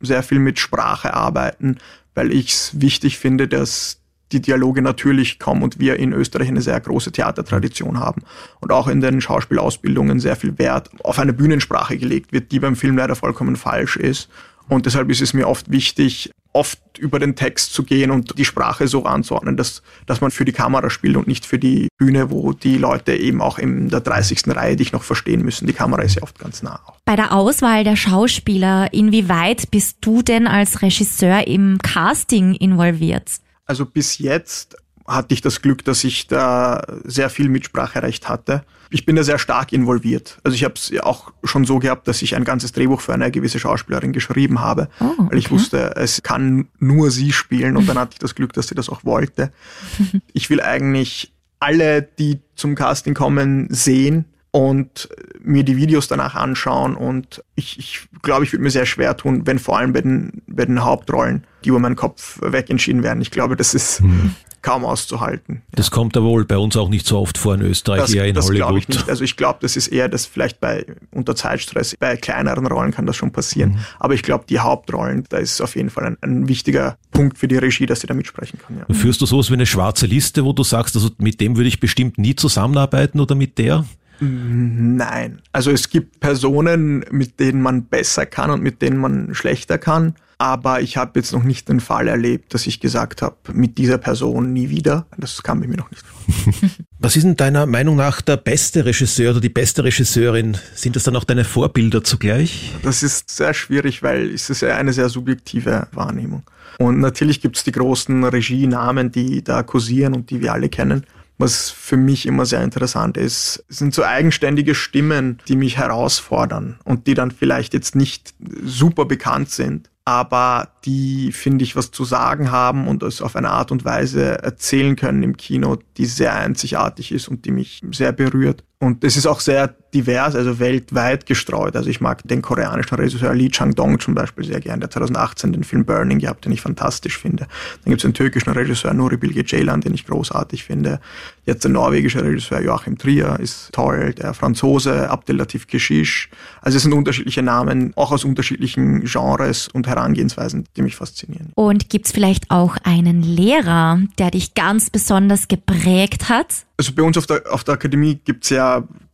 sehr 0.00 0.22
viel 0.22 0.38
mit 0.38 0.58
Sprache 0.58 1.14
arbeiten, 1.14 1.78
weil 2.14 2.32
ich 2.32 2.52
es 2.52 2.80
wichtig 2.80 3.18
finde, 3.18 3.48
dass 3.48 4.00
die 4.32 4.40
Dialoge 4.40 4.82
natürlich 4.82 5.38
kommen 5.38 5.62
und 5.62 5.78
wir 5.80 5.96
in 5.96 6.12
Österreich 6.12 6.48
eine 6.48 6.62
sehr 6.62 6.78
große 6.78 7.12
Theatertradition 7.12 7.98
haben 7.98 8.22
und 8.60 8.72
auch 8.72 8.88
in 8.88 9.00
den 9.00 9.20
Schauspielausbildungen 9.20 10.20
sehr 10.20 10.36
viel 10.36 10.56
Wert 10.58 10.90
auf 11.02 11.18
eine 11.18 11.32
Bühnensprache 11.32 11.98
gelegt 11.98 12.32
wird, 12.32 12.52
die 12.52 12.60
beim 12.60 12.76
Film 12.76 12.96
leider 12.96 13.16
vollkommen 13.16 13.56
falsch 13.56 13.96
ist. 13.96 14.28
Und 14.68 14.86
deshalb 14.86 15.10
ist 15.10 15.20
es 15.20 15.34
mir 15.34 15.48
oft 15.48 15.70
wichtig, 15.70 16.30
oft 16.52 16.98
über 16.98 17.18
den 17.18 17.36
Text 17.36 17.72
zu 17.72 17.84
gehen 17.84 18.10
und 18.10 18.36
die 18.38 18.44
Sprache 18.44 18.88
so 18.88 19.04
anzuordnen, 19.04 19.56
dass, 19.56 19.82
dass 20.06 20.20
man 20.20 20.30
für 20.30 20.44
die 20.44 20.52
Kamera 20.52 20.90
spielt 20.90 21.16
und 21.16 21.28
nicht 21.28 21.46
für 21.46 21.58
die 21.58 21.88
Bühne, 21.96 22.30
wo 22.30 22.52
die 22.52 22.76
Leute 22.76 23.14
eben 23.14 23.40
auch 23.40 23.58
in 23.58 23.88
der 23.88 24.00
30. 24.00 24.48
Reihe 24.48 24.76
dich 24.76 24.92
noch 24.92 25.02
verstehen 25.02 25.42
müssen. 25.42 25.66
Die 25.66 25.72
Kamera 25.72 26.02
ist 26.02 26.16
ja 26.16 26.22
oft 26.22 26.38
ganz 26.38 26.62
nah. 26.62 26.80
Bei 27.04 27.16
der 27.16 27.32
Auswahl 27.32 27.84
der 27.84 27.96
Schauspieler, 27.96 28.92
inwieweit 28.92 29.70
bist 29.70 29.98
du 30.00 30.22
denn 30.22 30.46
als 30.46 30.82
Regisseur 30.82 31.46
im 31.46 31.78
Casting 31.78 32.54
involviert? 32.54 33.30
Also 33.66 33.86
bis 33.86 34.18
jetzt 34.18 34.76
hatte 35.10 35.34
ich 35.34 35.40
das 35.40 35.60
Glück, 35.60 35.84
dass 35.84 36.04
ich 36.04 36.28
da 36.28 36.84
sehr 37.04 37.30
viel 37.30 37.48
Mitspracherecht 37.48 38.28
hatte. 38.28 38.62
Ich 38.90 39.04
bin 39.04 39.16
da 39.16 39.24
sehr 39.24 39.38
stark 39.38 39.72
involviert. 39.72 40.38
Also 40.44 40.54
ich 40.54 40.64
habe 40.64 40.74
es 40.74 40.92
auch 41.00 41.32
schon 41.42 41.64
so 41.64 41.80
gehabt, 41.80 42.06
dass 42.06 42.22
ich 42.22 42.36
ein 42.36 42.44
ganzes 42.44 42.72
Drehbuch 42.72 43.00
für 43.00 43.12
eine 43.12 43.30
gewisse 43.30 43.58
Schauspielerin 43.58 44.12
geschrieben 44.12 44.60
habe, 44.60 44.88
oh, 45.00 45.06
okay. 45.06 45.26
weil 45.30 45.38
ich 45.38 45.50
wusste, 45.50 45.94
es 45.96 46.22
kann 46.22 46.68
nur 46.78 47.10
sie 47.10 47.32
spielen 47.32 47.76
und 47.76 47.88
dann 47.88 47.98
hatte 47.98 48.14
ich 48.14 48.18
das 48.20 48.34
Glück, 48.34 48.52
dass 48.52 48.68
sie 48.68 48.74
das 48.74 48.88
auch 48.88 49.04
wollte. 49.04 49.52
Ich 50.32 50.48
will 50.48 50.60
eigentlich 50.60 51.32
alle, 51.58 52.02
die 52.02 52.38
zum 52.54 52.74
Casting 52.74 53.14
kommen, 53.14 53.66
sehen 53.70 54.26
und 54.52 55.08
mir 55.42 55.64
die 55.64 55.76
Videos 55.76 56.08
danach 56.08 56.34
anschauen 56.34 56.94
und 56.96 57.44
ich, 57.54 57.78
ich 57.78 58.08
glaube, 58.22 58.44
ich 58.44 58.52
würde 58.52 58.62
mir 58.62 58.70
sehr 58.70 58.86
schwer 58.86 59.16
tun, 59.16 59.46
wenn 59.46 59.58
vor 59.58 59.78
allem 59.78 59.92
bei 59.92 60.00
den, 60.00 60.42
bei 60.46 60.64
den 60.64 60.84
Hauptrollen, 60.84 61.44
die 61.64 61.70
über 61.70 61.78
meinen 61.78 61.96
Kopf 61.96 62.38
wegentschieden 62.42 63.02
werden. 63.02 63.20
Ich 63.20 63.30
glaube, 63.30 63.56
das 63.56 63.74
ist, 63.74 64.00
hm 64.00 64.34
kaum 64.62 64.84
auszuhalten. 64.84 65.62
Das 65.72 65.86
ja. 65.86 65.92
kommt 65.92 66.16
aber 66.16 66.26
wohl 66.26 66.44
bei 66.44 66.58
uns 66.58 66.76
auch 66.76 66.88
nicht 66.88 67.06
so 67.06 67.18
oft 67.18 67.38
vor 67.38 67.54
in 67.54 67.62
Österreich, 67.62 68.00
das, 68.00 68.14
eher 68.14 68.24
in 68.24 68.34
das 68.34 68.48
Hollywood. 68.48 68.78
Ich 68.78 68.88
nicht. 68.88 69.08
Also 69.08 69.24
ich 69.24 69.36
glaube, 69.36 69.58
das 69.62 69.76
ist 69.76 69.88
eher 69.88 70.08
das 70.08 70.26
vielleicht 70.26 70.60
bei 70.60 70.84
unter 71.10 71.34
Zeitstress, 71.34 71.96
bei 71.98 72.16
kleineren 72.16 72.66
Rollen 72.66 72.92
kann 72.92 73.06
das 73.06 73.16
schon 73.16 73.32
passieren. 73.32 73.70
Mhm. 73.70 73.78
Aber 73.98 74.14
ich 74.14 74.22
glaube, 74.22 74.44
die 74.48 74.58
Hauptrollen, 74.58 75.24
da 75.28 75.38
ist 75.38 75.60
auf 75.60 75.76
jeden 75.76 75.90
Fall 75.90 76.04
ein, 76.04 76.16
ein, 76.20 76.48
wichtiger 76.48 76.98
Punkt 77.10 77.38
für 77.38 77.48
die 77.48 77.56
Regie, 77.56 77.86
dass 77.86 78.00
sie 78.00 78.06
da 78.06 78.14
mitsprechen 78.14 78.58
kann. 78.58 78.82
Ja. 78.86 78.94
Führst 78.94 79.20
du 79.20 79.26
sowas 79.26 79.50
wie 79.50 79.54
eine 79.54 79.66
schwarze 79.66 80.06
Liste, 80.06 80.44
wo 80.44 80.52
du 80.52 80.62
sagst, 80.62 80.96
also 80.96 81.10
mit 81.18 81.40
dem 81.40 81.56
würde 81.56 81.68
ich 81.68 81.80
bestimmt 81.80 82.18
nie 82.18 82.34
zusammenarbeiten 82.34 83.20
oder 83.20 83.34
mit 83.34 83.58
der? 83.58 83.84
Nein. 84.20 85.40
Also 85.52 85.70
es 85.70 85.88
gibt 85.88 86.20
Personen, 86.20 87.04
mit 87.10 87.40
denen 87.40 87.62
man 87.62 87.84
besser 87.84 88.26
kann 88.26 88.50
und 88.50 88.62
mit 88.62 88.82
denen 88.82 88.98
man 88.98 89.34
schlechter 89.34 89.78
kann. 89.78 90.14
Aber 90.40 90.80
ich 90.80 90.96
habe 90.96 91.20
jetzt 91.20 91.34
noch 91.34 91.42
nicht 91.42 91.68
den 91.68 91.80
Fall 91.80 92.08
erlebt, 92.08 92.54
dass 92.54 92.66
ich 92.66 92.80
gesagt 92.80 93.20
habe, 93.20 93.36
mit 93.52 93.76
dieser 93.76 93.98
Person 93.98 94.54
nie 94.54 94.70
wieder. 94.70 95.06
Das 95.18 95.42
kam 95.42 95.60
mir 95.60 95.68
noch 95.68 95.90
nicht 95.90 96.02
vor. 96.02 96.70
Was 96.98 97.14
ist 97.14 97.24
denn 97.24 97.36
deiner 97.36 97.66
Meinung 97.66 97.96
nach 97.96 98.22
der 98.22 98.38
beste 98.38 98.86
Regisseur 98.86 99.32
oder 99.32 99.40
die 99.42 99.50
beste 99.50 99.84
Regisseurin? 99.84 100.56
Sind 100.74 100.96
das 100.96 101.02
dann 101.04 101.14
auch 101.16 101.24
deine 101.24 101.44
Vorbilder 101.44 102.02
zugleich? 102.02 102.72
Das 102.82 103.02
ist 103.02 103.28
sehr 103.28 103.52
schwierig, 103.52 104.02
weil 104.02 104.32
es 104.32 104.48
ist 104.48 104.62
ja 104.62 104.78
eine 104.78 104.94
sehr 104.94 105.10
subjektive 105.10 105.88
Wahrnehmung. 105.92 106.42
Und 106.78 107.00
natürlich 107.00 107.42
gibt 107.42 107.58
es 107.58 107.64
die 107.64 107.72
großen 107.72 108.24
Regienamen, 108.24 109.12
die 109.12 109.44
da 109.44 109.62
kursieren 109.62 110.14
und 110.14 110.30
die 110.30 110.40
wir 110.40 110.54
alle 110.54 110.70
kennen. 110.70 111.04
Was 111.36 111.68
für 111.68 111.98
mich 111.98 112.24
immer 112.24 112.46
sehr 112.46 112.62
interessant 112.62 113.18
ist, 113.18 113.62
sind 113.68 113.92
so 113.92 114.04
eigenständige 114.04 114.74
Stimmen, 114.74 115.38
die 115.48 115.56
mich 115.56 115.76
herausfordern 115.76 116.78
und 116.84 117.06
die 117.06 117.14
dann 117.14 117.30
vielleicht 117.30 117.74
jetzt 117.74 117.94
nicht 117.94 118.32
super 118.64 119.04
bekannt 119.04 119.50
sind, 119.50 119.90
aber 120.10 120.72
die, 120.84 121.30
finde 121.30 121.62
ich, 121.62 121.76
was 121.76 121.92
zu 121.92 122.04
sagen 122.04 122.50
haben 122.50 122.88
und 122.88 123.04
es 123.04 123.22
auf 123.22 123.36
eine 123.36 123.50
Art 123.50 123.70
und 123.70 123.84
Weise 123.84 124.42
erzählen 124.42 124.96
können 124.96 125.22
im 125.22 125.36
Kino, 125.36 125.78
die 125.98 126.06
sehr 126.06 126.34
einzigartig 126.34 127.12
ist 127.12 127.28
und 127.28 127.44
die 127.44 127.52
mich 127.52 127.80
sehr 127.92 128.10
berührt. 128.10 128.64
Und 128.82 129.04
es 129.04 129.18
ist 129.18 129.26
auch 129.26 129.40
sehr 129.40 129.74
divers, 129.92 130.34
also 130.34 130.58
weltweit 130.58 131.26
gestreut. 131.26 131.76
Also 131.76 131.90
ich 131.90 132.00
mag 132.00 132.26
den 132.26 132.40
koreanischen 132.40 132.96
Regisseur 132.96 133.34
Lee 133.34 133.50
Chang-dong 133.50 134.00
zum 134.00 134.14
Beispiel 134.14 134.44
sehr 134.44 134.60
gern, 134.60 134.80
der 134.80 134.88
2018 134.88 135.52
den 135.52 135.64
Film 135.64 135.84
Burning 135.84 136.18
gehabt, 136.18 136.46
den 136.46 136.52
ich 136.52 136.62
fantastisch 136.62 137.18
finde. 137.18 137.46
Dann 137.84 137.90
gibt 137.90 137.98
es 137.98 138.02
den 138.02 138.14
türkischen 138.14 138.50
Regisseur 138.50 138.94
Nuri 138.94 139.18
Bilge 139.18 139.44
Ceylan, 139.44 139.82
den 139.82 139.92
ich 139.92 140.06
großartig 140.06 140.64
finde. 140.64 141.00
Jetzt 141.44 141.64
der 141.64 141.72
norwegische 141.72 142.22
Regisseur 142.24 142.62
Joachim 142.62 142.96
Trier 142.96 143.38
ist 143.38 143.70
toll, 143.72 144.14
der 144.14 144.32
Franzose 144.32 145.10
Abdelatif 145.10 145.66
Keshish. 145.66 146.30
Also 146.62 146.76
es 146.76 146.82
sind 146.82 146.94
unterschiedliche 146.94 147.42
Namen, 147.42 147.92
auch 147.96 148.12
aus 148.12 148.24
unterschiedlichen 148.24 149.04
Genres 149.04 149.68
und 149.68 149.88
Herangehensweisen, 149.88 150.64
die 150.76 150.82
mich 150.82 150.96
faszinieren. 150.96 151.50
Und 151.54 151.90
gibt's 151.90 152.12
vielleicht 152.12 152.50
auch 152.50 152.76
einen 152.84 153.22
Lehrer, 153.22 154.00
der 154.18 154.30
dich 154.30 154.54
ganz 154.54 154.88
besonders 154.88 155.48
geprägt 155.48 156.30
hat? 156.30 156.64
Also 156.76 156.92
bei 156.94 157.02
uns 157.02 157.18
auf 157.18 157.26
der, 157.26 157.42
auf 157.50 157.62
der 157.62 157.74
Akademie 157.74 158.18
gibt's 158.24 158.48
ja 158.48 158.69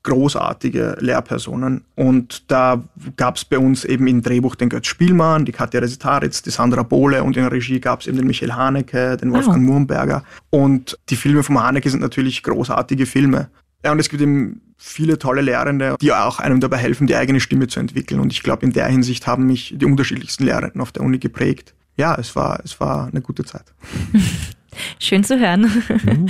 großartige 0.07 0.99
Lehrpersonen. 1.01 1.85
Und 1.97 2.51
da 2.51 2.83
gab 3.17 3.37
es 3.37 3.45
bei 3.45 3.59
uns 3.59 3.85
eben 3.85 4.07
im 4.07 4.23
Drehbuch 4.23 4.55
den 4.55 4.69
Götz 4.69 4.87
Spielmann, 4.87 5.45
die 5.45 5.53
Katja 5.53 5.81
Resitaritz, 5.81 6.43
die 6.43 6.51
Sandra 6.51 6.85
Bohle 6.85 7.25
und 7.25 7.37
in 7.37 7.43
der 7.43 7.53
Regie 7.53 7.81
gab 7.81 8.01
es 8.01 8.07
eben 8.07 8.17
den 8.17 8.27
Michael 8.27 8.53
Haneke, 8.53 9.17
den 9.17 9.33
Wolfgang 9.33 9.69
oh. 9.69 9.73
Murnberger. 9.73 10.23
Und 10.51 10.97
die 11.09 11.17
Filme 11.17 11.43
vom 11.43 11.61
Haneke 11.61 11.91
sind 11.91 12.01
natürlich 12.01 12.43
großartige 12.45 13.05
Filme. 13.05 13.49
Ja, 13.85 13.93
und 13.93 13.99
es 13.99 14.09
gibt 14.09 14.23
eben 14.23 14.61
viele 14.77 15.19
tolle 15.19 15.41
Lehrende, 15.41 15.97
die 16.01 16.13
auch 16.13 16.39
einem 16.39 16.61
dabei 16.61 16.77
helfen, 16.77 17.07
die 17.07 17.17
eigene 17.17 17.41
Stimme 17.41 17.67
zu 17.67 17.81
entwickeln. 17.81 18.21
Und 18.21 18.33
ich 18.33 18.43
glaube, 18.43 18.65
in 18.65 18.73
der 18.73 18.87
Hinsicht 18.87 19.27
haben 19.27 19.47
mich 19.47 19.75
die 19.77 19.87
unterschiedlichsten 19.87 20.45
Lehrenden 20.45 20.81
auf 20.81 20.93
der 20.93 21.03
Uni 21.03 21.19
geprägt. 21.19 21.75
Ja, 21.97 22.15
es 22.15 22.37
war, 22.37 22.61
es 22.65 22.79
war 22.79 23.09
eine 23.09 23.23
gute 23.23 23.45
Zeit. 23.45 23.65
Schön 24.99 25.25
zu 25.25 25.39
hören. 25.39 25.71
Mhm. 25.89 26.29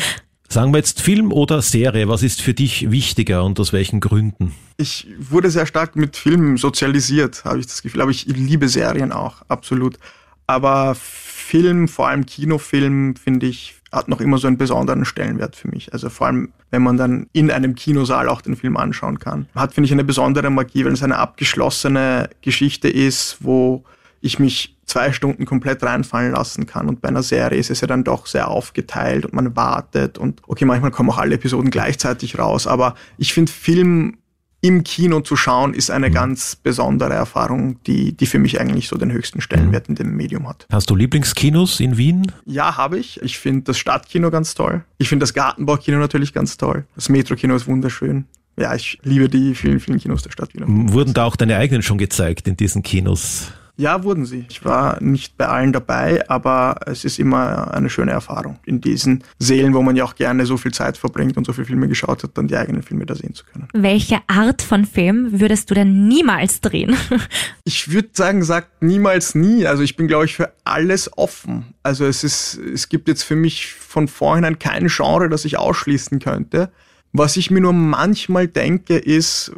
Sagen 0.49 0.73
wir 0.73 0.79
jetzt 0.79 1.01
Film 1.01 1.33
oder 1.33 1.61
Serie, 1.61 2.09
was 2.09 2.23
ist 2.23 2.41
für 2.41 2.55
dich 2.55 2.91
wichtiger 2.91 3.45
und 3.45 3.59
aus 3.59 3.73
welchen 3.73 4.01
Gründen? 4.01 4.55
Ich 4.77 5.07
wurde 5.19 5.51
sehr 5.51 5.67
stark 5.67 5.97
mit 5.97 6.17
Filmen 6.17 6.57
sozialisiert, 6.57 7.45
habe 7.45 7.59
ich 7.59 7.67
das 7.67 7.83
Gefühl. 7.83 8.01
Aber 8.01 8.11
ich 8.11 8.27
liebe 8.27 8.69
Serien 8.69 9.13
auch, 9.13 9.43
absolut. 9.49 9.99
Aber 10.47 10.95
Film, 10.95 11.89
vor 11.89 12.09
allem 12.09 12.27
Kinofilm, 12.27 13.17
finde 13.17 13.47
ich, 13.47 13.75
hat 13.93 14.09
noch 14.09 14.21
immer 14.21 14.39
so 14.39 14.47
einen 14.47 14.59
besonderen 14.59 15.05
Stellenwert 15.05 15.57
für 15.57 15.69
mich. 15.69 15.93
Also 15.93 16.11
vor 16.11 16.27
allem, 16.27 16.53
wenn 16.71 16.83
man 16.83 16.97
dann 16.97 17.29
in 17.33 17.51
einem 17.51 17.75
Kinosaal 17.75 18.29
auch 18.29 18.41
den 18.41 18.57
Film 18.57 18.77
anschauen 18.77 19.19
kann. 19.19 19.49
Hat, 19.55 19.75
finde 19.75 19.87
ich, 19.87 19.93
eine 19.93 20.05
besondere 20.05 20.51
Magie, 20.51 20.85
weil 20.85 20.93
es 20.93 21.03
eine 21.03 21.17
abgeschlossene 21.17 22.31
Geschichte 22.43 22.89
ist, 22.89 23.39
wo 23.41 23.85
ich 24.27 24.39
mich 24.39 24.77
zwei 24.87 25.13
Stunden 25.13 25.45
komplett 25.47 25.83
reinfallen 25.83 26.33
lassen 26.33 26.67
kann. 26.67 26.89
Und 26.89 27.01
bei 27.01 27.09
einer 27.09 27.23
Serie 27.23 27.59
ist 27.59 27.71
es 27.71 27.81
ja 27.81 27.87
dann 27.87 28.05
doch 28.05 28.27
sehr 28.27 28.49
aufgeteilt 28.49 29.25
und 29.25 29.35
man 29.35 29.57
wartet 29.57 30.19
und 30.19 30.43
okay, 30.47 30.65
manchmal 30.65 30.91
kommen 30.91 31.11
auch 31.11 31.19
alle 31.19 31.35
Episoden 31.35 31.71
gleichzeitig 31.71 32.39
raus. 32.39 32.67
Aber 32.67 32.95
ich 33.19 33.33
finde, 33.33 33.51
Film 33.51 34.19
im 34.61 34.85
Kino 34.85 35.21
zu 35.21 35.37
schauen, 35.37 35.75
ist 35.75 35.91
eine 35.91 36.09
mhm. 36.09 36.15
ganz 36.15 36.57
besondere 36.57 37.15
Erfahrung, 37.15 37.83
die, 37.85 38.17
die 38.17 38.27
für 38.27 38.39
mich 38.39 38.61
eigentlich 38.61 38.89
so 38.89 38.97
den 38.97 39.13
höchsten 39.13 39.41
Stellenwert 39.41 39.89
in 39.89 39.95
dem 39.95 40.17
Medium 40.17 40.49
hat. 40.49 40.67
Hast 40.73 40.91
du 40.91 40.97
Lieblingskinos 40.97 41.79
in 41.81 41.97
Wien? 41.97 42.33
Ja, 42.47 42.77
habe 42.77 42.99
ich. 42.99 43.21
Ich 43.23 43.39
finde 43.39 43.63
das 43.63 43.79
Stadtkino 43.79 44.31
ganz 44.31 44.55
toll. 44.55 44.85
Ich 44.99 45.09
finde 45.09 45.25
das 45.25 45.35
Gartenbaukino 45.35 45.99
natürlich 45.99 46.33
ganz 46.33 46.57
toll. 46.57 46.85
Das 46.95 47.09
Metrokino 47.09 47.55
ist 47.55 47.67
wunderschön. 47.67 48.25
Ja, 48.59 48.75
ich 48.75 48.99
liebe 49.03 49.29
die 49.29 49.55
vielen, 49.55 49.81
vielen 49.81 49.99
Kinos 49.99 50.23
der 50.23 50.31
Stadt 50.31 50.55
Wien. 50.55 50.93
Wurden 50.93 51.13
da 51.13 51.25
auch 51.25 51.37
deine 51.37 51.57
eigenen 51.59 51.83
schon 51.83 51.99
gezeigt 51.99 52.49
in 52.49 52.57
diesen 52.57 52.83
Kinos? 52.83 53.53
Ja, 53.79 54.05
wurden 54.05 54.25
sie. 54.25 54.47
Ich 54.49 54.65
war 54.65 55.03
nicht 55.03 55.37
bei 55.37 55.47
allen 55.49 55.73
dabei, 55.73 56.29
aber 56.31 56.77
es 56.87 57.05
ist 57.05 57.19
immer 57.19 57.75
eine 57.75 57.91
schöne 57.91 58.11
Erfahrung, 58.11 58.59
in 58.65 58.81
diesen 58.81 59.23
Seelen, 59.39 59.75
wo 59.75 59.83
man 59.83 59.97
ja 59.97 60.05
auch 60.05 60.15
gerne 60.15 60.47
so 60.47 60.57
viel 60.57 60.73
Zeit 60.73 60.97
verbringt 60.97 61.37
und 61.37 61.45
so 61.45 61.53
viele 61.53 61.67
Filme 61.67 61.87
geschaut 61.87 62.23
hat, 62.23 62.31
dann 62.39 62.49
die 62.49 62.57
eigenen 62.57 62.83
Filme 62.83 63.05
da 63.05 63.15
sehen 63.15 63.35
zu 63.35 63.45
können. 63.45 63.69
Welche 63.75 64.21
Art 64.29 64.63
von 64.63 64.87
Film 64.87 65.41
würdest 65.41 65.71
du 65.71 65.75
denn 65.75 66.09
niemals 66.09 66.63
drehen? 66.63 66.97
ich 67.65 67.93
würde 67.93 68.09
sagen, 68.13 68.43
sagt 68.43 68.83
niemals 68.83 69.35
nie. 69.35 69.67
Also 69.67 69.83
ich 69.83 69.95
bin, 69.95 70.09
glaube 70.09 70.25
ich, 70.25 70.35
für 70.35 70.53
alles 70.65 71.11
offen. 71.19 71.75
Also 71.83 72.07
es 72.07 72.25
ist, 72.25 72.59
es 72.59 72.89
gibt 72.89 73.09
jetzt 73.09 73.25
für 73.25 73.37
mich 73.37 73.75
von 73.75 74.09
vornherein 74.09 74.59
kein 74.59 74.87
Genre, 74.89 75.29
das 75.29 75.45
ich 75.45 75.59
ausschließen 75.59 76.19
könnte. 76.19 76.71
Was 77.13 77.37
ich 77.37 77.51
mir 77.51 77.61
nur 77.61 77.73
manchmal 77.73 78.47
denke, 78.47 78.97
ist, 78.97 79.53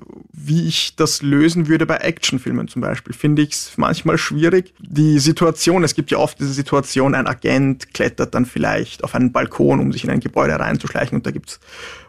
wie 0.48 0.66
ich 0.66 0.96
das 0.96 1.22
lösen 1.22 1.68
würde 1.68 1.86
bei 1.86 1.96
Actionfilmen 1.96 2.68
zum 2.68 2.82
Beispiel. 2.82 3.14
Finde 3.14 3.42
ich 3.42 3.50
es 3.50 3.72
manchmal 3.76 4.18
schwierig. 4.18 4.74
Die 4.80 5.18
Situation, 5.18 5.84
es 5.84 5.94
gibt 5.94 6.10
ja 6.10 6.18
oft 6.18 6.40
diese 6.40 6.52
Situation, 6.52 7.14
ein 7.14 7.26
Agent 7.26 7.94
klettert 7.94 8.34
dann 8.34 8.46
vielleicht 8.46 9.04
auf 9.04 9.14
einen 9.14 9.30
Balkon, 9.30 9.78
um 9.78 9.92
sich 9.92 10.04
in 10.04 10.10
ein 10.10 10.20
Gebäude 10.20 10.58
reinzuschleichen 10.58 11.16
und 11.16 11.26
da 11.26 11.30
gibt's 11.30 11.60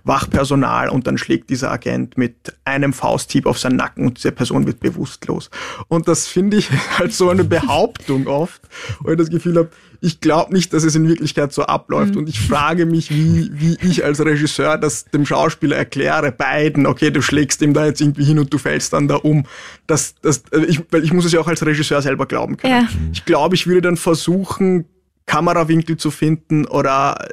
Wachpersonal 0.04 0.90
und 0.90 1.08
dann 1.08 1.18
schlägt 1.18 1.50
dieser 1.50 1.72
Agent 1.72 2.18
mit 2.18 2.54
einem 2.66 2.94
Fausthieb 2.94 3.46
auf 3.46 3.60
seinen 3.60 3.76
Nacken 3.76 4.08
und 4.08 4.18
diese 4.18 4.32
Person 4.32 4.66
wird 4.66 4.80
bewusstlos. 4.80 5.50
Und 5.88 6.08
das 6.08 6.28
finde 6.28 6.58
ich 6.58 6.70
halt 6.98 7.14
so 7.14 7.30
eine 7.30 7.44
Behauptung 7.44 8.28
oft, 8.28 8.62
wo 9.02 9.12
ich 9.12 9.18
das 9.18 9.30
Gefühl 9.30 9.58
habe, 9.58 9.70
ich 10.02 10.22
glaube 10.22 10.54
nicht, 10.54 10.74
dass 10.74 10.84
es 10.84 10.96
in 10.96 11.08
Wirklichkeit 11.08 11.52
so 11.52 11.64
abläuft. 11.64 12.14
Mhm. 12.14 12.22
Und 12.22 12.30
ich 12.30 12.40
frage 12.40 12.86
mich, 12.86 13.12
wie, 13.12 13.52
wie 13.54 13.78
ich 13.82 14.04
als 14.06 14.24
Regisseur 14.24 14.78
das 14.78 15.06
dem 15.06 15.26
Schauspieler 15.26 15.76
erkläre, 15.76 16.32
beiden, 16.32 16.86
okay, 16.86 17.12
du 17.12 17.22
schlägst 17.22 17.62
ihm 17.62 17.74
da 17.74 17.86
jetzt 17.86 18.02
irgendwie 18.02 18.24
hin 18.24 18.40
und 18.40 18.54
du 18.54 18.58
fällst 18.58 18.94
dann 18.94 19.08
da 19.08 19.16
um. 19.16 19.46
Das, 19.88 20.16
das, 20.22 20.44
äh, 20.52 20.66
ich, 20.66 20.82
weil 20.92 21.04
ich 21.04 21.12
muss 21.12 21.26
es 21.26 21.34
ja 21.34 21.40
auch 21.40 21.48
als 21.48 21.66
Regisseur 21.66 22.02
selber 22.02 22.26
glauben 22.26 22.58
können. 22.58 22.84
Ja. 22.84 22.90
Ich 23.12 23.26
glaube, 23.26 23.56
ich 23.56 23.68
würde 23.68 23.82
dann 23.82 23.98
versuchen, 23.98 24.86
Kamerawinkel 25.26 25.98
zu 25.98 26.12
finden 26.12 26.66
oder 26.66 27.28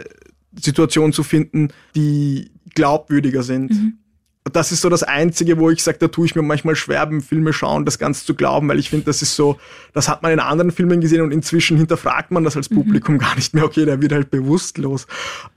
Situationen 0.61 1.13
zu 1.13 1.23
finden, 1.23 1.69
die 1.95 2.51
glaubwürdiger 2.75 3.43
sind. 3.43 3.71
Mhm 3.71 3.99
das 4.53 4.73
ist 4.73 4.81
so 4.81 4.89
das 4.89 5.03
Einzige, 5.03 5.59
wo 5.59 5.71
ich 5.71 5.83
sage, 5.83 5.99
da 5.99 6.09
tue 6.09 6.27
ich 6.27 6.35
mir 6.35 6.43
manchmal 6.43 6.77
schwer 6.77 7.05
beim 7.07 7.21
Filme 7.21 7.53
schauen, 7.53 7.85
das 7.85 7.99
Ganze 7.99 8.25
zu 8.25 8.35
glauben, 8.35 8.69
weil 8.69 8.79
ich 8.79 8.91
finde, 8.91 9.07
das 9.07 9.23
ist 9.23 9.35
so, 9.35 9.59
das 9.93 10.09
hat 10.09 10.23
man 10.23 10.33
in 10.33 10.41
anderen 10.41 10.71
Filmen 10.71 11.01
gesehen 11.01 11.23
und 11.23 11.33
inzwischen 11.33 11.77
hinterfragt 11.77 12.31
man 12.31 12.45
das 12.45 12.57
als 12.57 12.71
mhm. 12.71 12.77
Publikum 12.77 13.15
mhm. 13.15 13.19
gar 13.19 13.35
nicht 13.35 13.55
mehr. 13.55 13.65
Okay, 13.65 13.85
der 13.85 14.01
wird 14.01 14.13
halt 14.13 14.31
bewusstlos. 14.31 15.07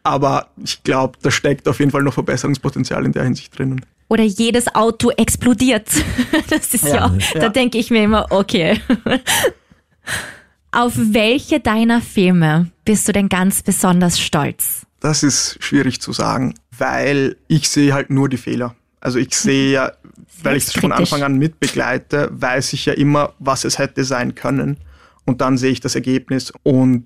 Aber 0.04 0.50
ich 0.64 0.84
glaube, 0.84 1.18
da 1.22 1.32
steckt 1.32 1.68
auf 1.68 1.80
jeden 1.80 1.92
Fall 1.92 2.04
noch 2.04 2.14
Verbesserungspotenzial 2.14 3.06
in 3.06 3.12
der 3.12 3.24
Hinsicht 3.24 3.58
drinnen. 3.58 3.86
Oder 4.08 4.24
jedes 4.24 4.74
Auto 4.74 5.12
explodiert. 5.12 5.88
Das 6.50 6.74
ist 6.74 6.86
ja, 6.86 6.96
ja, 6.96 7.18
ja. 7.34 7.40
da 7.42 7.50
denke 7.50 7.78
ich 7.78 7.92
mir 7.92 8.04
immer, 8.04 8.28
okay. 8.32 8.82
Auf 10.72 10.94
welche 10.96 11.60
deiner 11.60 12.02
Filme 12.02 12.72
bist 12.86 13.08
du 13.08 13.12
denn 13.12 13.30
ganz 13.30 13.62
besonders 13.62 14.20
stolz? 14.20 14.86
Das 15.00 15.24
ist 15.24 15.58
schwierig 15.60 16.02
zu 16.02 16.12
sagen, 16.12 16.56
weil 16.78 17.38
ich 17.48 17.70
sehe 17.70 17.94
halt 17.94 18.10
nur 18.10 18.30
die 18.30 18.38
Fehler. 18.38 18.76
Also 19.02 19.20
ich 19.20 19.34
sehe 19.36 19.72
ja, 19.72 19.92
weil 20.44 20.58
ich 20.58 20.68
es 20.68 20.74
von 20.74 20.92
Anfang 20.92 21.24
an 21.24 21.38
mitbegleite, 21.38 22.30
weiß 22.32 22.74
ich 22.74 22.86
ja 22.86 22.94
immer, 22.94 23.34
was 23.40 23.64
es 23.64 23.78
hätte 23.78 24.04
sein 24.04 24.36
können. 24.36 24.78
Und 25.26 25.42
dann 25.42 25.58
sehe 25.58 25.72
ich 25.72 25.80
das 25.80 25.96
Ergebnis. 25.96 26.52
Und 26.64 27.06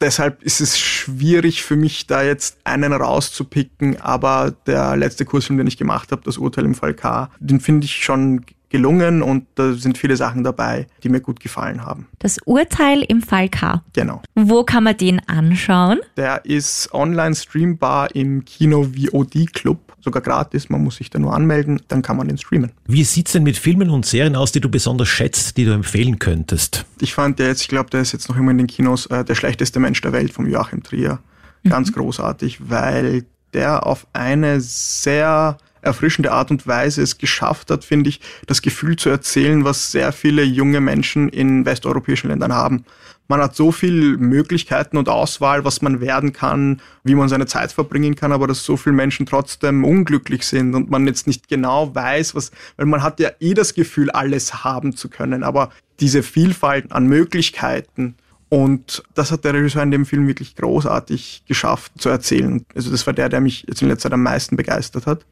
deshalb 0.00 0.42
ist 0.42 0.60
es 0.60 0.78
schwierig 0.78 1.62
für 1.62 1.76
mich, 1.76 2.06
da 2.06 2.22
jetzt 2.22 2.58
einen 2.64 2.92
rauszupicken. 2.92 4.00
Aber 4.00 4.54
der 4.66 4.96
letzte 4.96 5.24
Kursfilm, 5.24 5.58
den 5.58 5.66
ich 5.66 5.76
gemacht 5.76 6.12
habe, 6.12 6.22
das 6.24 6.38
Urteil 6.38 6.64
im 6.64 6.74
Fall 6.74 6.94
K, 6.94 7.30
den 7.40 7.60
finde 7.60 7.84
ich 7.84 8.04
schon 8.04 8.44
gelungen 8.72 9.22
und 9.22 9.46
da 9.54 9.74
sind 9.74 9.98
viele 9.98 10.16
Sachen 10.16 10.42
dabei, 10.42 10.86
die 11.02 11.10
mir 11.10 11.20
gut 11.20 11.38
gefallen 11.40 11.84
haben. 11.84 12.08
Das 12.18 12.38
Urteil 12.46 13.02
im 13.02 13.20
Fall 13.20 13.50
K. 13.50 13.84
Genau. 13.92 14.22
Wo 14.34 14.64
kann 14.64 14.84
man 14.84 14.96
den 14.96 15.20
anschauen? 15.28 16.00
Der 16.16 16.44
ist 16.46 16.92
online 16.92 17.34
streambar 17.34 18.14
im 18.16 18.44
Kino 18.44 18.84
VOD 18.84 19.52
Club. 19.52 19.91
Sogar 20.04 20.20
gratis, 20.20 20.68
man 20.68 20.82
muss 20.82 20.96
sich 20.96 21.10
da 21.10 21.18
nur 21.18 21.32
anmelden, 21.32 21.80
dann 21.86 22.02
kann 22.02 22.16
man 22.16 22.26
den 22.26 22.36
streamen. 22.36 22.72
Wie 22.86 23.04
sieht's 23.04 23.32
denn 23.32 23.44
mit 23.44 23.56
Filmen 23.56 23.88
und 23.88 24.04
Serien 24.04 24.34
aus, 24.34 24.50
die 24.50 24.60
du 24.60 24.68
besonders 24.68 25.08
schätzt, 25.08 25.56
die 25.56 25.64
du 25.64 25.72
empfehlen 25.72 26.18
könntest? 26.18 26.84
Ich 27.00 27.14
fand 27.14 27.38
der 27.38 27.46
jetzt, 27.46 27.62
ich 27.62 27.68
glaube, 27.68 27.90
der 27.90 28.00
ist 28.00 28.12
jetzt 28.12 28.28
noch 28.28 28.36
immer 28.36 28.50
in 28.50 28.58
den 28.58 28.66
Kinos, 28.66 29.06
äh, 29.06 29.24
der 29.24 29.36
schlechteste 29.36 29.78
Mensch 29.78 30.00
der 30.00 30.12
Welt 30.12 30.32
vom 30.32 30.48
Joachim 30.48 30.82
Trier. 30.82 31.20
Ganz 31.68 31.90
mhm. 31.90 31.94
großartig, 31.94 32.68
weil 32.68 33.24
der 33.54 33.86
auf 33.86 34.06
eine 34.12 34.60
sehr 34.60 35.56
erfrischende 35.82 36.32
Art 36.32 36.50
und 36.50 36.66
Weise 36.66 37.02
es 37.02 37.18
geschafft 37.18 37.70
hat, 37.70 37.84
finde 37.84 38.10
ich, 38.10 38.20
das 38.46 38.62
Gefühl 38.62 38.96
zu 38.96 39.08
erzählen, 39.08 39.64
was 39.64 39.92
sehr 39.92 40.12
viele 40.12 40.42
junge 40.42 40.80
Menschen 40.80 41.28
in 41.28 41.64
westeuropäischen 41.64 42.30
Ländern 42.30 42.52
haben. 42.52 42.84
Man 43.32 43.40
hat 43.40 43.56
so 43.56 43.72
viel 43.72 44.18
Möglichkeiten 44.18 44.98
und 44.98 45.08
Auswahl, 45.08 45.64
was 45.64 45.80
man 45.80 46.02
werden 46.02 46.34
kann, 46.34 46.82
wie 47.02 47.14
man 47.14 47.30
seine 47.30 47.46
Zeit 47.46 47.72
verbringen 47.72 48.14
kann, 48.14 48.30
aber 48.30 48.46
dass 48.46 48.62
so 48.62 48.76
viele 48.76 48.94
Menschen 48.94 49.24
trotzdem 49.24 49.86
unglücklich 49.86 50.46
sind 50.46 50.74
und 50.74 50.90
man 50.90 51.06
jetzt 51.06 51.26
nicht 51.26 51.48
genau 51.48 51.94
weiß, 51.94 52.34
was, 52.34 52.50
weil 52.76 52.84
man 52.84 53.02
hat 53.02 53.20
ja 53.20 53.30
eh 53.40 53.54
das 53.54 53.72
Gefühl, 53.72 54.10
alles 54.10 54.64
haben 54.64 54.94
zu 54.94 55.08
können, 55.08 55.44
aber 55.44 55.70
diese 55.98 56.22
Vielfalt 56.22 56.92
an 56.92 57.06
Möglichkeiten, 57.06 58.16
und 58.50 59.02
das 59.14 59.32
hat 59.32 59.46
der 59.46 59.54
Regisseur 59.54 59.82
in 59.82 59.92
dem 59.92 60.04
Film 60.04 60.28
wirklich 60.28 60.54
großartig 60.54 61.44
geschafft 61.48 61.92
zu 61.96 62.10
erzählen. 62.10 62.66
Also 62.74 62.90
das 62.90 63.06
war 63.06 63.14
der, 63.14 63.30
der 63.30 63.40
mich 63.40 63.64
jetzt 63.66 63.80
in 63.80 63.88
letzter 63.88 64.10
Zeit 64.10 64.12
am 64.12 64.24
meisten 64.24 64.56
begeistert 64.56 65.06
hat. 65.06 65.24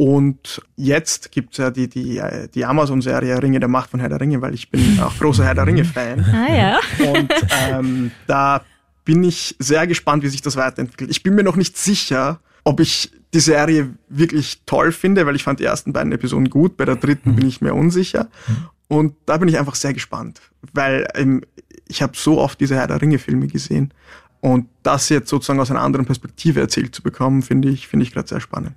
Und 0.00 0.62
jetzt 0.76 1.30
gibt's 1.30 1.58
ja 1.58 1.70
die, 1.70 1.86
die, 1.86 2.22
die 2.54 2.64
Amazon-Serie 2.64 3.42
Ringe 3.42 3.60
der 3.60 3.68
Macht 3.68 3.90
von 3.90 4.00
Herr 4.00 4.08
der 4.08 4.18
Ringe, 4.18 4.40
weil 4.40 4.54
ich 4.54 4.70
bin 4.70 4.98
auch 4.98 5.14
großer 5.18 5.44
Herr 5.44 5.54
der 5.54 5.66
Ringe-Fan. 5.66 6.24
Ah 6.32 6.50
ja. 6.50 6.80
Und 7.12 7.30
ähm, 7.68 8.10
da 8.26 8.62
bin 9.04 9.22
ich 9.22 9.56
sehr 9.58 9.86
gespannt, 9.86 10.22
wie 10.22 10.28
sich 10.28 10.40
das 10.40 10.56
weiterentwickelt. 10.56 11.10
Ich 11.10 11.22
bin 11.22 11.34
mir 11.34 11.42
noch 11.42 11.56
nicht 11.56 11.76
sicher, 11.76 12.40
ob 12.64 12.80
ich 12.80 13.12
die 13.34 13.40
Serie 13.40 13.90
wirklich 14.08 14.62
toll 14.64 14.92
finde, 14.92 15.26
weil 15.26 15.36
ich 15.36 15.42
fand 15.42 15.60
die 15.60 15.64
ersten 15.64 15.92
beiden 15.92 16.12
Episoden 16.12 16.48
gut, 16.48 16.78
bei 16.78 16.86
der 16.86 16.96
dritten 16.96 17.36
bin 17.36 17.46
ich 17.46 17.60
mir 17.60 17.74
unsicher. 17.74 18.28
Und 18.88 19.16
da 19.26 19.36
bin 19.36 19.48
ich 19.48 19.58
einfach 19.58 19.74
sehr 19.74 19.92
gespannt, 19.92 20.40
weil 20.72 21.08
ähm, 21.14 21.42
ich 21.88 22.00
habe 22.00 22.12
so 22.16 22.38
oft 22.38 22.58
diese 22.58 22.74
Herr 22.74 22.86
der 22.86 23.02
Ringe-Filme 23.02 23.48
gesehen. 23.48 23.92
Und 24.40 24.68
das 24.82 25.08
jetzt 25.10 25.28
sozusagen 25.28 25.60
aus 25.60 25.70
einer 25.70 25.82
anderen 25.82 26.06
Perspektive 26.06 26.60
erzählt 26.60 26.94
zu 26.94 27.02
bekommen, 27.02 27.42
finde 27.42 27.68
ich, 27.68 27.88
finde 27.88 28.04
ich 28.04 28.12
gerade 28.12 28.26
sehr 28.26 28.40
spannend. 28.40 28.72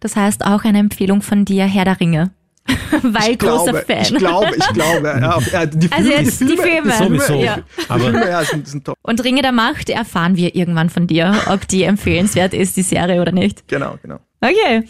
Das 0.00 0.14
heißt 0.14 0.44
auch 0.44 0.64
eine 0.64 0.78
Empfehlung 0.78 1.22
von 1.22 1.44
dir, 1.44 1.64
Herr 1.64 1.84
der 1.84 2.00
Ringe. 2.00 2.30
Weil 3.02 3.32
ich 3.32 3.38
großer 3.38 3.72
glaube, 3.72 3.84
Fan. 3.86 4.02
Ich 4.02 4.14
glaube, 4.14 4.50
ich 4.56 4.68
glaube. 4.68 5.06
Ja, 5.06 5.38
ja, 5.52 5.66
die 5.66 5.90
Also 5.92 6.08
Filme, 6.08 6.24
jetzt 6.24 6.40
die 6.40 6.56
Filme. 6.56 6.92
Sowieso. 6.92 7.34
Ja. 7.34 7.58
Die 7.58 7.90
Aber 7.90 8.00
Filme 8.04 8.28
ja, 8.28 8.44
sind, 8.44 8.66
sind 8.66 8.84
top. 8.84 8.96
Und 9.02 9.22
Ringe 9.22 9.42
der 9.42 9.52
Macht 9.52 9.88
erfahren 9.88 10.36
wir 10.36 10.54
irgendwann 10.54 10.90
von 10.90 11.06
dir, 11.06 11.34
ob 11.46 11.68
die 11.68 11.84
empfehlenswert 11.84 12.54
ist, 12.54 12.76
die 12.76 12.82
Serie 12.82 13.20
oder 13.20 13.32
nicht. 13.32 13.68
Genau, 13.68 13.96
genau. 14.02 14.18
Okay. 14.40 14.84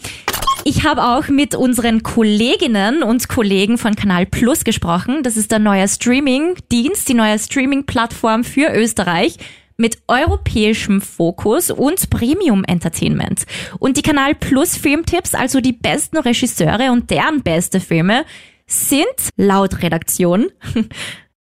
Ich 0.63 0.85
habe 0.85 1.03
auch 1.03 1.29
mit 1.29 1.55
unseren 1.55 2.03
Kolleginnen 2.03 3.03
und 3.03 3.29
Kollegen 3.29 3.77
von 3.77 3.95
Kanal 3.95 4.25
Plus 4.25 4.63
gesprochen. 4.63 5.23
Das 5.23 5.37
ist 5.37 5.51
der 5.51 5.59
neue 5.59 5.87
Streaming-Dienst, 5.87 7.07
die 7.07 7.13
neue 7.13 7.39
Streaming-Plattform 7.39 8.43
für 8.43 8.73
Österreich 8.73 9.37
mit 9.77 9.99
europäischem 10.07 11.01
Fokus 11.01 11.71
und 11.71 12.09
Premium-Entertainment. 12.09 13.45
Und 13.79 13.97
die 13.97 14.01
Kanal 14.01 14.35
Plus 14.35 14.75
Filmtipps, 14.75 15.33
also 15.33 15.61
die 15.61 15.73
besten 15.73 16.17
Regisseure 16.17 16.91
und 16.91 17.09
deren 17.09 17.43
beste 17.43 17.79
Filme, 17.79 18.25
sind 18.65 19.05
laut 19.37 19.81
Redaktion 19.81 20.47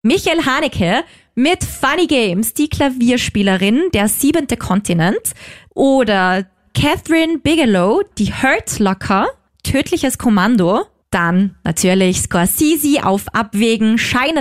Michael 0.02 0.44
Haneke 0.44 1.04
mit 1.34 1.62
Funny 1.62 2.06
Games, 2.06 2.54
die 2.54 2.68
Klavierspielerin, 2.68 3.90
der 3.94 4.08
siebente 4.08 4.56
Kontinent, 4.56 5.32
oder 5.74 6.44
Catherine 6.74 7.38
Bigelow, 7.38 8.02
die 8.18 8.32
Hurt 8.32 8.78
Locker, 8.78 9.28
tödliches 9.62 10.18
Kommando, 10.18 10.84
dann 11.10 11.54
natürlich 11.64 12.22
Scorsese 12.22 13.04
auf 13.04 13.26
Abwägen, 13.32 13.98
Shine 13.98 14.38
a 14.38 14.40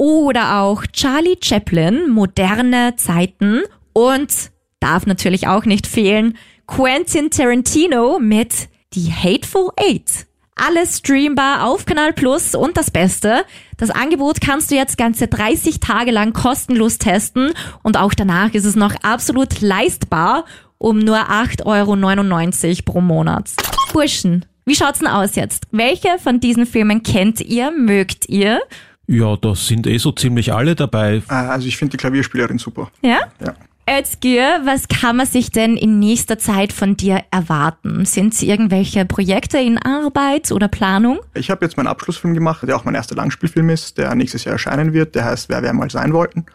oder 0.00 0.62
auch 0.62 0.86
Charlie 0.86 1.36
Chaplin, 1.42 2.08
moderne 2.08 2.94
Zeiten 2.96 3.60
und 3.92 4.50
darf 4.80 5.04
natürlich 5.04 5.46
auch 5.46 5.66
nicht 5.66 5.86
fehlen, 5.86 6.38
Quentin 6.66 7.30
Tarantino 7.30 8.18
mit 8.18 8.70
Die 8.94 9.12
Hateful 9.12 9.68
Eight. 9.76 10.26
Alles 10.56 10.98
streambar 11.00 11.66
auf 11.66 11.84
Kanal 11.84 12.14
Plus 12.14 12.54
und 12.54 12.78
das 12.78 12.90
Beste, 12.90 13.44
das 13.76 13.90
Angebot 13.90 14.40
kannst 14.40 14.70
du 14.70 14.74
jetzt 14.74 14.96
ganze 14.96 15.28
30 15.28 15.80
Tage 15.80 16.12
lang 16.12 16.32
kostenlos 16.32 16.96
testen 16.96 17.52
und 17.82 17.98
auch 17.98 18.14
danach 18.14 18.54
ist 18.54 18.64
es 18.64 18.76
noch 18.76 18.94
absolut 19.02 19.60
leistbar 19.60 20.46
um 20.78 20.98
nur 20.98 21.18
8,99 21.18 21.66
Euro 21.66 22.82
pro 22.86 23.00
Monat. 23.02 23.50
Burschen, 23.92 24.46
wie 24.64 24.74
schaut's 24.74 25.00
denn 25.00 25.08
aus 25.08 25.36
jetzt? 25.36 25.66
Welche 25.72 26.18
von 26.18 26.40
diesen 26.40 26.64
Filmen 26.64 27.02
kennt 27.02 27.42
ihr, 27.42 27.70
mögt 27.70 28.30
ihr? 28.30 28.62
Ja, 29.10 29.36
da 29.36 29.54
sind 29.54 29.86
eh 29.86 29.98
so 29.98 30.12
ziemlich 30.12 30.52
alle 30.52 30.74
dabei. 30.74 31.22
Äh, 31.28 31.32
Also 31.34 31.66
ich 31.66 31.76
finde 31.76 31.92
die 31.92 31.96
Klavierspielerin 31.96 32.58
super. 32.58 32.90
Ja? 33.02 33.18
Ja. 33.44 33.54
Özgür, 33.88 34.60
was 34.64 34.86
kann 34.86 35.16
man 35.16 35.26
sich 35.26 35.50
denn 35.50 35.76
in 35.76 35.98
nächster 35.98 36.38
Zeit 36.38 36.72
von 36.72 36.96
dir 36.96 37.22
erwarten? 37.32 38.04
Sind 38.04 38.40
irgendwelche 38.40 39.04
Projekte 39.04 39.58
in 39.58 39.78
Arbeit 39.78 40.52
oder 40.52 40.68
Planung? 40.68 41.18
Ich 41.34 41.50
habe 41.50 41.64
jetzt 41.64 41.76
meinen 41.76 41.88
Abschlussfilm 41.88 42.34
gemacht, 42.34 42.62
der 42.68 42.76
auch 42.76 42.84
mein 42.84 42.94
erster 42.94 43.16
Langspielfilm 43.16 43.68
ist, 43.70 43.98
der 43.98 44.14
nächstes 44.14 44.44
Jahr 44.44 44.52
erscheinen 44.52 44.92
wird. 44.92 45.16
Der 45.16 45.24
heißt 45.24 45.48
Wer 45.48 45.62
wir 45.64 45.72
mal 45.72 45.90
sein 45.90 46.12
wollten. 46.12 46.46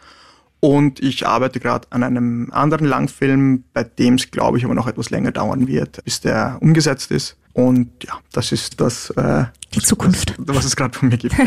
Und 0.60 1.00
ich 1.00 1.26
arbeite 1.26 1.60
gerade 1.60 1.86
an 1.90 2.02
einem 2.02 2.50
anderen 2.52 2.86
Langfilm, 2.86 3.64
bei 3.74 3.84
dem 3.84 4.14
es, 4.14 4.30
glaube 4.30 4.56
ich, 4.56 4.64
aber 4.64 4.74
noch 4.74 4.86
etwas 4.86 5.10
länger 5.10 5.30
dauern 5.32 5.68
wird, 5.68 6.02
bis 6.04 6.22
der 6.22 6.56
umgesetzt 6.62 7.10
ist. 7.10 7.36
Und 7.52 7.90
ja, 8.04 8.14
das 8.32 8.50
ist 8.52 8.80
das, 8.80 9.10
äh, 9.10 9.44
Die 9.74 9.80
Zukunft. 9.80 10.34
was, 10.38 10.56
was 10.56 10.64
es 10.64 10.74
gerade 10.76 10.96
von 10.96 11.10
mir 11.10 11.18
gibt. 11.18 11.34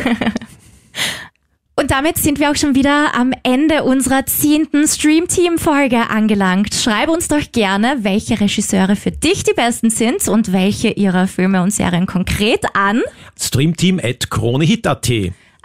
Und 1.80 1.92
damit 1.92 2.18
sind 2.18 2.42
wir 2.42 2.52
auch 2.52 2.58
schon 2.58 2.76
wieder 2.76 3.16
am 3.16 3.32
Ende 3.44 3.86
unserer 3.86 4.26
zehnten 4.26 4.86
Stream-Team-Folge 4.86 6.10
angelangt. 6.10 6.76
Schreib 6.76 7.08
uns 7.08 7.30
doch 7.30 7.54
gerne, 7.54 8.00
welche 8.02 8.38
Regisseure 8.38 8.98
für 8.98 9.12
dich 9.12 9.46
die 9.46 9.54
besten 9.54 9.90
sind 9.90 10.28
und 10.28 10.52
welche 10.52 10.90
ihrer 10.90 11.26
Filme 11.26 11.64
und 11.64 11.72
Serien 11.72 12.06
konkret 12.06 12.66
an. 12.74 13.02
Streamteam 13.40 14.02
at 14.04 14.30
kronehit.at. 14.30 15.10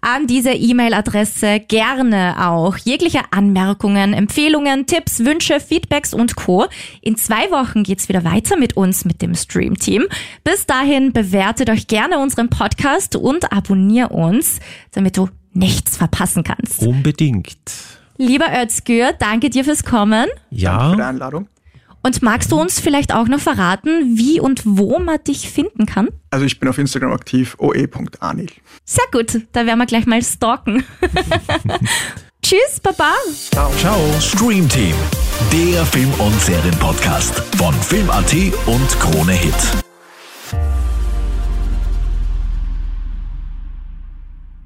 An 0.02 0.28
diese 0.28 0.52
E-Mail-Adresse 0.52 1.58
gerne 1.66 2.36
auch 2.48 2.76
jegliche 2.76 3.22
Anmerkungen, 3.32 4.12
Empfehlungen, 4.12 4.86
Tipps, 4.86 5.24
Wünsche, 5.24 5.58
Feedbacks 5.58 6.14
und 6.14 6.36
Co. 6.36 6.66
In 7.00 7.16
zwei 7.16 7.50
Wochen 7.50 7.82
geht's 7.82 8.08
wieder 8.08 8.22
weiter 8.22 8.56
mit 8.56 8.76
uns, 8.76 9.04
mit 9.04 9.20
dem 9.20 9.34
Stream-Team. 9.34 10.04
Bis 10.44 10.66
dahin 10.66 11.12
bewertet 11.12 11.70
euch 11.70 11.88
gerne 11.88 12.20
unseren 12.20 12.50
Podcast 12.50 13.16
und 13.16 13.50
abonnier 13.50 14.12
uns, 14.12 14.60
damit 14.92 15.16
du 15.16 15.28
nichts 15.54 15.96
verpassen 15.96 16.44
kannst. 16.44 16.82
Unbedingt. 16.82 17.56
Lieber 18.16 18.46
Özgür, 18.62 19.12
danke 19.18 19.50
dir 19.50 19.64
fürs 19.64 19.84
Kommen. 19.84 20.26
Für 20.26 20.54
die 20.54 20.60
Ja, 20.62 20.92
Einladung. 20.92 21.48
Und 22.02 22.20
magst 22.22 22.52
du 22.52 22.60
uns 22.60 22.80
vielleicht 22.80 23.14
auch 23.14 23.28
noch 23.28 23.40
verraten, 23.40 24.18
wie 24.18 24.38
und 24.38 24.60
wo 24.66 24.98
man 24.98 25.18
dich 25.26 25.48
finden 25.48 25.86
kann? 25.86 26.08
Also 26.30 26.44
ich 26.44 26.60
bin 26.60 26.68
auf 26.68 26.76
Instagram 26.76 27.12
aktiv, 27.12 27.56
oe.anil. 27.58 28.50
Sehr 28.84 29.04
gut, 29.10 29.40
da 29.52 29.64
werden 29.64 29.78
wir 29.78 29.86
gleich 29.86 30.04
mal 30.04 30.22
stalken. 30.22 30.84
Tschüss, 32.42 32.78
Baba. 32.82 33.12
ciao. 33.78 33.98
Stream 34.20 34.68
Team, 34.68 34.94
der 35.50 35.84
Film- 35.86 36.12
und 36.18 36.38
Serienpodcast 36.42 37.34
von 37.56 37.72
Film.at 37.74 38.34
und 38.66 39.00
Krone 39.00 39.32
Hit. 39.32 39.54